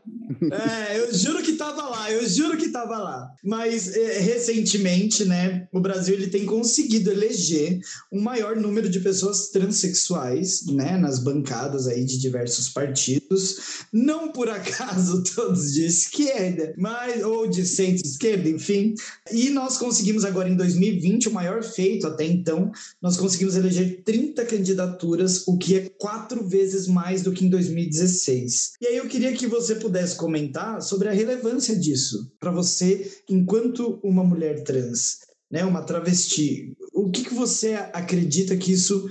[0.50, 3.32] É, eu juro que tava lá, eu juro que tava lá.
[3.42, 7.80] Mas é, recentemente, né, o Brasil ele tem conseguido eleger
[8.10, 14.48] um maior número de pessoas transexuais, né, nas bancadas aí de diversos partidos, não por
[14.48, 18.94] acaso todos de esquerda, mas ou de centro-esquerda, enfim.
[19.30, 24.44] E nós conseguimos agora em 2020 o maior feito até então, nós conseguimos eleger 30
[24.44, 28.72] candidaturas, o que é quatro vezes mais do que em 2016.
[28.80, 33.98] E aí eu queria que você pudesse comentar sobre a relevância disso para você enquanto
[34.02, 36.74] uma mulher trans né, uma travesti.
[36.94, 39.06] O que, que você acredita que isso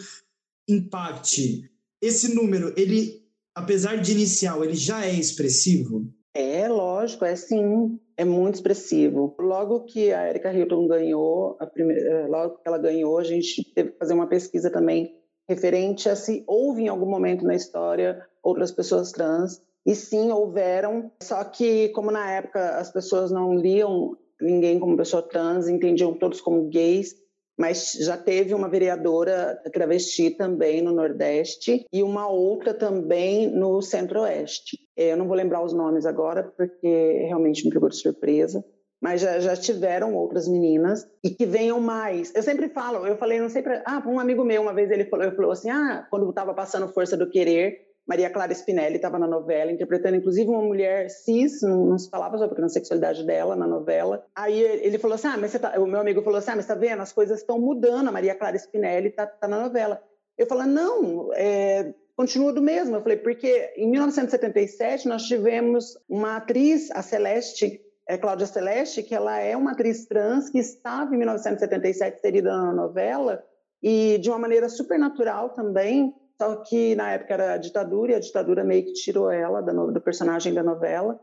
[0.68, 1.70] impacte?
[2.02, 3.24] Esse número, ele,
[3.54, 6.12] apesar de inicial, ele já é expressivo?
[6.34, 9.36] É, lógico, é sim, é muito expressivo.
[9.40, 13.92] Logo que a Erika Hilton ganhou, primeira, eh, logo que ela ganhou, a gente teve
[13.92, 15.16] que fazer uma pesquisa também
[15.48, 19.62] referente a se houve em algum momento na história outras pessoas trans.
[19.86, 25.22] E sim, houveram, só que como na época as pessoas não liam ninguém como pessoa
[25.22, 27.16] trans, entendiam todos como gays,
[27.58, 34.80] mas já teve uma vereadora travesti também no Nordeste e uma outra também no Centro-Oeste.
[34.98, 38.64] Eu não vou lembrar os nomes agora, porque realmente me pegou de surpresa,
[39.02, 42.34] mas já, já tiveram outras meninas e que venham mais.
[42.34, 43.84] Eu sempre falo, eu falei, não sei para.
[43.86, 47.18] Ah, um amigo meu, uma vez ele falou, falou assim: ah, quando estava passando Força
[47.18, 51.98] do Querer, Maria Clara Spinelli estava na novela, interpretando inclusive uma mulher cis, não, não
[51.98, 54.26] se falava sobre a transexualidade dela na novela.
[54.36, 55.80] Aí ele falou assim: ah, mas tá...
[55.80, 57.02] o meu amigo falou assim: ah, mas tá vendo?
[57.02, 60.02] As coisas estão mudando, a Maria Clara Spinelli está tá na novela.
[60.38, 62.96] Eu falei: não, é, continua do mesmo.
[62.96, 69.16] Eu falei: porque em 1977 nós tivemos uma atriz, a Celeste, é Cláudia Celeste, que
[69.16, 73.44] ela é uma atriz trans que estava em 1977 inserida na novela
[73.82, 78.16] e de uma maneira super natural também, só que na época era a ditadura e
[78.16, 81.22] a ditadura meio que tirou ela do personagem da novela.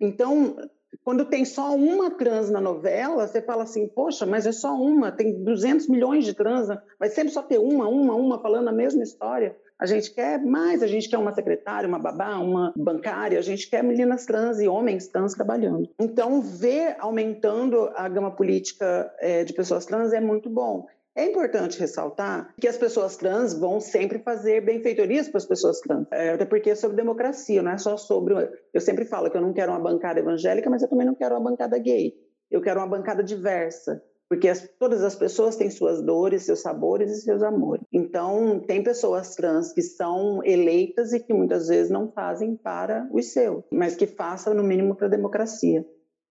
[0.00, 0.56] Então,
[1.04, 5.12] quando tem só uma trans na novela, você fala assim, poxa, mas é só uma,
[5.12, 6.66] tem 200 milhões de trans,
[6.98, 9.56] vai sempre só ter uma, uma, uma falando a mesma história.
[9.78, 13.70] A gente quer mais, a gente quer uma secretária, uma babá, uma bancária, a gente
[13.70, 15.88] quer meninas trans e homens trans trabalhando.
[15.96, 20.86] Então, ver aumentando a gama política é, de pessoas trans é muito bom.
[21.16, 26.06] É importante ressaltar que as pessoas trans vão sempre fazer benfeitorias para as pessoas trans,
[26.12, 28.34] é, até porque é sobre democracia, não é só sobre.
[28.74, 31.34] Eu sempre falo que eu não quero uma bancada evangélica, mas eu também não quero
[31.34, 32.12] uma bancada gay.
[32.50, 37.10] Eu quero uma bancada diversa, porque as, todas as pessoas têm suas dores, seus sabores
[37.10, 37.86] e seus amores.
[37.90, 43.32] Então, tem pessoas trans que são eleitas e que muitas vezes não fazem para os
[43.32, 45.82] seus, mas que façam no mínimo para a democracia.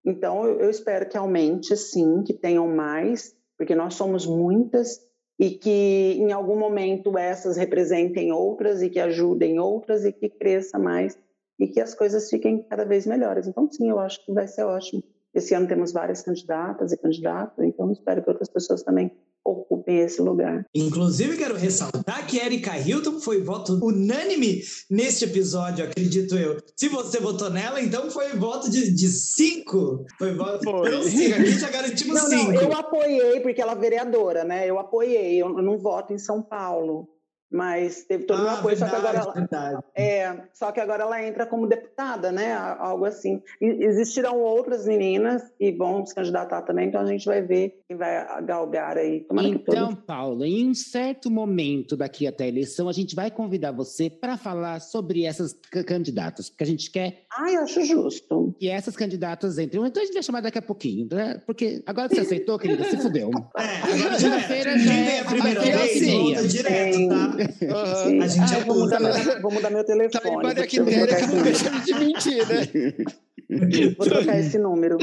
[0.04, 5.00] Então, eu, eu espero que aumente, sim, que tenham mais porque nós somos muitas
[5.38, 10.78] e que em algum momento essas representem outras e que ajudem outras e que cresça
[10.78, 11.18] mais
[11.58, 13.46] e que as coisas fiquem cada vez melhores.
[13.46, 15.02] Então, sim, eu acho que vai ser ótimo.
[15.34, 19.10] Esse ano temos várias candidatas e candidatos, então espero que outras pessoas também
[19.50, 20.64] ocupem esse lugar.
[20.74, 26.58] Inclusive, quero ressaltar que Erika Hilton foi voto unânime neste episódio, acredito eu.
[26.76, 30.04] Se você votou nela, então foi voto de, de cinco.
[30.18, 30.88] Foi voto foi.
[30.88, 31.34] Então, cinco.
[31.34, 32.52] Aqui já garantimos não, cinco.
[32.52, 34.68] Não, eu apoiei, porque ela é vereadora, né?
[34.68, 37.08] Eu apoiei, eu não voto em São Paulo
[37.50, 41.02] mas teve todo o meu apoio, verdade, só que agora ela, é, só que agora
[41.04, 42.52] ela entra como deputada, né?
[42.52, 43.40] Algo assim.
[43.60, 47.96] E existirão outras meninas que vão se candidatar também, então a gente vai ver quem
[47.96, 49.20] vai galgar aí.
[49.20, 53.72] Tomara então, Paulo, em um certo momento daqui até a eleição, a gente vai convidar
[53.72, 55.52] você para falar sobre essas
[55.86, 57.26] candidatas, porque a gente quer.
[57.30, 58.54] Ah, eu acho justo.
[58.58, 59.84] Que essas candidatas entrem.
[59.86, 61.40] Então a gente vai chamar daqui a pouquinho, né?
[61.46, 63.30] Porque agora que você aceitou, querida, se fudeu.
[63.56, 65.20] É, agora Segunda-feira já é.
[65.20, 67.35] a primeira vez, volta direto, tá?
[67.36, 68.22] Uhum.
[68.22, 70.22] A gente ah, é vou, mudar meu, vou mudar meu telefone.
[70.22, 73.04] Tá em Maria Quitéria que não deixa de mentir, né?
[73.96, 74.98] Vou trocar esse número.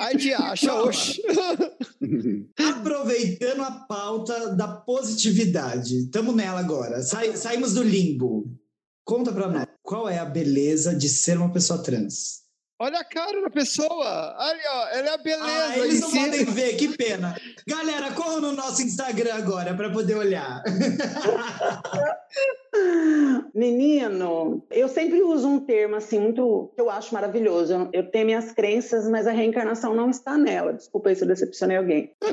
[0.00, 1.22] A gente acha, oxe.
[2.58, 7.02] Aproveitando a pauta da positividade, estamos nela agora.
[7.02, 8.44] Sa saímos do limbo.
[9.06, 12.43] Conta pra nós, qual é a beleza de ser uma pessoa trans?
[12.84, 14.36] Olha a cara da pessoa.
[14.38, 15.46] Olha, ó, ela é a beleza.
[15.46, 17.34] Ah, eles não podem ver, que pena.
[17.66, 20.62] Galera, corram no nosso Instagram agora para poder olhar.
[23.54, 27.88] Menino, eu sempre uso um termo assim muito que eu acho maravilhoso.
[27.92, 30.74] Eu tenho minhas crenças, mas a reencarnação não está nela.
[30.74, 32.12] Desculpa aí se eu decepcionei alguém.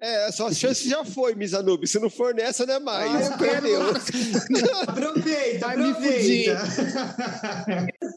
[0.00, 1.90] É, a sua chance já foi, Miss Anubis.
[1.90, 3.30] Se não for nessa, não é mais.
[3.30, 3.80] Ah, Perdeu.
[4.86, 6.58] aproveita, aproveita.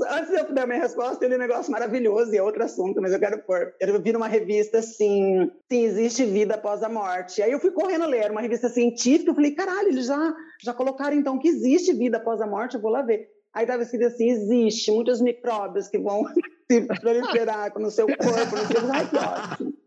[0.10, 3.14] Antes de eu dar minha resposta, tem um negócio maravilhoso e é outro assunto, mas
[3.14, 3.74] eu quero pôr.
[3.80, 7.42] Eu vi numa revista assim: sim, existe vida após a morte.
[7.42, 9.32] Aí eu fui correndo ler uma revista científica.
[9.32, 12.82] Eu falei, caralho, eles já já colocaram então que existe vida após a morte, eu
[12.82, 13.28] vou lá ver.
[13.54, 16.26] Aí estava escrito assim: existe muitos micróbios que vão
[16.70, 18.92] se proliferar no seu corpo, no seu.
[18.92, 19.85] Ai, que ótimo.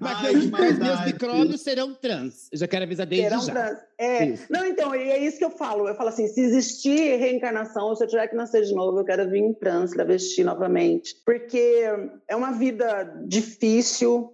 [0.00, 2.48] Mas, Ai, mas meus micróbios serão trans.
[2.52, 3.52] Eu já quero avisar desde serão já.
[3.52, 3.78] Trans.
[3.98, 4.24] É.
[4.26, 4.46] Isso.
[4.50, 5.88] Não, então, e é isso que eu falo.
[5.88, 9.28] Eu falo assim, se existir reencarnação, se eu tiver que nascer de novo, eu quero
[9.28, 11.16] vir em trans, travesti novamente.
[11.24, 11.84] Porque
[12.28, 14.32] é uma vida difícil,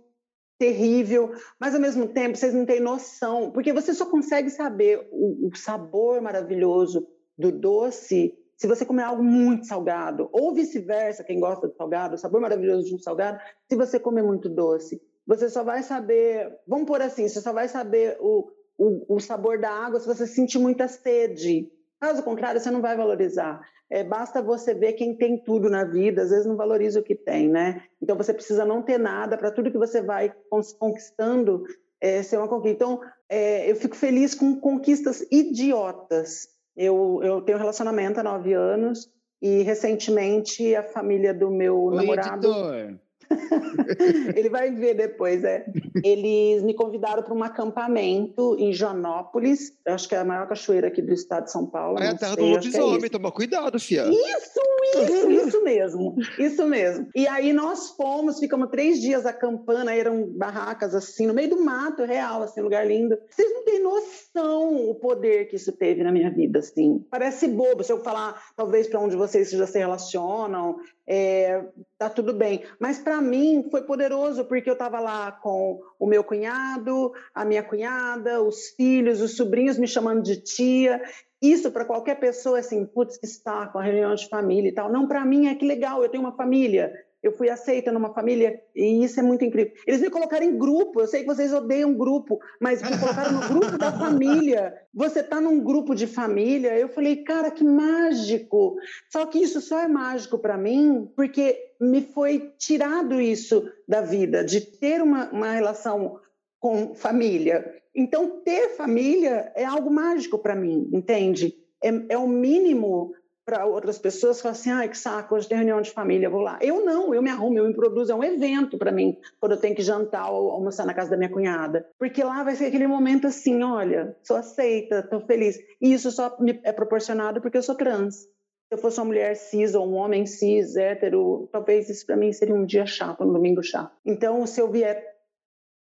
[0.59, 5.49] terrível, mas ao mesmo tempo vocês não têm noção, porque você só consegue saber o,
[5.49, 7.07] o sabor maravilhoso
[7.37, 8.33] do doce
[8.63, 12.87] se você comer algo muito salgado, ou vice-versa, quem gosta de salgado, o sabor maravilhoso
[12.87, 15.03] de um salgado, se você comer muito doce.
[15.27, 19.59] Você só vai saber, vamos por assim, você só vai saber o, o, o sabor
[19.59, 21.71] da água se você sentir muita sede.
[22.01, 23.61] Caso contrário, você não vai valorizar.
[23.89, 27.15] É, basta você ver quem tem tudo na vida, às vezes não valoriza o que
[27.15, 27.83] tem, né?
[28.01, 31.63] Então você precisa não ter nada para tudo que você vai conquistando
[32.01, 32.75] é, ser uma conquista.
[32.75, 36.49] Então é, eu fico feliz com conquistas idiotas.
[36.77, 39.09] Eu, eu tenho um relacionamento há nove anos
[39.41, 42.49] e recentemente a família do meu Oi, namorado.
[42.49, 42.99] Editor.
[44.37, 45.65] ele vai ver depois, é.
[46.05, 51.03] Eles me convidaram para um acampamento em Joanópolis, acho que é a maior cachoeira aqui
[51.03, 51.99] do estado de São Paulo.
[51.99, 54.05] É a terra do é lobisomem, é toma cuidado, fia.
[54.09, 54.61] Isso,
[54.95, 57.09] isso, isso mesmo, isso mesmo.
[57.15, 61.65] E aí nós fomos, ficamos três dias acampando, aí eram barracas assim, no meio do
[61.65, 63.17] mato real, assim, lugar lindo.
[63.31, 67.05] Vocês não têm noção o poder que isso teve na minha vida, assim.
[67.11, 70.77] Parece bobo se eu falar, talvez para onde vocês já se relacionam,
[71.15, 71.63] é,
[71.99, 72.65] tá tudo bem.
[72.81, 77.63] Mas para mim foi poderoso porque eu estava lá com o meu cunhado, a minha
[77.63, 81.03] cunhada, os filhos, os sobrinhos me chamando de tia.
[81.43, 84.91] isso para qualquer pessoa é assim, putz, que saco, a reunião de família e tal.
[84.91, 86.91] Não, para mim é que legal, eu tenho uma família,
[87.23, 89.73] eu fui aceita numa família e isso é muito incrível.
[89.87, 93.49] Eles me colocaram em grupo, eu sei que vocês odeiam grupo, mas me colocaram no
[93.49, 94.75] grupo da família.
[94.93, 96.77] Você está num grupo de família?
[96.77, 98.77] Eu falei, cara, que mágico.
[99.11, 104.45] Só que isso só é mágico para mim porque me foi tirado isso da vida,
[104.45, 106.19] de ter uma, uma relação
[106.59, 107.75] com família.
[107.95, 111.55] Então, ter família é algo mágico para mim, entende?
[111.83, 113.13] É, é o mínimo
[113.53, 116.59] para outras pessoas falar assim, ai, que saco, hoje tem reunião de família, vou lá.
[116.63, 119.59] Eu não, eu me arrumo, eu me produzo, é um evento para mim, quando eu
[119.59, 121.87] tenho que jantar ou almoçar na casa da minha cunhada.
[121.99, 125.59] Porque lá vai ser aquele momento assim, olha, sou aceita, estou feliz.
[125.83, 128.21] E isso só me é proporcionado porque eu sou trans.
[128.23, 128.29] Se
[128.71, 132.55] eu fosse uma mulher cis ou um homem cis, hétero, talvez isso para mim seria
[132.55, 133.95] um dia chato, um domingo chato.
[134.03, 135.05] Então, se eu vier,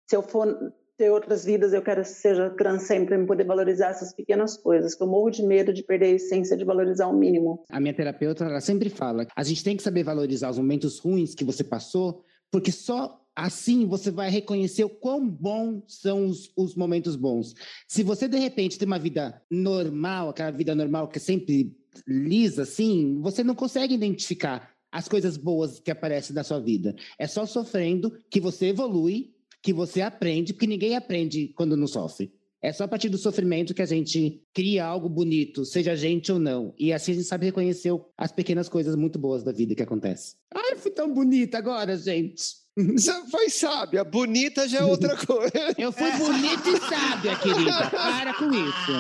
[0.07, 0.55] se eu for
[0.97, 4.95] ter outras vidas, eu quero que seja trans sempre, me poder valorizar essas pequenas coisas,
[4.95, 7.65] que eu morro de medo de perder a essência de valorizar o mínimo.
[7.71, 11.35] A minha terapeuta, ela sempre fala, a gente tem que saber valorizar os momentos ruins
[11.35, 16.77] que você passou, porque só assim você vai reconhecer o quão bons são os, os
[16.77, 17.55] momentos bons.
[17.89, 21.77] Se você, de repente, tem uma vida normal, aquela vida normal que é sempre
[22.07, 26.95] lisa, assim, você não consegue identificar as coisas boas que aparecem na sua vida.
[27.19, 29.34] É só sofrendo que você evolui
[29.65, 32.31] que você aprende, porque ninguém aprende quando não sofre.
[32.61, 36.31] É só a partir do sofrimento que a gente cria algo bonito, seja a gente
[36.31, 36.75] ou não.
[36.79, 40.37] E assim a gente sabe reconhecer as pequenas coisas muito boas da vida que acontecem.
[40.55, 42.63] Ai, fui tão bonita agora, gente.
[42.77, 45.75] Você foi sábia, bonita já é outra coisa.
[45.79, 47.91] Eu fui bonita e sábia, querida.
[47.91, 48.93] Para com isso.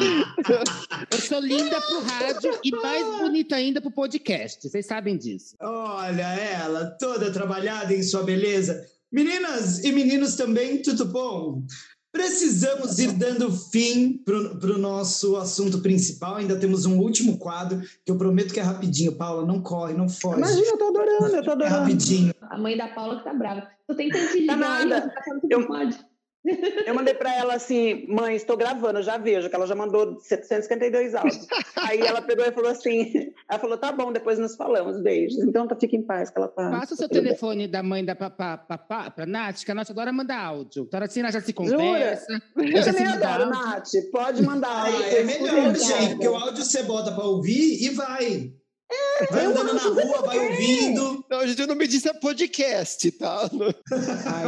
[1.11, 4.67] Eu sou linda pro rádio e mais bonita ainda pro podcast.
[4.67, 5.57] Vocês sabem disso.
[5.61, 8.94] Olha ela, toda trabalhada em sua beleza.
[9.15, 11.63] Meninas e meninos também, tudo bom?
[12.11, 16.35] Precisamos ir dando fim para o nosso assunto principal.
[16.35, 19.13] Ainda temos um último quadro que eu prometo que é rapidinho.
[19.17, 20.39] Paula, não corre, não foge.
[20.39, 21.77] Imagina, eu tô adorando, eu tô adorando.
[21.77, 22.35] É rapidinho.
[22.43, 23.69] A mãe da Paula que tá brava.
[23.87, 25.01] Tô tentando te ligar, Tá nada.
[25.03, 25.99] você tá falando que Eu- não pode.
[26.87, 30.21] Eu mandei para ela assim, mãe, estou gravando, eu já vejo, que ela já mandou
[30.21, 31.47] 752 áudios.
[31.77, 35.39] Aí ela pegou e falou assim, ela falou, tá bom, depois nos falamos, beijos.
[35.39, 36.71] Então tá, fica em paz, que ela tá...
[36.71, 37.29] Passa o seu tudo bem.
[37.29, 40.85] telefone da mãe da papá, papá pra Nath, que a Nath adora mandar áudio.
[40.87, 42.43] Então assim, ela já se conversa.
[42.57, 43.61] Eu já se também adoro, áudio.
[43.61, 44.69] Nath, pode mandar.
[44.69, 48.53] Ah, aí, é eu melhor, gente, porque o áudio você bota para ouvir e vai.
[49.31, 51.25] vai eu andando na rua, vai ouvindo.
[51.31, 53.49] Não, a gente não me disse é podcast, tá?
[54.27, 54.45] Ai,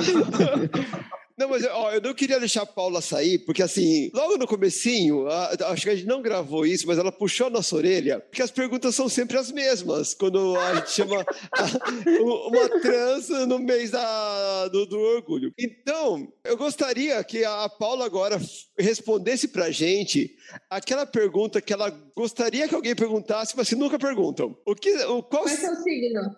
[1.38, 5.26] Não, mas ó, eu não queria deixar a Paula sair, porque assim, logo no comecinho,
[5.28, 8.40] a- acho que a gente não gravou isso, mas ela puxou a nossa orelha, porque
[8.40, 13.90] as perguntas são sempre as mesmas, quando a gente chama a- uma trans no mês
[13.90, 15.52] da- do, do orgulho.
[15.58, 18.40] Então, eu gostaria que a Paula agora
[18.78, 20.34] respondesse pra gente
[20.70, 24.56] aquela pergunta que ela gostaria que alguém perguntasse, mas que nunca perguntam.
[24.64, 26.34] O que, o, qual, Qual é seu signo?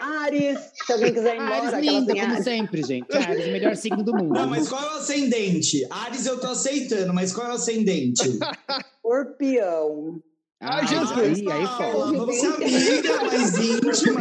[0.00, 1.76] Ah, Ares, se alguém quiser ir embora.
[1.76, 2.44] Ares linda, como Ares.
[2.44, 3.16] sempre, gente.
[3.16, 4.34] Ares, o melhor signo do mundo.
[4.34, 5.86] Não, mas qual é o ascendente?
[5.90, 8.38] Ares eu tô aceitando, mas qual é o ascendente?
[8.96, 10.20] Escorpião.
[10.68, 11.12] Ah, Ai, Jesus.
[11.20, 12.18] Aí, aí, foda.
[12.18, 14.20] vamos ser amiga, mais íntima.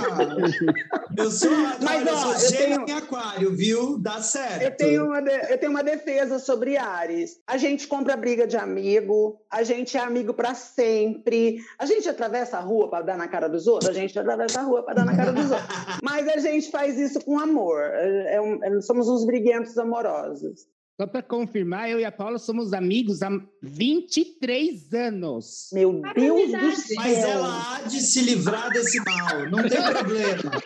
[1.17, 1.49] Eu sou,
[1.81, 3.97] Mas, olha, eu ó, sou eu tenho- em aquário, viu?
[3.97, 4.61] Dá certo.
[4.61, 7.39] Eu tenho, uma de- eu tenho uma defesa sobre Ares.
[7.47, 11.57] A gente compra briga de amigo, a gente é amigo para sempre.
[11.79, 14.63] A gente atravessa a rua para dar na cara dos outros, a gente atravessa a
[14.63, 15.67] rua para dar na cara dos outros.
[16.03, 17.81] Mas a gente faz isso com amor.
[17.81, 20.67] É um- é- somos uns briguentos amorosos.
[20.99, 23.29] Só para confirmar, eu e a Paula somos amigos há
[23.61, 25.69] 23 anos.
[25.73, 26.95] Meu Ah, Deus do céu.
[26.95, 30.63] Mas ela há de se livrar desse mal, não tem problema.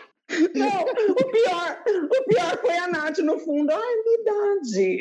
[0.54, 3.72] Não, o pior, o pior foi a Nath no fundo.
[3.72, 5.00] Ai, verdade.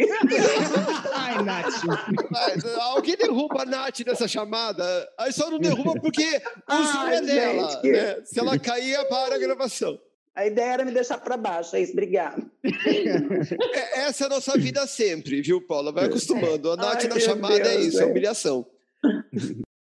[1.13, 1.83] Ai, Nath.
[2.31, 4.83] Mas, alguém derruba a Nath nessa chamada.
[5.19, 7.81] Aí só não derruba porque o Ai, som é dela.
[7.83, 8.21] né?
[8.25, 9.99] Se ela cair, para a gravação.
[10.35, 12.41] A ideia era me deixar para baixo, é isso, obrigada.
[12.63, 15.91] É- essa é a nossa vida sempre, viu, Paula?
[15.91, 16.71] Vai acostumando.
[16.71, 18.65] A Nath Ai, na chamada é Deus, isso, é humilhação.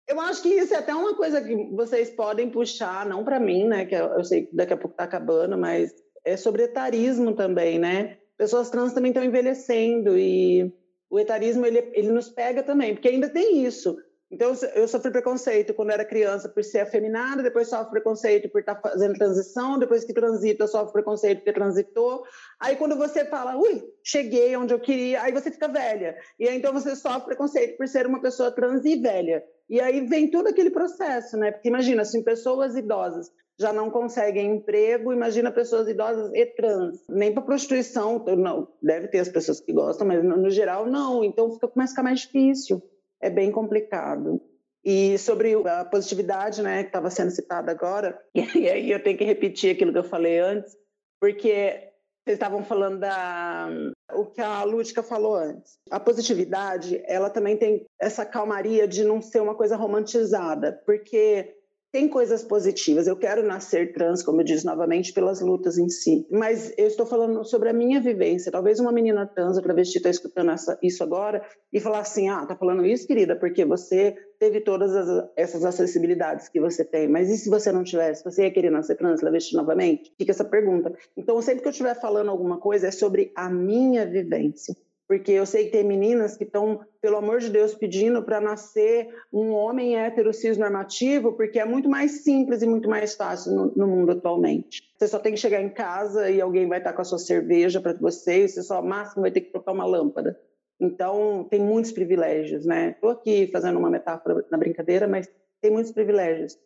[0.07, 3.65] Eu acho que isso é até uma coisa que vocês podem puxar, não para mim,
[3.65, 3.85] né?
[3.85, 5.93] Que eu, eu sei que daqui a pouco está acabando, mas
[6.25, 8.17] é sobre etarismo também, né?
[8.37, 10.73] Pessoas trans também estão envelhecendo e
[11.09, 13.97] o etarismo ele, ele nos pega também, porque ainda tem isso.
[14.31, 18.75] Então eu- sofri preconceito quando era criança por ser afeminada, depois sofro preconceito por estar
[18.75, 22.23] fazendo transição, depois que transita sofro preconceito porque transitou.
[22.59, 26.15] Aí quando você fala, ui, cheguei onde eu queria, aí você fica velha.
[26.39, 29.43] E aí então você sofre preconceito por ser uma pessoa trans e velha.
[29.69, 31.51] E aí vem todo aquele processo, né?
[31.51, 37.03] Porque imagina, se pessoas idosas já não conseguem emprego, imagina pessoas idosas e trans.
[37.07, 41.23] Nem para prostituição, não, deve ter as pessoas que gostam, mas no, no geral não.
[41.23, 42.81] Então fica, começa a ficar mais difícil.
[43.21, 44.41] É bem complicado.
[44.83, 49.23] E sobre a positividade, né, que estava sendo citada agora, e aí eu tenho que
[49.23, 50.75] repetir aquilo que eu falei antes,
[51.19, 51.91] porque
[52.23, 53.69] vocês estavam falando da
[54.13, 55.77] o que a Lúdica falou antes.
[55.89, 61.55] A positividade, ela também tem essa calmaria de não ser uma coisa romantizada, porque
[61.91, 63.05] tem coisas positivas.
[63.05, 66.25] Eu quero nascer trans, como eu disse novamente, pelas lutas em si.
[66.31, 68.51] Mas eu estou falando sobre a minha vivência.
[68.51, 72.45] Talvez uma menina trans ou travesti está escutando essa, isso agora e falar assim: ah,
[72.45, 77.09] tá falando isso, querida, porque você teve todas as, essas acessibilidades que você tem.
[77.09, 78.23] Mas e se você não tivesse?
[78.23, 80.13] Você ia querer nascer trans, travesti novamente?
[80.17, 80.93] Fica essa pergunta.
[81.17, 84.75] Então, sempre que eu estiver falando alguma coisa, é sobre a minha vivência
[85.11, 89.13] porque eu sei que tem meninas que estão, pelo amor de Deus, pedindo para nascer
[89.33, 93.73] um homem hétero cis normativo, porque é muito mais simples e muito mais fácil no,
[93.75, 94.81] no, mundo atualmente.
[94.97, 97.81] Você só tem que chegar em casa e alguém vai estar com a sua cerveja
[97.81, 100.39] para você, e você só máximo vai ter que trocar uma lâmpada.
[100.79, 102.91] Então, tem muitos privilégios, né?
[102.91, 105.29] Estou aqui fazendo uma metáfora na brincadeira, mas
[105.61, 106.57] tem muitos privilégios.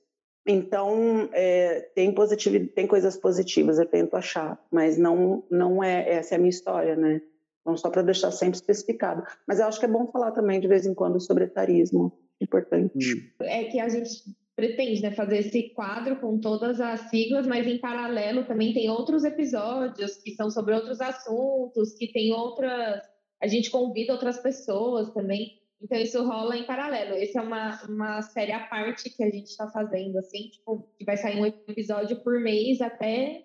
[0.46, 6.36] Então, é, tem, positivo, tem coisas positivas, eu tento achar, mas não, não é essa
[6.36, 7.24] é a minha história, né?
[7.66, 9.24] Então, só para deixar sempre especificado.
[9.48, 12.16] Mas eu acho que é bom falar também, de vez em quando, sobre etarismo.
[12.40, 13.16] Importante.
[13.16, 13.44] Hum.
[13.44, 14.24] É que a gente
[14.56, 19.24] pretende né, fazer esse quadro com todas as siglas, mas em paralelo também tem outros
[19.24, 23.02] episódios que são sobre outros assuntos, que tem outras.
[23.42, 25.60] A gente convida outras pessoas também.
[25.82, 27.16] Então, isso rola em paralelo.
[27.16, 31.04] Essa é uma, uma série à parte que a gente está fazendo, assim, tipo, que
[31.04, 33.45] vai sair um episódio por mês até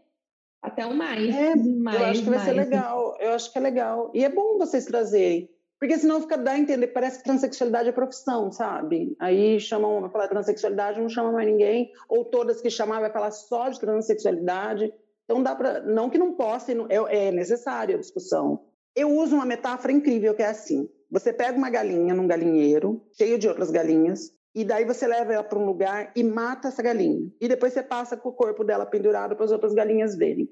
[0.62, 1.34] até o mais.
[1.34, 2.48] É, mais eu acho que vai mais.
[2.48, 3.16] ser legal.
[3.20, 4.10] Eu acho que é legal.
[4.14, 5.48] E é bom vocês trazerem.
[5.78, 9.16] Porque senão fica dá a entender, parece que transexualidade é profissão, sabe?
[9.18, 13.30] Aí chamam, vai falar transexualidade, não chama mais ninguém, ou todas que chamar vai falar
[13.30, 14.92] só de transexualidade.
[15.24, 18.66] Então dá para, não que não possa, é, é necessária a discussão.
[18.94, 23.38] Eu uso uma metáfora incrível que é assim: você pega uma galinha num galinheiro, cheio
[23.38, 27.30] de outras galinhas, e daí você leva ela para um lugar e mata essa galinha.
[27.40, 30.48] E depois você passa com o corpo dela pendurado para as outras galinhas verem.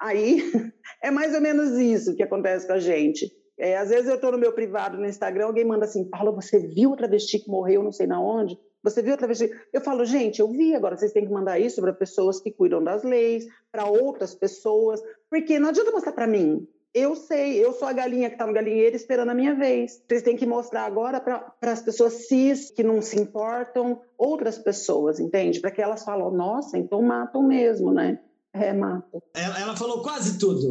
[0.00, 0.42] Aí
[1.02, 3.30] é mais ou menos isso que acontece com a gente.
[3.58, 6.58] É, às vezes eu estou no meu privado no Instagram, alguém manda assim, Paula, você
[6.58, 8.58] viu o travesti que morreu não sei na onde?
[8.82, 9.50] Você viu o travesti?
[9.72, 12.82] Eu falo, gente, eu vi, agora vocês têm que mandar isso para pessoas que cuidam
[12.82, 15.00] das leis, para outras pessoas,
[15.30, 16.66] porque não adianta mostrar para mim.
[16.94, 20.00] Eu sei, eu sou a galinha que está no galinheiro esperando a minha vez.
[20.06, 25.18] Vocês têm que mostrar agora para as pessoas cis que não se importam, outras pessoas,
[25.18, 25.60] entende?
[25.60, 28.20] Para que elas falam, nossa, então matam mesmo, né?
[28.54, 29.20] É, mata.
[29.34, 30.68] Ela, ela, falou quase tudo.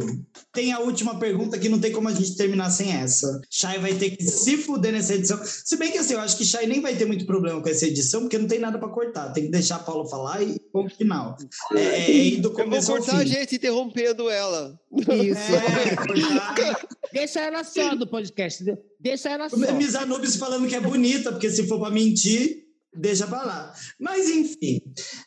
[0.54, 3.42] Tem a última pergunta que não tem como a gente terminar sem essa.
[3.50, 5.38] Chay vai ter que se fuder nessa edição.
[5.44, 7.86] Se bem que assim, eu acho que Chay nem vai ter muito problema com essa
[7.86, 9.34] edição, porque não tem nada para cortar.
[9.34, 11.36] Tem que deixar a Paula falar e ponto final.
[11.74, 14.80] É, é, é do começo eu vou cortar a gente interrompendo ela.
[14.90, 15.54] Isso.
[15.54, 18.64] É, Deixa ela só do podcast.
[18.98, 19.56] Deixa ela só.
[19.56, 22.63] Miss Anubis falando que é bonita, porque se for para mentir,
[22.94, 23.74] deixa para lá.
[23.98, 24.80] Mas, enfim.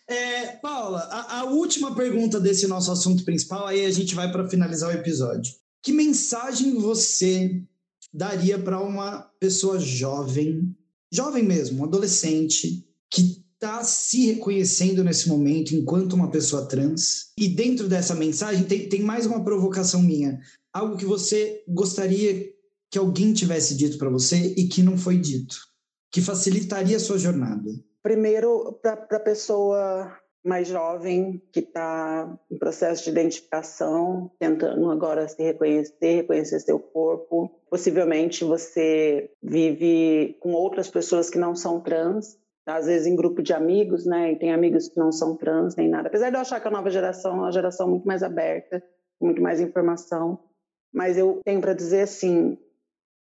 [0.08, 4.50] É, Paula, a, a, última pergunta desse nosso assunto principal, aí a gente vai para
[4.50, 5.54] finalizar o episódio.
[5.84, 7.62] Que mensagem você
[8.14, 10.76] daria para uma pessoa jovem,
[11.12, 17.32] jovem mesmo, um adolescente, que está se reconhecendo nesse momento enquanto uma pessoa trans?
[17.38, 20.40] E dentro dessa mensagem tem, tem mais uma provocação minha.
[20.74, 22.50] Algo que você gostaria
[22.90, 25.67] que alguém tivesse dito para você e que não foi dito
[26.12, 27.70] que facilitaria a sua jornada?
[28.02, 30.18] Primeiro, para a pessoa
[30.48, 37.52] mais jovem que está em processo de identificação, tentando agora se reconhecer, reconhecer seu corpo.
[37.70, 43.54] Possivelmente você vive com outras pessoas que não são trans, às vezes em grupo de
[43.54, 44.32] amigos, né?
[44.32, 46.08] E tem amigos que não são trans nem nada.
[46.08, 48.82] Apesar de eu achar que a nova geração é uma geração muito mais aberta,
[49.20, 50.40] muito mais informação,
[50.94, 52.58] mas eu tenho para dizer assim: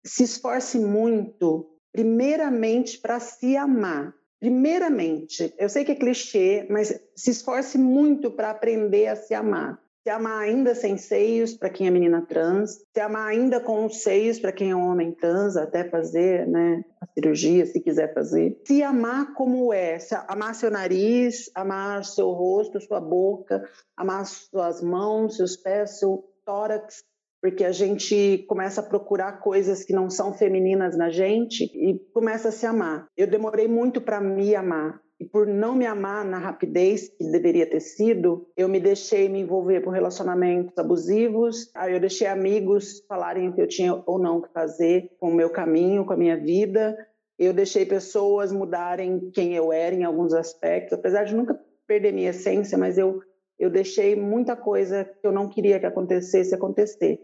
[0.04, 4.15] se esforce muito primeiramente para se amar.
[4.40, 9.81] Primeiramente, eu sei que é clichê, mas se esforce muito para aprender a se amar.
[10.05, 14.01] Se amar ainda sem seios para quem é menina trans, se amar ainda com os
[14.02, 18.59] seios para quem é homem trans, até fazer né, a cirurgia, se quiser fazer.
[18.65, 23.62] Se amar como é, se amar seu nariz, amar seu rosto, sua boca,
[23.97, 27.05] amar suas mãos, seus pés, seu tórax,
[27.40, 32.48] porque a gente começa a procurar coisas que não são femininas na gente e começa
[32.48, 33.06] a se amar.
[33.16, 35.01] Eu demorei muito para me amar.
[35.20, 39.40] E por não me amar na rapidez que deveria ter sido, eu me deixei me
[39.40, 41.69] envolver por relacionamentos abusivos.
[41.74, 45.35] Aí eu deixei amigos falarem o que eu tinha ou não que fazer com o
[45.35, 46.97] meu caminho, com a minha vida.
[47.36, 52.31] Eu deixei pessoas mudarem quem eu era em alguns aspectos, apesar de nunca perder minha
[52.31, 53.20] essência, mas eu
[53.59, 57.19] eu deixei muita coisa que eu não queria que acontecesse acontecer.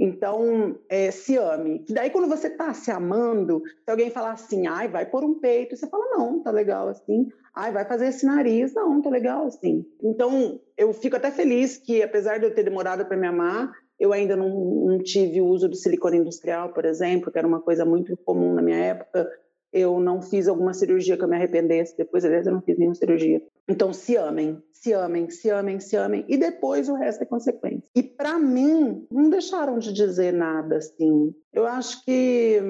[0.00, 1.84] Então, é, se ame.
[1.90, 5.76] Daí, quando você está se amando, se alguém falar assim, ai, vai pôr um peito,
[5.76, 7.28] você fala, não, tá legal assim.
[7.54, 9.84] Ai, vai fazer esse nariz, não, tá legal assim.
[10.02, 14.14] Então, eu fico até feliz que, apesar de eu ter demorado para me amar, eu
[14.14, 17.84] ainda não, não tive o uso do silicone industrial, por exemplo, que era uma coisa
[17.84, 19.28] muito comum na minha época
[19.72, 21.96] eu não fiz alguma cirurgia que eu me arrependesse.
[21.96, 23.42] Depois, aliás, eu não fiz nenhuma cirurgia.
[23.68, 26.24] Então, se amem, se amem, se amem, se amem.
[26.28, 27.88] E depois o resto é consequência.
[27.94, 31.34] E para mim, não deixaram de dizer nada, assim.
[31.52, 32.60] Eu acho que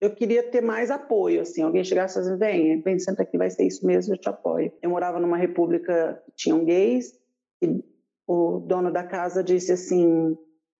[0.00, 1.62] eu queria ter mais apoio, assim.
[1.62, 4.72] Alguém chegasse e assim, vem, vem, senta aqui, vai ser isso mesmo, eu te apoio.
[4.80, 7.18] Eu morava numa república que tinham gays
[7.60, 7.84] e
[8.26, 10.36] o dono da casa disse assim,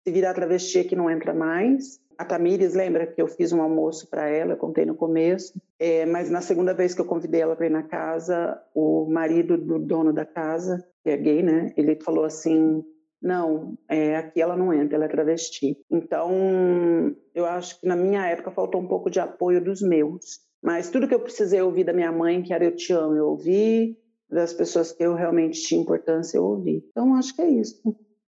[0.09, 4.09] se virar travesti aqui não entra mais a Tamires lembra que eu fiz um almoço
[4.09, 7.67] para ela, contei no começo, é, mas na segunda vez que eu convidei ela para
[7.67, 12.25] ir na casa, o marido do dono da casa, que é gay, né, ele falou
[12.25, 12.83] assim,
[13.23, 15.77] não, é, aqui ela não entra, ela é travesti.
[15.89, 20.41] Então, eu acho que na minha época faltou um pouco de apoio dos meus.
[20.61, 23.29] Mas tudo que eu precisei ouvir da minha mãe, que era eu te amo, eu
[23.29, 23.97] ouvi.
[24.29, 26.85] Das pessoas que eu realmente tinha importância, eu ouvi.
[26.91, 27.81] Então, acho que é isso.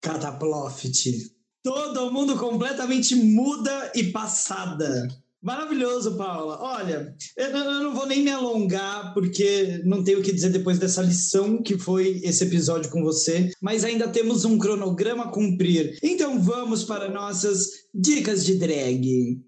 [0.02, 1.33] Cataploft.
[1.64, 5.08] Todo mundo completamente muda e passada.
[5.42, 6.58] Maravilhoso, Paula.
[6.62, 7.52] Olha, eu
[7.84, 11.78] não vou nem me alongar, porque não tenho o que dizer depois dessa lição que
[11.78, 15.98] foi esse episódio com você, mas ainda temos um cronograma a cumprir.
[16.02, 19.42] Então vamos para nossas dicas de drag.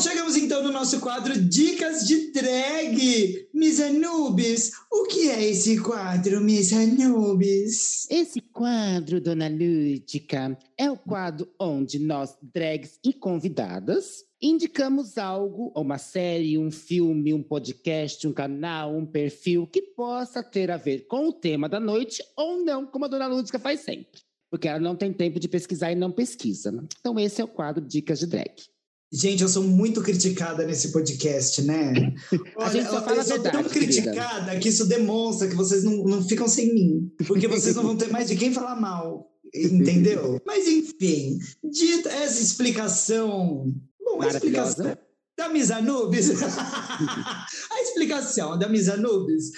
[0.00, 3.48] Chegamos então no nosso quadro Dicas de Drag.
[3.52, 8.06] Miss Anubis, o que é esse quadro, Miss Anubis?
[8.08, 15.98] Esse quadro, dona Lúdica, é o quadro onde nós, drags e convidadas, indicamos algo, uma
[15.98, 21.28] série, um filme, um podcast, um canal, um perfil que possa ter a ver com
[21.28, 24.22] o tema da noite ou não, como a dona Lúdica faz sempre.
[24.50, 26.72] Porque ela não tem tempo de pesquisar e não pesquisa.
[27.00, 28.70] Então, esse é o quadro Dicas de Drag.
[29.12, 32.14] Gente, eu sou muito criticada nesse podcast, né?
[32.54, 34.60] Olha, a gente só fala eu sou verdade, tão criticada querida.
[34.60, 37.12] que isso demonstra que vocês não, não ficam sem mim.
[37.26, 39.28] Porque vocês não vão ter mais de quem falar mal.
[39.52, 40.40] Entendeu?
[40.46, 43.74] Mas enfim, dita essa explicação.
[44.00, 44.96] Bom, a explicação
[45.36, 46.30] da Misanubis.
[46.40, 49.50] a explicação da Misanubis.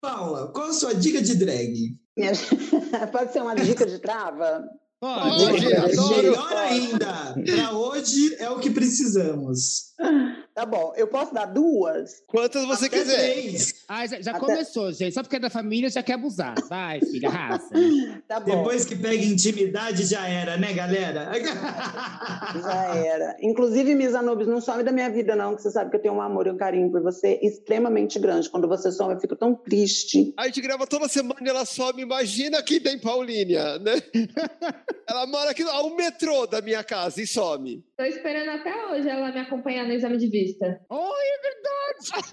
[0.00, 1.98] Paula, qual a sua dica de drag?
[3.10, 4.64] Pode ser uma dica de trava?
[5.00, 5.44] Pode,
[6.16, 7.34] melhor ainda.
[7.44, 9.92] Para hoje é o que precisamos.
[10.56, 12.22] Tá bom, eu posso dar duas?
[12.26, 13.32] Quantas você Até quiser.
[13.34, 13.84] Três.
[13.86, 14.40] Ah, já, já Até...
[14.40, 15.12] começou, gente.
[15.12, 16.54] Só porque é da família já quer abusar.
[16.66, 17.68] Vai, filha, raça.
[18.26, 18.56] Tá bom.
[18.56, 21.30] Depois que pega intimidade, já era, né, galera?
[22.60, 23.36] Já era.
[23.40, 26.14] Inclusive, Miss Anubis, não some da minha vida, não, que você sabe que eu tenho
[26.14, 28.48] um amor e um carinho por você extremamente grande.
[28.48, 30.32] Quando você some, eu fico tão triste.
[30.36, 32.00] A gente grava toda semana e ela some.
[32.02, 33.92] Imagina quem tem Paulínia, né?
[35.08, 37.84] ela mora aqui ao metrô da minha casa e some.
[37.96, 40.28] Tô esperando até hoje ela me acompanhar no exame de
[40.90, 42.26] Oi, é verdade!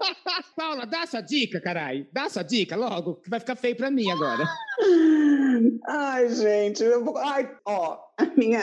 [0.56, 2.06] Paula, dá sua dica, carai.
[2.12, 4.44] Dá sua dica logo, que vai ficar feio pra mim agora.
[5.86, 6.84] Ai, gente.
[6.98, 7.16] Vou...
[7.18, 8.60] Ai, ó, a minha...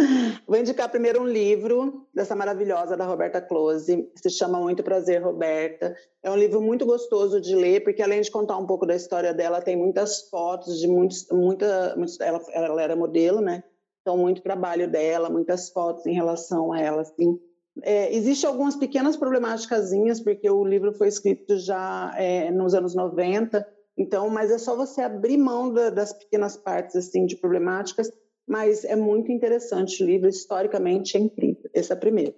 [0.46, 5.94] Vou indicar primeiro um livro dessa maravilhosa da Roberta Close, se chama Muito Prazer, Roberta.
[6.22, 9.34] É um livro muito gostoso de ler, porque além de contar um pouco da história
[9.34, 13.62] dela, tem muitas fotos de muitos, muita, muitos, ela, ela era modelo, né?
[14.00, 17.38] Então, muito trabalho dela, muitas fotos em relação a ela, assim.
[17.82, 19.90] É, Existem algumas pequenas problemáticas,
[20.22, 23.66] porque o livro foi escrito já é, nos anos 90,
[23.96, 28.10] então, mas é só você abrir mão da, das pequenas partes, assim, de problemáticas,
[28.48, 31.70] mas é muito interessante o livro, historicamente é incrível.
[31.74, 32.34] Esse é o primeiro.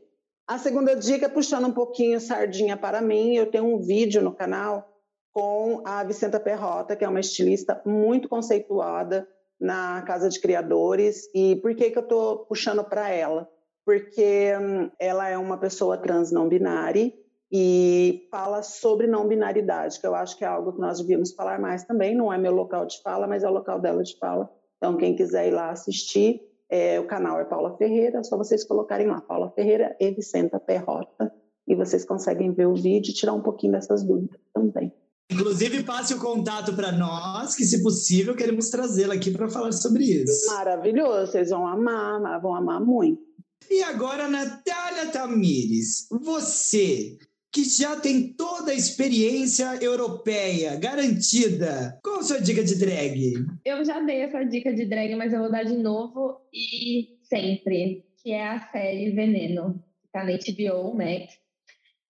[0.47, 4.89] A segunda dica, puxando um pouquinho sardinha para mim, eu tenho um vídeo no canal
[5.33, 9.27] com a Vicenta Perrota, que é uma estilista muito conceituada,
[9.63, 11.31] na Casa de Criadores.
[11.33, 13.49] E por que, que eu estou puxando para ela?
[13.85, 17.13] Porque hum, ela é uma pessoa trans não binária
[17.51, 21.61] e fala sobre não binaridade, que eu acho que é algo que nós devíamos falar
[21.61, 22.15] mais também.
[22.15, 24.49] Não é meu local de fala, mas é o local dela de fala.
[24.79, 26.41] Então, quem quiser ir lá assistir,
[26.71, 30.59] é, o canal é Paula Ferreira, é só vocês colocarem lá, Paula Ferreira e Vicenta
[30.59, 31.31] Perrota,
[31.69, 34.91] e vocês conseguem ver o vídeo e tirar um pouquinho dessas dúvidas também.
[35.31, 40.05] Inclusive, passe o contato para nós, que, se possível, queremos trazê-la aqui para falar sobre
[40.05, 40.47] isso.
[40.53, 43.21] Maravilhoso, vocês vão amar, vão amar muito.
[43.71, 47.17] E agora, Natália Tamires, você
[47.53, 51.99] que já tem toda a experiência europeia garantida.
[52.03, 53.35] Qual a sua dica de drag?
[53.63, 58.07] Eu já dei essa dica de drag, mas eu vou dar de novo e sempre,
[58.23, 61.39] que é a série Veneno, que tá na HBO Max.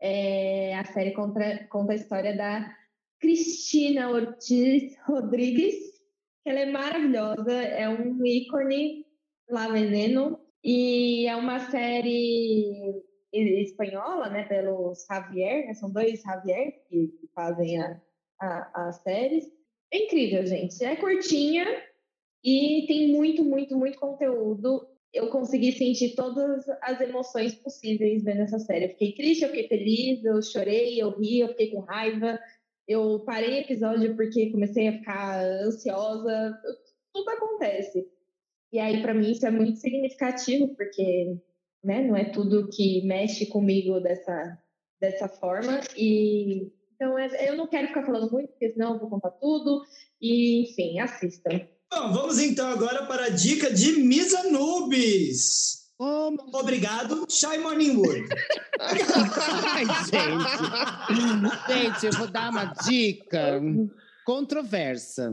[0.01, 2.73] É, a série conta, conta a história da
[3.21, 5.75] Cristina Ortiz Rodrigues,
[6.43, 9.07] que ela é maravilhosa, é um ícone
[9.51, 13.03] lá Veneno, e é uma série
[13.33, 18.01] espanhola, né, pelo Javier, né, são dois Javier que, que fazem a,
[18.41, 19.51] a, as séries.
[19.93, 20.83] É incrível, gente.
[20.85, 21.65] É curtinha
[22.45, 24.87] e tem muito, muito, muito conteúdo.
[25.13, 28.87] Eu consegui sentir todas as emoções possíveis vendo essa série.
[28.87, 32.39] Eu fiquei triste, eu fiquei feliz, eu chorei, eu ri, eu fiquei com raiva.
[32.89, 36.59] Eu parei o episódio porque comecei a ficar ansiosa.
[37.13, 38.09] Tudo acontece.
[38.73, 41.37] E aí, para mim, isso é muito significativo, porque
[41.83, 42.03] né?
[42.03, 44.59] Não é tudo que mexe comigo dessa,
[45.01, 45.81] dessa forma.
[45.97, 49.83] E então é, eu não quero ficar falando muito, porque senão eu vou contar tudo.
[50.21, 51.61] E, enfim, assistam.
[51.93, 55.83] Bom, vamos então agora para a dica de Misa Nubes.
[55.99, 58.25] Oh, Obrigado, Shy Morningwood.
[58.81, 61.73] Ai, gente.
[61.73, 63.61] gente, eu vou dar uma dica
[64.25, 65.31] controversa.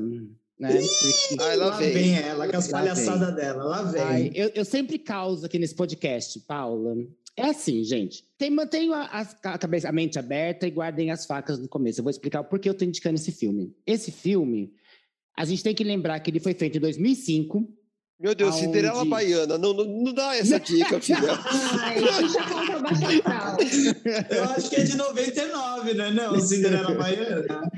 [0.60, 0.74] Né?
[0.74, 1.42] Porque...
[1.42, 1.94] Ai, lá, vem.
[1.94, 4.02] vem ela com as palhaçadas dela, lá vem.
[4.02, 6.98] Ai, eu, eu sempre causo aqui nesse podcast, Paula.
[7.38, 8.26] É assim, gente.
[8.38, 12.02] Tem, mantenho a, a, cabeça, a mente aberta e guardem as facas no começo.
[12.02, 13.74] Eu vou explicar o porquê eu estou indicando esse filme.
[13.88, 14.74] Esse filme,
[15.38, 17.66] a gente tem que lembrar que ele foi feito em 2005.
[18.20, 18.66] Meu Deus, aonde...
[18.66, 19.58] Cinderela Baiana.
[19.58, 21.40] Não, não, não dá essa dica, filha.
[21.80, 22.00] Ai,
[24.30, 26.12] eu acho que é de 99, né?
[26.12, 27.72] Não, Cinderela Baiana.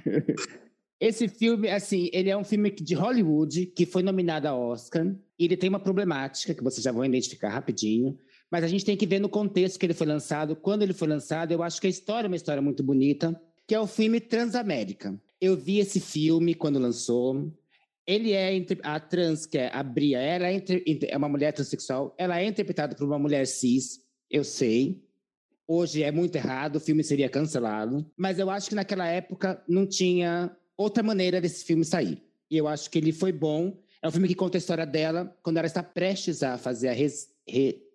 [1.02, 5.04] Esse filme, assim, ele é um filme de Hollywood que foi nominado a Oscar.
[5.40, 8.16] E ele tem uma problemática que vocês já vão identificar rapidinho.
[8.52, 10.56] Mas a gente tem que ver no contexto que ele foi lançado.
[10.56, 13.74] Quando ele foi lançado, eu acho que a história é uma história muito bonita, que
[13.74, 15.20] é o filme Transamérica.
[15.40, 17.52] Eu vi esse filme quando lançou.
[18.06, 20.64] Ele é a trans, que é a Bria, ela é,
[21.08, 22.14] é uma mulher transexual.
[22.16, 25.02] Ela é interpretada por uma mulher cis, eu sei.
[25.68, 28.06] Hoje é muito errado, o filme seria cancelado.
[28.16, 32.22] Mas eu acho que naquela época não tinha outra maneira desse filme sair.
[32.50, 33.80] E eu acho que ele foi bom.
[34.02, 36.96] É um filme que conta a história dela quando ela está prestes a fazer a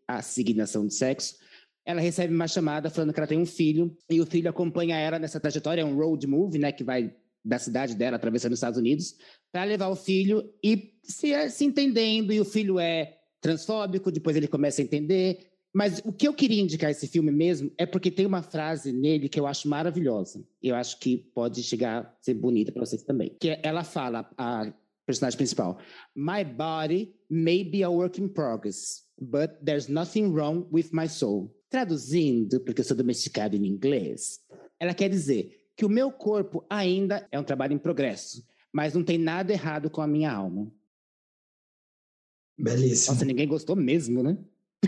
[0.08, 1.36] reassignação de sexo.
[1.84, 5.18] Ela recebe uma chamada falando que ela tem um filho e o filho acompanha ela
[5.18, 8.78] nessa trajetória, é um road movie, né, que vai da cidade dela atravessando os Estados
[8.78, 9.14] Unidos
[9.52, 14.48] para levar o filho e se, se entendendo e o filho é transfóbico, depois ele
[14.48, 18.24] começa a entender mas o que eu queria indicar esse filme mesmo é porque tem
[18.24, 20.42] uma frase nele que eu acho maravilhosa.
[20.62, 23.36] Eu acho que pode chegar a ser bonita para vocês também.
[23.38, 24.72] Que ela fala, a
[25.04, 25.78] personagem principal,
[26.14, 31.54] My body may be a work in progress, but there's nothing wrong with my soul.
[31.68, 34.40] Traduzindo, porque eu sou domesticado em inglês,
[34.80, 38.42] ela quer dizer que o meu corpo ainda é um trabalho em progresso,
[38.72, 40.72] mas não tem nada errado com a minha alma.
[42.56, 43.12] Belíssimo.
[43.12, 44.38] Nossa, ninguém gostou mesmo, né?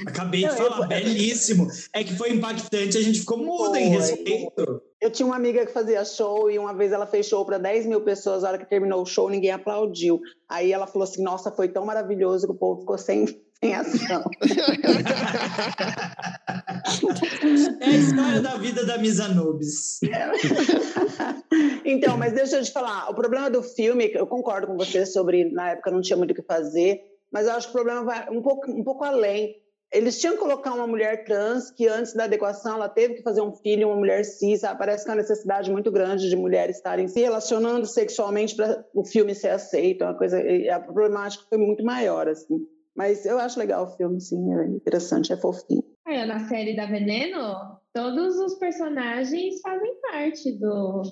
[0.06, 0.88] Acabei de falar, eu...
[0.88, 1.68] belíssimo.
[1.92, 4.82] É que foi impactante, a gente ficou muda em respeito.
[5.00, 7.86] Eu tinha uma amiga que fazia show e uma vez ela fez show para 10
[7.86, 8.44] mil pessoas.
[8.44, 10.20] A hora que terminou o show, ninguém aplaudiu.
[10.48, 14.24] Aí ela falou assim: Nossa, foi tão maravilhoso que o povo ficou sem, sem ação.
[17.80, 20.00] é a história da vida da Misa Nubes.
[21.84, 25.50] então, mas deixa eu te falar: o problema do filme, eu concordo com você sobre
[25.50, 27.00] na época não tinha muito o que fazer,
[27.32, 29.54] mas eu acho que o problema vai um pouco, um pouco além
[29.92, 33.40] eles tinham que colocar uma mulher trans que antes da adequação ela teve que fazer
[33.40, 34.60] um filho, uma mulher cis.
[34.78, 39.04] Parece que é uma necessidade muito grande de mulheres estarem se relacionando sexualmente para o
[39.04, 40.02] filme ser aceito.
[40.02, 40.38] É uma coisa,
[40.72, 42.58] a problemática foi muito maior assim.
[42.94, 45.84] Mas eu acho legal o filme, sim, é interessante, é fofinho.
[46.04, 51.02] Na série da Veneno, todos os personagens fazem parte do,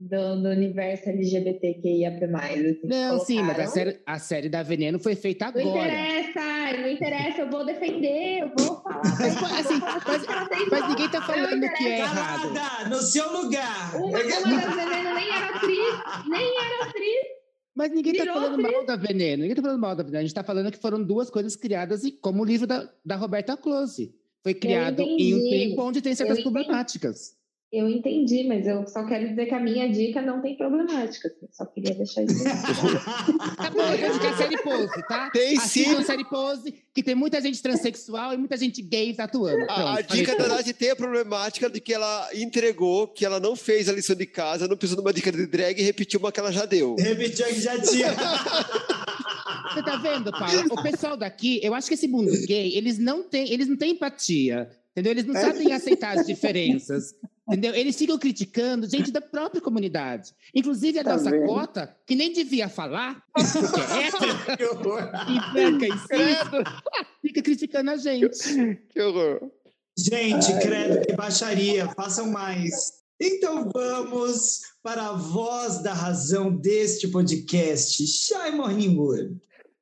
[0.00, 2.10] do, do universo LGBTQIA+.
[2.10, 5.64] Assim, não, sim, mas a série, a série da Veneno foi feita agora.
[5.64, 9.02] Não interessa, não interessa, eu vou defender, eu vou falar.
[9.18, 12.88] Mas, assim, mas, mas ninguém tá falando que é errado.
[12.88, 13.96] no seu lugar.
[13.96, 17.26] Uma, uma das Veneno nem era atriz, nem era atriz.
[17.74, 20.18] Mas ninguém está falando mal da Veneno, ninguém tá falando mal da Veneno.
[20.18, 23.16] A gente está falando que foram duas coisas criadas e como o livro da, da
[23.16, 24.14] Roberta Close.
[24.42, 27.37] Foi criado em um tempo onde tem certas problemáticas.
[27.70, 31.28] Eu entendi, mas eu só quero dizer que a minha dica não tem problemática.
[31.28, 32.42] Assim, só queria deixar isso.
[33.56, 35.30] tá bom, eu vou indicar série pose, tá?
[35.30, 36.02] Tem sim.
[36.02, 39.66] série pose, que tem muita gente transexual e muita gente gay atuando.
[39.66, 43.38] Pronto, a, a dica da Nath tem a problemática de que ela entregou, que ela
[43.38, 46.20] não fez a lição de casa, não precisou de uma dica de drag e repetiu
[46.20, 46.96] uma que ela já deu.
[46.98, 48.14] Repetiu a que já tinha.
[49.74, 50.64] Você tá vendo, Paula?
[50.70, 53.90] O pessoal daqui, eu acho que esse mundo gay, eles não têm, eles não têm
[53.90, 54.70] empatia.
[54.92, 55.12] Entendeu?
[55.12, 57.14] Eles não sabem aceitar as diferenças.
[57.48, 57.74] Entendeu?
[57.74, 60.34] Eles ficam criticando gente da própria comunidade.
[60.54, 61.46] Inclusive a Tá nossa vendo?
[61.46, 65.10] cota, que nem devia falar, porque é hétero, Que horror.
[65.28, 68.78] e branca e fica criticando a gente.
[68.90, 69.50] que horror.
[69.98, 71.88] Gente, Ai, credo, que baixaria.
[71.96, 72.98] Façam mais.
[73.20, 78.06] Então vamos para a voz da razão deste podcast.
[78.06, 79.36] Shai Morningwood.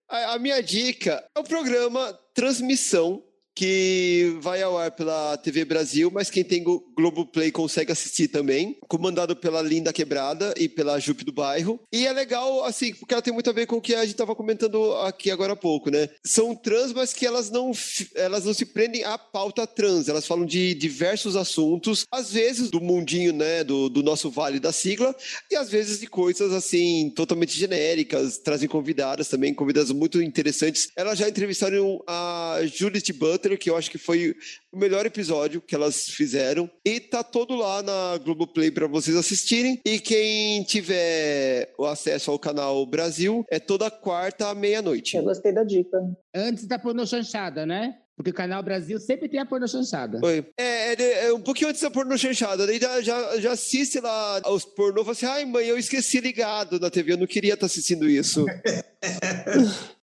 [0.09, 3.23] A, a minha dica é o programa Transmissão,
[3.57, 9.35] que vai ao ar pela TV Brasil, mas quem tem Globoplay consegue assistir também, comandado
[9.35, 11.81] pela Linda Quebrada e pela Jupe do Bairro.
[11.91, 14.11] E é legal, assim, porque ela tem muito a ver com o que a gente
[14.11, 16.11] estava comentando aqui agora há pouco, né?
[16.23, 17.73] São trans, mas que elas não,
[18.15, 22.81] elas não se prendem à pauta trans, elas falam de diversos assuntos, às vezes do
[22.81, 25.17] mundinho, né, do, do nosso vale da sigla,
[25.51, 30.89] e às vezes de coisas, assim, totalmente genéricas, trazem convidadas também, convidadas muito interessantes.
[30.95, 34.35] Elas já entrevistaram a Judith Butler, que eu acho que foi
[34.73, 36.71] o melhor episódio que elas fizeram.
[36.83, 39.79] E tá todo lá na Globoplay para vocês assistirem.
[39.85, 45.17] E quem tiver o acesso ao canal Brasil, é toda quarta à meia-noite.
[45.17, 45.99] Eu gostei da dica.
[46.35, 47.99] Antes da pornô chanchada, né?
[48.17, 50.19] Porque o Canal Brasil sempre tem a pornô chanchada.
[50.25, 50.47] Oi.
[50.59, 52.67] É, é, é um pouquinho antes da pornô chanchada.
[52.67, 56.19] Daí já, já, já assiste lá os pornô e fala assim: ai, mãe, eu esqueci
[56.19, 58.47] ligado na TV, eu não queria estar assistindo isso.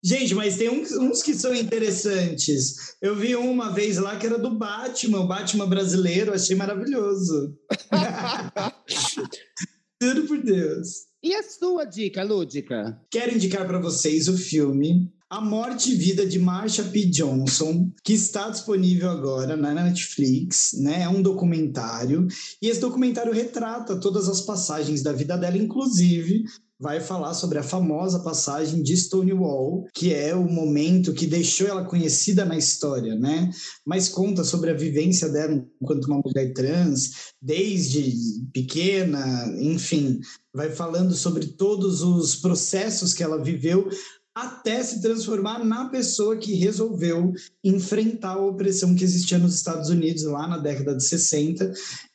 [0.05, 2.97] Gente, mas tem uns, uns que são interessantes.
[3.01, 7.59] Eu vi um uma vez lá que era do Batman, o Batman brasileiro, achei maravilhoso.
[9.99, 11.07] Tudo por Deus.
[11.23, 13.01] E a sua dica, Lúdica?
[13.11, 17.07] Quero indicar para vocês o filme A Morte e Vida de Marsha P.
[17.07, 21.05] Johnson, que está disponível agora na Netflix, né?
[21.05, 22.29] É um documentário
[22.61, 26.45] e esse documentário retrata todas as passagens da vida dela, inclusive
[26.79, 31.85] vai falar sobre a famosa passagem de Stonewall, que é o momento que deixou ela
[31.85, 33.51] conhecida na história, né?
[33.87, 38.13] Mas conta sobre a vivência dela enquanto uma mulher trans, desde
[38.53, 40.21] pequena, enfim,
[40.53, 43.89] vai falando sobre todos os processos que ela viveu
[44.35, 47.33] até se transformar na pessoa que resolveu
[47.63, 51.73] enfrentar a opressão que existia nos Estados Unidos lá na década de 60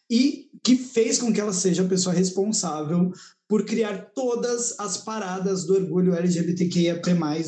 [0.10, 3.11] e que fez com que ela seja a pessoa responsável
[3.48, 7.02] por criar todas as paradas do orgulho LGBTQIAP+,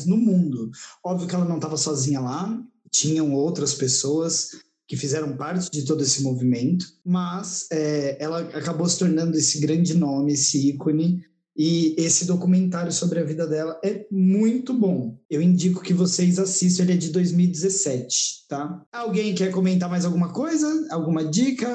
[0.06, 0.70] no mundo.
[1.04, 2.58] Óbvio que ela não estava sozinha lá,
[2.90, 8.98] tinham outras pessoas que fizeram parte de todo esse movimento, mas é, ela acabou se
[8.98, 11.24] tornando esse grande nome, esse ícone,
[11.62, 15.20] e esse documentário sobre a vida dela é muito bom.
[15.28, 18.82] Eu indico que vocês assistam, ele é de 2017, tá?
[18.90, 20.86] Alguém quer comentar mais alguma coisa?
[20.90, 21.68] Alguma dica?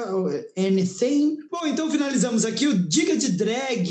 [0.58, 1.36] Anything?
[1.48, 3.88] Bom, então finalizamos aqui o Dica de Drag.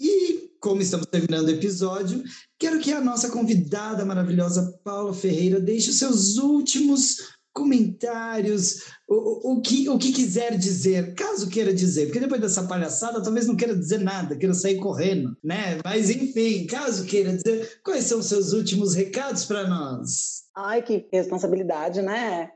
[0.00, 2.24] E como estamos terminando o episódio,
[2.58, 7.18] quero que a nossa convidada maravilhosa Paula Ferreira deixe os seus últimos
[7.56, 13.22] comentários, o, o, que, o que quiser dizer, caso queira dizer, porque depois dessa palhaçada
[13.22, 15.78] talvez não queira dizer nada, queira sair correndo, né?
[15.82, 20.44] Mas enfim, caso queira dizer, quais são os seus últimos recados para nós?
[20.54, 22.50] Ai, que responsabilidade, né?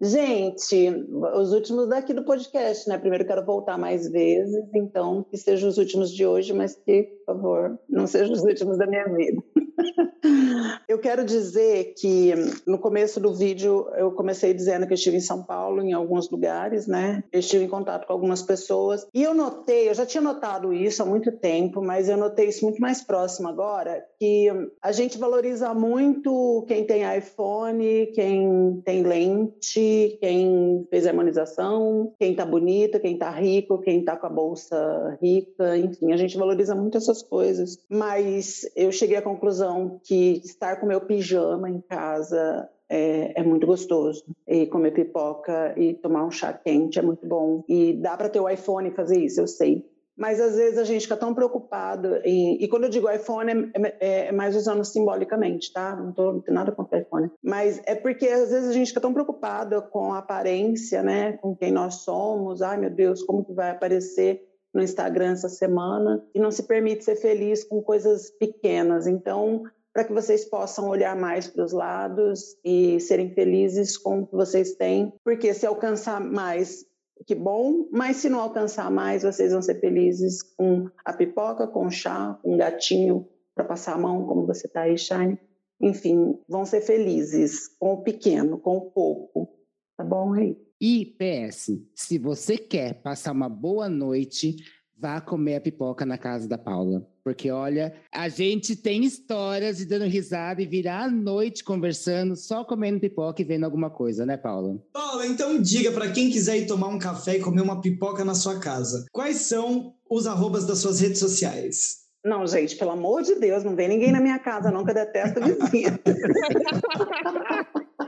[0.00, 0.90] Gente,
[1.34, 2.98] os últimos daqui do podcast, né?
[2.98, 7.34] Primeiro quero voltar mais vezes, então que sejam os últimos de hoje, mas que, por
[7.34, 9.42] favor, não sejam os últimos da minha vida.
[10.88, 12.32] Eu quero dizer que
[12.66, 16.30] no começo do vídeo eu comecei dizendo que eu estive em São Paulo, em alguns
[16.30, 17.22] lugares, né?
[17.32, 21.02] Eu estive em contato com algumas pessoas e eu notei, eu já tinha notado isso
[21.02, 24.48] há muito tempo, mas eu notei isso muito mais próximo agora, que
[24.82, 32.44] a gente valoriza muito quem tem iPhone, quem tem lente, quem fez harmonização, quem tá
[32.44, 36.98] bonita, quem tá rico, quem tá com a bolsa rica, enfim, a gente valoriza muito
[36.98, 37.78] essas coisas.
[37.88, 39.63] Mas eu cheguei à conclusão
[40.02, 44.24] que estar com meu pijama em casa é, é, muito gostoso.
[44.46, 47.64] E comer pipoca e tomar um chá quente é muito bom.
[47.68, 49.84] E dá para ter o iPhone e fazer isso, eu sei.
[50.16, 52.62] Mas às vezes a gente fica tão preocupado em...
[52.62, 55.96] E quando eu digo iPhone, é, é mais usando simbolicamente, tá?
[55.96, 57.30] Não, tô, não tem nada contra iPhone.
[57.42, 61.32] Mas é porque às vezes a gente fica tão preocupado com a aparência, né?
[61.38, 62.62] Com quem nós somos.
[62.62, 67.04] Ai, meu Deus, como que vai aparecer no Instagram essa semana e não se permite
[67.04, 69.06] ser feliz com coisas pequenas.
[69.06, 74.26] Então, para que vocês possam olhar mais para os lados e serem felizes com o
[74.26, 76.84] que vocês têm, porque se alcançar mais,
[77.24, 81.86] que bom, mas se não alcançar mais, vocês vão ser felizes com a pipoca, com
[81.86, 85.38] o chá, com um gatinho para passar a mão, como você está aí, Shine.
[85.80, 89.48] Enfim, vão ser felizes com o pequeno, com o pouco.
[89.96, 90.63] Tá bom, Rei?
[90.80, 94.56] E PS, se você quer passar uma boa noite,
[94.98, 97.06] vá comer a pipoca na casa da Paula.
[97.22, 102.64] Porque, olha, a gente tem histórias de dando risada e virar a noite conversando, só
[102.64, 104.78] comendo pipoca e vendo alguma coisa, né, Paula?
[104.92, 108.34] Paula, então diga para quem quiser ir tomar um café e comer uma pipoca na
[108.34, 109.06] sua casa.
[109.10, 112.04] Quais são os arrobas das suas redes sociais?
[112.24, 114.94] Não, gente, pelo amor de Deus, não vem ninguém na minha casa, não, que eu
[114.94, 116.00] detesto vizinha.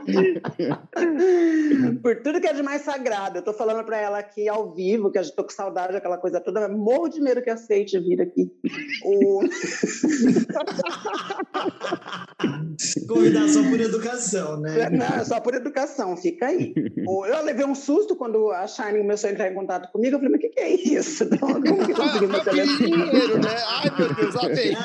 [2.01, 3.39] Por tudo que é de mais sagrado.
[3.39, 6.39] Eu tô falando para ela aqui ao vivo, que eu tô com saudade daquela coisa
[6.39, 8.49] toda, mas morro de medo que aceite vir aqui.
[9.03, 9.41] O...
[13.07, 14.87] Convidar só por educação, né?
[14.89, 16.73] Não, só por educação, fica aí.
[16.97, 20.15] Eu levei um susto quando a Shining começou a entrar em contato comigo.
[20.15, 21.27] Eu falei, mas o que, que, é isso?
[21.37, 22.89] Então, como que conseguiu meu telefone?
[22.89, 23.55] né?
[23.67, 24.75] Ai, meu Deus, tem.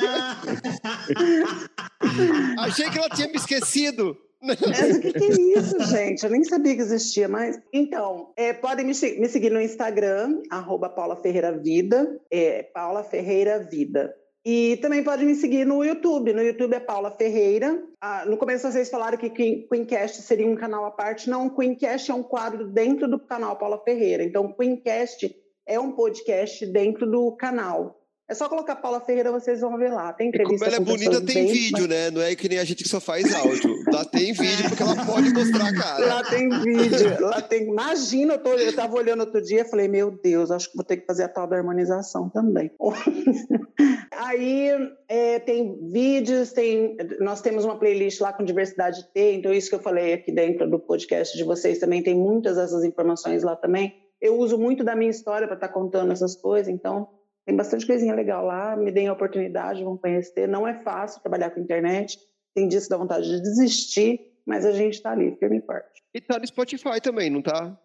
[2.59, 4.17] Achei que ela tinha me esquecido.
[4.43, 6.23] Mas o que, que, é isso, gente?
[6.23, 7.57] Eu nem sabia que existia mais.
[7.71, 13.59] Então, é, podem me, me, seguir no Instagram, arroba Paula Ferreira Vida, é, Paula Ferreira
[13.59, 14.13] Vida.
[14.45, 16.33] E também pode me seguir no YouTube.
[16.33, 17.81] No YouTube é Paula Ferreira.
[18.01, 21.29] Ah, no começo vocês falaram que Queencast seria um canal à parte.
[21.29, 24.21] Não, Queencast é um quadro dentro do canal Paula Ferreira.
[24.21, 25.33] Então, Queencast
[25.65, 28.02] é um podcast dentro do canal.
[28.33, 30.11] É só colocar Paula Ferreira, vocês vão ver lá.
[30.11, 30.65] Tem entrevista.
[30.65, 31.87] como ela é bonita, tem bem, vídeo, mas...
[31.87, 32.09] né?
[32.09, 33.75] Não é que nem a gente que só faz áudio.
[33.93, 36.03] Lá tem vídeo, porque ela pode mostrar a cara.
[36.03, 37.21] Lá tem vídeo.
[37.21, 37.67] Lá tem...
[37.67, 38.49] Imagina, eu, tô...
[38.53, 41.25] eu tava olhando outro dia e falei, meu Deus, acho que vou ter que fazer
[41.25, 42.71] a tal da harmonização também.
[44.17, 44.69] Aí
[45.07, 46.97] é, tem vídeos, tem...
[47.19, 50.67] nós temos uma playlist lá com diversidade T, então isso que eu falei aqui dentro
[50.67, 53.93] do podcast de vocês também tem muitas dessas informações lá também.
[54.19, 57.07] Eu uso muito da minha história para estar tá contando essas coisas, então
[57.45, 60.47] tem bastante coisinha legal lá, me deem a oportunidade, vão conhecer.
[60.47, 62.17] Não é fácil trabalhar com internet,
[62.55, 66.03] tem dias que dá vontade de desistir, mas a gente está ali, firme e forte.
[66.13, 67.77] E tá no Spotify também, não tá?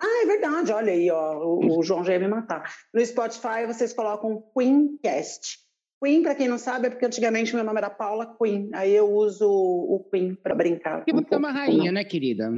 [0.00, 2.72] Ah, é verdade, olha aí, ó, o, o João já ia me matar.
[2.94, 5.58] No Spotify vocês colocam Queencast.
[6.02, 9.10] Queen, para quem não sabe, é porque antigamente meu nome era Paula Queen, aí eu
[9.12, 10.98] uso o Queen para brincar.
[10.98, 12.48] Porque um você é uma rainha, né, querida?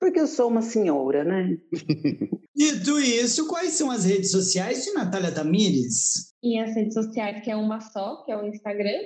[0.00, 1.58] Porque eu sou uma senhora, né?
[2.56, 6.34] Dito isso, quais são as redes sociais de Natália Tamires?
[6.42, 8.98] E as redes sociais, que é uma só, que é o Instagram,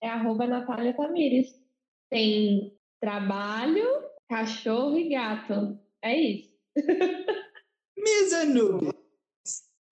[0.00, 1.48] é arroba Natália Tamires.
[2.08, 3.84] Tem trabalho,
[4.28, 5.76] cachorro e gato.
[6.00, 6.54] É isso.
[7.98, 8.92] Mesa Nubes.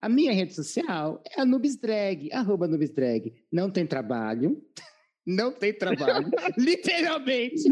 [0.01, 3.33] A minha rede social é a Nubes Drag, arroba Nubes Drag.
[3.51, 4.63] Não tem trabalho.
[5.27, 6.29] Não tem trabalho.
[6.55, 7.63] Literalmente.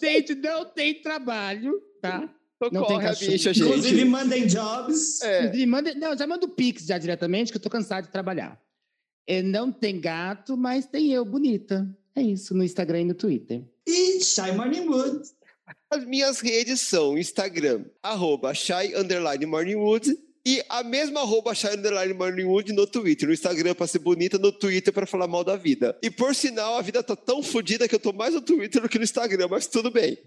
[0.00, 2.28] Gente, não tem trabalho tá?
[2.70, 3.60] não tem a bicha, gente.
[3.60, 5.20] Inclusive, mandem jobs.
[5.22, 5.66] É.
[5.66, 8.60] Mandem, não, já mando Pix já diretamente, que eu tô cansado de trabalhar.
[9.26, 11.88] É, não tem gato, mas tem eu, bonita.
[12.14, 13.64] É isso, no Instagram e no Twitter.
[13.86, 15.22] E Shy Morning Wood.
[15.90, 18.94] As minhas redes são Instagram, arroba Shy
[20.44, 23.28] e a mesma arroba Shine Underline Morningwood no Twitter.
[23.28, 25.96] No Instagram pra ser bonita, no Twitter pra falar mal da vida.
[26.02, 28.88] E por sinal, a vida tá tão fodida que eu tô mais no Twitter do
[28.88, 30.18] que no Instagram, mas tudo bem.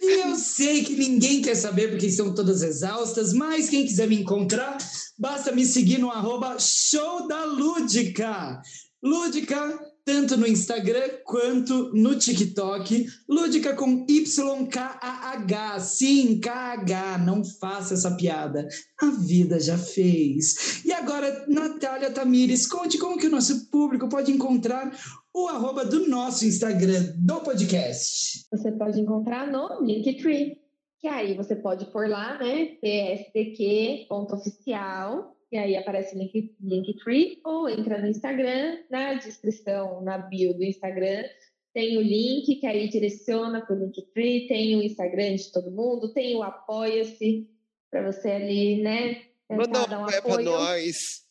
[0.00, 4.20] E eu sei que ninguém quer saber porque estão todas exaustas, mas quem quiser me
[4.20, 4.76] encontrar,
[5.16, 8.60] basta me seguir no arroba Show da Lúdica.
[9.02, 13.06] Lúdica tanto no Instagram quanto no TikTok.
[13.28, 15.80] Lúdica com YKAH.
[15.80, 17.18] Sim, KH.
[17.26, 18.68] Não faça essa piada.
[19.02, 20.84] A vida já fez.
[20.84, 24.96] E agora, Natália Tamires, conte como que o nosso público pode encontrar
[25.34, 28.46] o arroba do nosso Instagram do podcast.
[28.52, 30.56] Você pode encontrar no Linktree.
[31.00, 32.76] Que aí você pode pôr lá, né?
[32.80, 40.54] psdq.oficial e aí aparece o link, Linktree, ou entra no Instagram, na descrição, na bio
[40.54, 41.24] do Instagram,
[41.72, 46.12] tem o link que aí direciona para o Linktree, tem o Instagram de todo mundo,
[46.12, 47.48] tem o Apoia-se,
[47.90, 49.22] para você ali, né?
[49.48, 51.24] Manda um apoio para nós.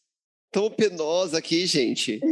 [0.52, 2.22] Tão penosa aqui, gente.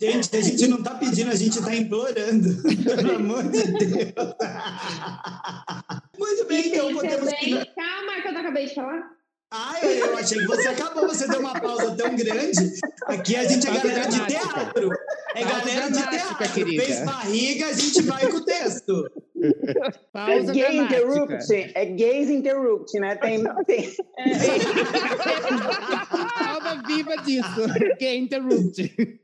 [0.00, 2.62] Gente, a gente não está pedindo, a gente está implorando.
[2.84, 4.14] Pelo amor de Deus.
[6.16, 7.32] Muito bem, então podemos.
[7.32, 7.66] Também...
[7.74, 9.17] Calma, que eu acabei de falar.
[9.50, 12.78] Ah, eu achei que você acabou, você deu uma pausa tão grande.
[13.06, 14.90] Aqui a gente é galera de teatro.
[15.34, 16.52] É galera de teatro.
[16.52, 16.84] Querida.
[16.84, 19.10] Fez barriga, a gente vai com o texto.
[20.12, 23.16] Pausa é gay interrupt, é gays interrupt, né?
[23.16, 23.96] Tem, tem...
[24.18, 24.32] É.
[26.36, 27.62] Prova viva disso.
[27.98, 29.20] Gay interrupt.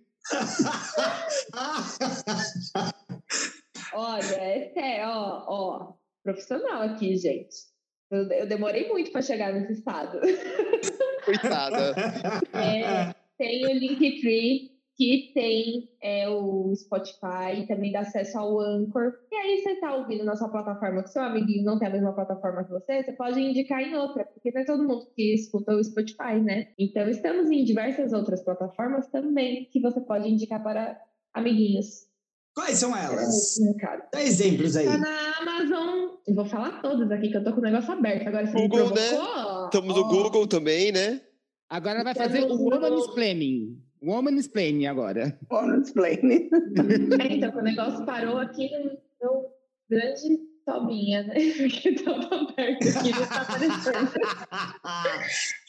[3.92, 5.92] Olha, é sério, ó, ó,
[6.22, 7.73] profissional aqui, gente.
[8.10, 10.20] Eu, eu demorei muito para chegar nesse estado.
[11.24, 11.94] Coitada.
[12.52, 19.12] É, tem o Linktree, que tem é, o Spotify, também dá acesso ao Anchor.
[19.30, 22.12] E aí você tá ouvindo na sua plataforma que seu amiguinho não tem a mesma
[22.12, 25.74] plataforma que você, você pode indicar em outra, porque não é todo mundo que escuta
[25.74, 26.68] o Spotify, né?
[26.78, 31.00] Então estamos em diversas outras plataformas também que você pode indicar para
[31.32, 32.06] amiguinhos.
[32.54, 33.56] Quais são elas?
[33.60, 34.02] Mercado.
[34.12, 34.86] Dá exemplos aí.
[34.86, 36.10] Tá na Amazon.
[36.26, 38.28] Eu vou falar todas aqui, que eu tô com o negócio aberto.
[38.28, 39.10] Agora você Google, me né?
[39.64, 40.08] Estamos no Ó.
[40.08, 41.20] Google também, né?
[41.68, 43.78] Agora vai fazer o no- Woman's Planning.
[44.02, 45.36] Woman's Planning agora.
[45.50, 46.48] Woman's Planning.
[47.20, 48.84] É, então, que o negócio parou aqui no
[49.20, 49.46] meu
[49.90, 51.34] grande tobinha, né?
[51.58, 54.12] Porque tava aberto aqui, não tá aparecendo.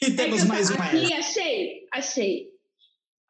[0.02, 0.84] e temos É mais eu- uma.
[0.84, 2.55] Aqui, achei, achei.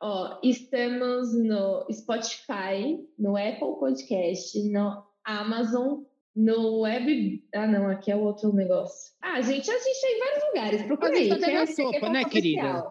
[0.03, 6.03] Ó, estamos no Spotify, no Apple Podcast, no Amazon,
[6.35, 7.43] no Web...
[7.55, 9.13] Ah, não, aqui é o outro negócio.
[9.23, 11.41] Ah, gente, a gente tá em vários lugares, procura A gente aí.
[11.41, 12.87] tá que é- na é sopa, né, querida?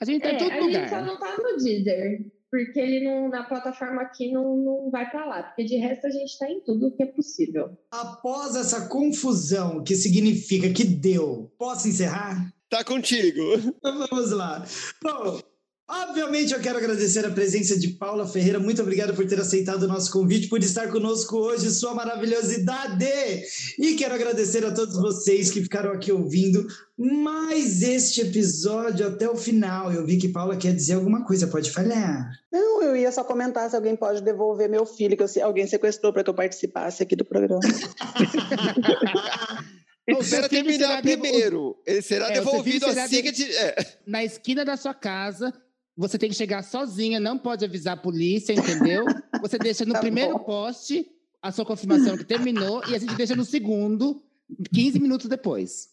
[0.00, 0.88] A gente tá É, em todo a gente lugar.
[0.90, 5.24] só não tá no Deezer, porque ele não, na plataforma aqui não, não vai pra
[5.24, 7.70] lá, porque de resto a gente tá em tudo que é possível.
[7.90, 12.52] Após essa confusão que significa que deu, posso encerrar?
[12.68, 13.40] Tá contigo.
[13.54, 14.64] Então vamos lá.
[15.02, 15.40] Bom,
[15.92, 18.58] obviamente eu quero agradecer a presença de Paula Ferreira.
[18.58, 23.04] Muito obrigado por ter aceitado o nosso convite, por estar conosco hoje, sua maravilhosidade.
[23.78, 26.66] E quero agradecer a todos vocês que ficaram aqui ouvindo
[26.96, 29.92] mais este episódio até o final.
[29.92, 32.30] Eu vi que Paula quer dizer alguma coisa, pode falar.
[32.50, 35.66] Não, eu ia só comentar se alguém pode devolver meu filho, que eu se- alguém
[35.66, 37.60] sequestrou para que eu participasse aqui do programa.
[40.10, 41.76] O seu Espera filho terminar será devo- primeiro.
[41.86, 43.32] Ele será É, devolvido será assim de- que...
[43.32, 43.76] te- é.
[44.06, 45.52] Na esquina da sua casa,
[45.96, 49.04] você tem que chegar sozinha, não pode avisar a polícia, entendeu?
[49.40, 50.44] Você deixa no Tá primeiro bom.
[50.44, 51.06] poste
[51.40, 54.22] a sua confirmação que terminou e a gente deixa no segundo,
[54.72, 55.90] 15 minutos depois.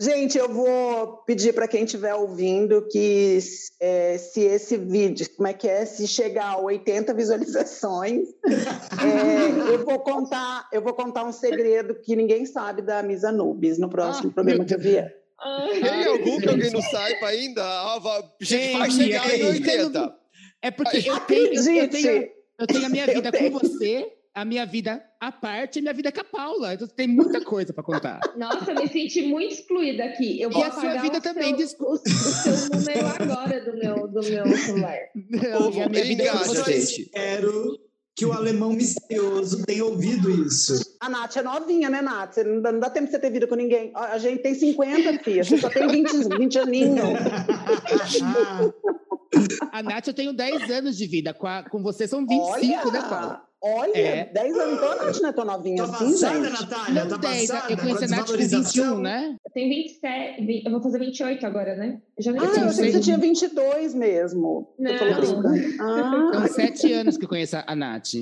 [0.00, 3.38] Gente, eu vou pedir para quem estiver ouvindo que
[3.78, 8.48] é, se esse vídeo, como é que é, se chegar a 80 visualizações, é,
[9.74, 13.90] eu vou contar, eu vou contar um segredo que ninguém sabe da Misa Nubes no
[13.90, 15.14] próximo Ah, programa eu vier.
[15.40, 17.62] Ai, Tem algum que alguém não saiba ainda?
[17.62, 20.14] Ah, vai- Gente, vai chegar é em isso que eu 80.
[20.62, 24.64] É porque eu tenho, eu, tenho, eu tenho a minha vida com você, a minha
[24.66, 26.74] vida à parte e minha vida com a Paula.
[26.74, 28.20] Então tem muita coisa para contar.
[28.36, 30.40] Nossa, eu me senti muito excluída aqui.
[30.40, 31.92] Eu vou E a sua vida também, seu, desculpa.
[31.92, 34.98] O, o seu número agora do meu, do meu celular.
[35.14, 37.02] Não, e a minha vida engaja, gente.
[37.02, 37.78] espero
[38.16, 40.96] que o alemão misterioso tenha ouvido isso.
[40.98, 42.38] A Nath é novinha, né, Nath?
[42.38, 43.90] Não, dá, não dá tempo de você ter vida com ninguém.
[43.94, 45.44] A a gente tem 50, filha.
[45.44, 46.96] Você só tem 20, 20 aninhos.
[49.70, 51.34] A Nath, eu tenho 10 anos de vida.
[51.34, 53.42] Com, a- com você são 25, né, Paula?
[53.62, 54.24] Olha, É.
[54.32, 54.74] 10 anos.
[54.76, 56.60] Então a Nath não é tão novinha Tá assim, passada, gente.
[56.60, 57.04] Natália?
[57.04, 57.48] Não, Tá 10.
[57.50, 57.72] passada?
[57.72, 58.84] Eu conheci a Nath com desvalorização?
[58.96, 59.36] 21, né?
[59.44, 62.00] Eu tenho 27, vi- eu vou fazer 28 agora, né?
[62.18, 62.62] Eu já nem Ah, eu sei.
[62.64, 64.74] achei que você tinha 22 mesmo.
[64.78, 64.92] Não.
[64.92, 65.76] brincando.
[65.76, 68.14] São Ah, sete anos que eu conheço a Nath.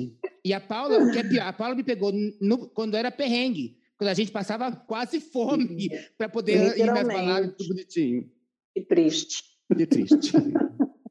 [0.44, 3.77] E a Paula, o que é pior, a Paula me pegou no- quando era perrengue.
[3.98, 5.89] Quando a gente passava quase fome
[6.19, 8.28] para poder ir nas baladas, tudo bonitinho.
[8.74, 9.43] que triste.
[9.77, 10.32] Que triste.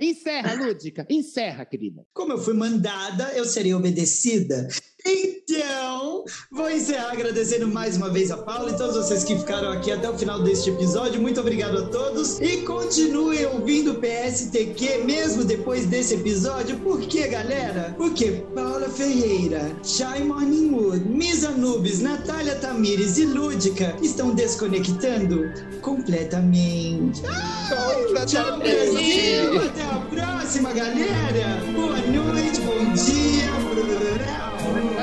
[0.00, 1.06] Encerra, Lúdica.
[1.08, 2.04] Encerra, querida.
[2.12, 4.68] Como eu fui mandada, eu serei obedecida.
[5.06, 9.92] Então, vou encerrar agradecendo mais uma vez a Paula e todos vocês que ficaram aqui
[9.92, 11.20] até o final deste episódio.
[11.20, 16.78] Muito obrigado a todos e continuem ouvindo o PSTQ mesmo depois desse episódio.
[16.80, 17.94] Por quê, galera?
[17.96, 25.50] Porque Paula Ferreira, Shai Morningwood, Misa Nubes, Natália Tamires e Lúdica estão desconectando
[25.80, 27.22] completamente.
[27.22, 29.62] Tchau, Brasil!
[29.64, 31.62] Até a próxima, galera!
[31.72, 34.47] Boa noite, bom dia!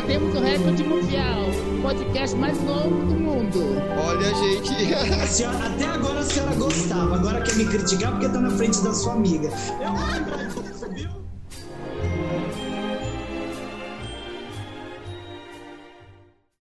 [0.06, 1.46] Batemos o recorde mundial.
[1.82, 3.60] Podcast mais longo do mundo.
[4.06, 5.28] Olha, gente.
[5.28, 8.94] Senhora- até agora a senhora gostava, agora quer me criticar porque tá na frente da
[8.94, 9.50] sua amiga.
[9.82, 10.65] Eu!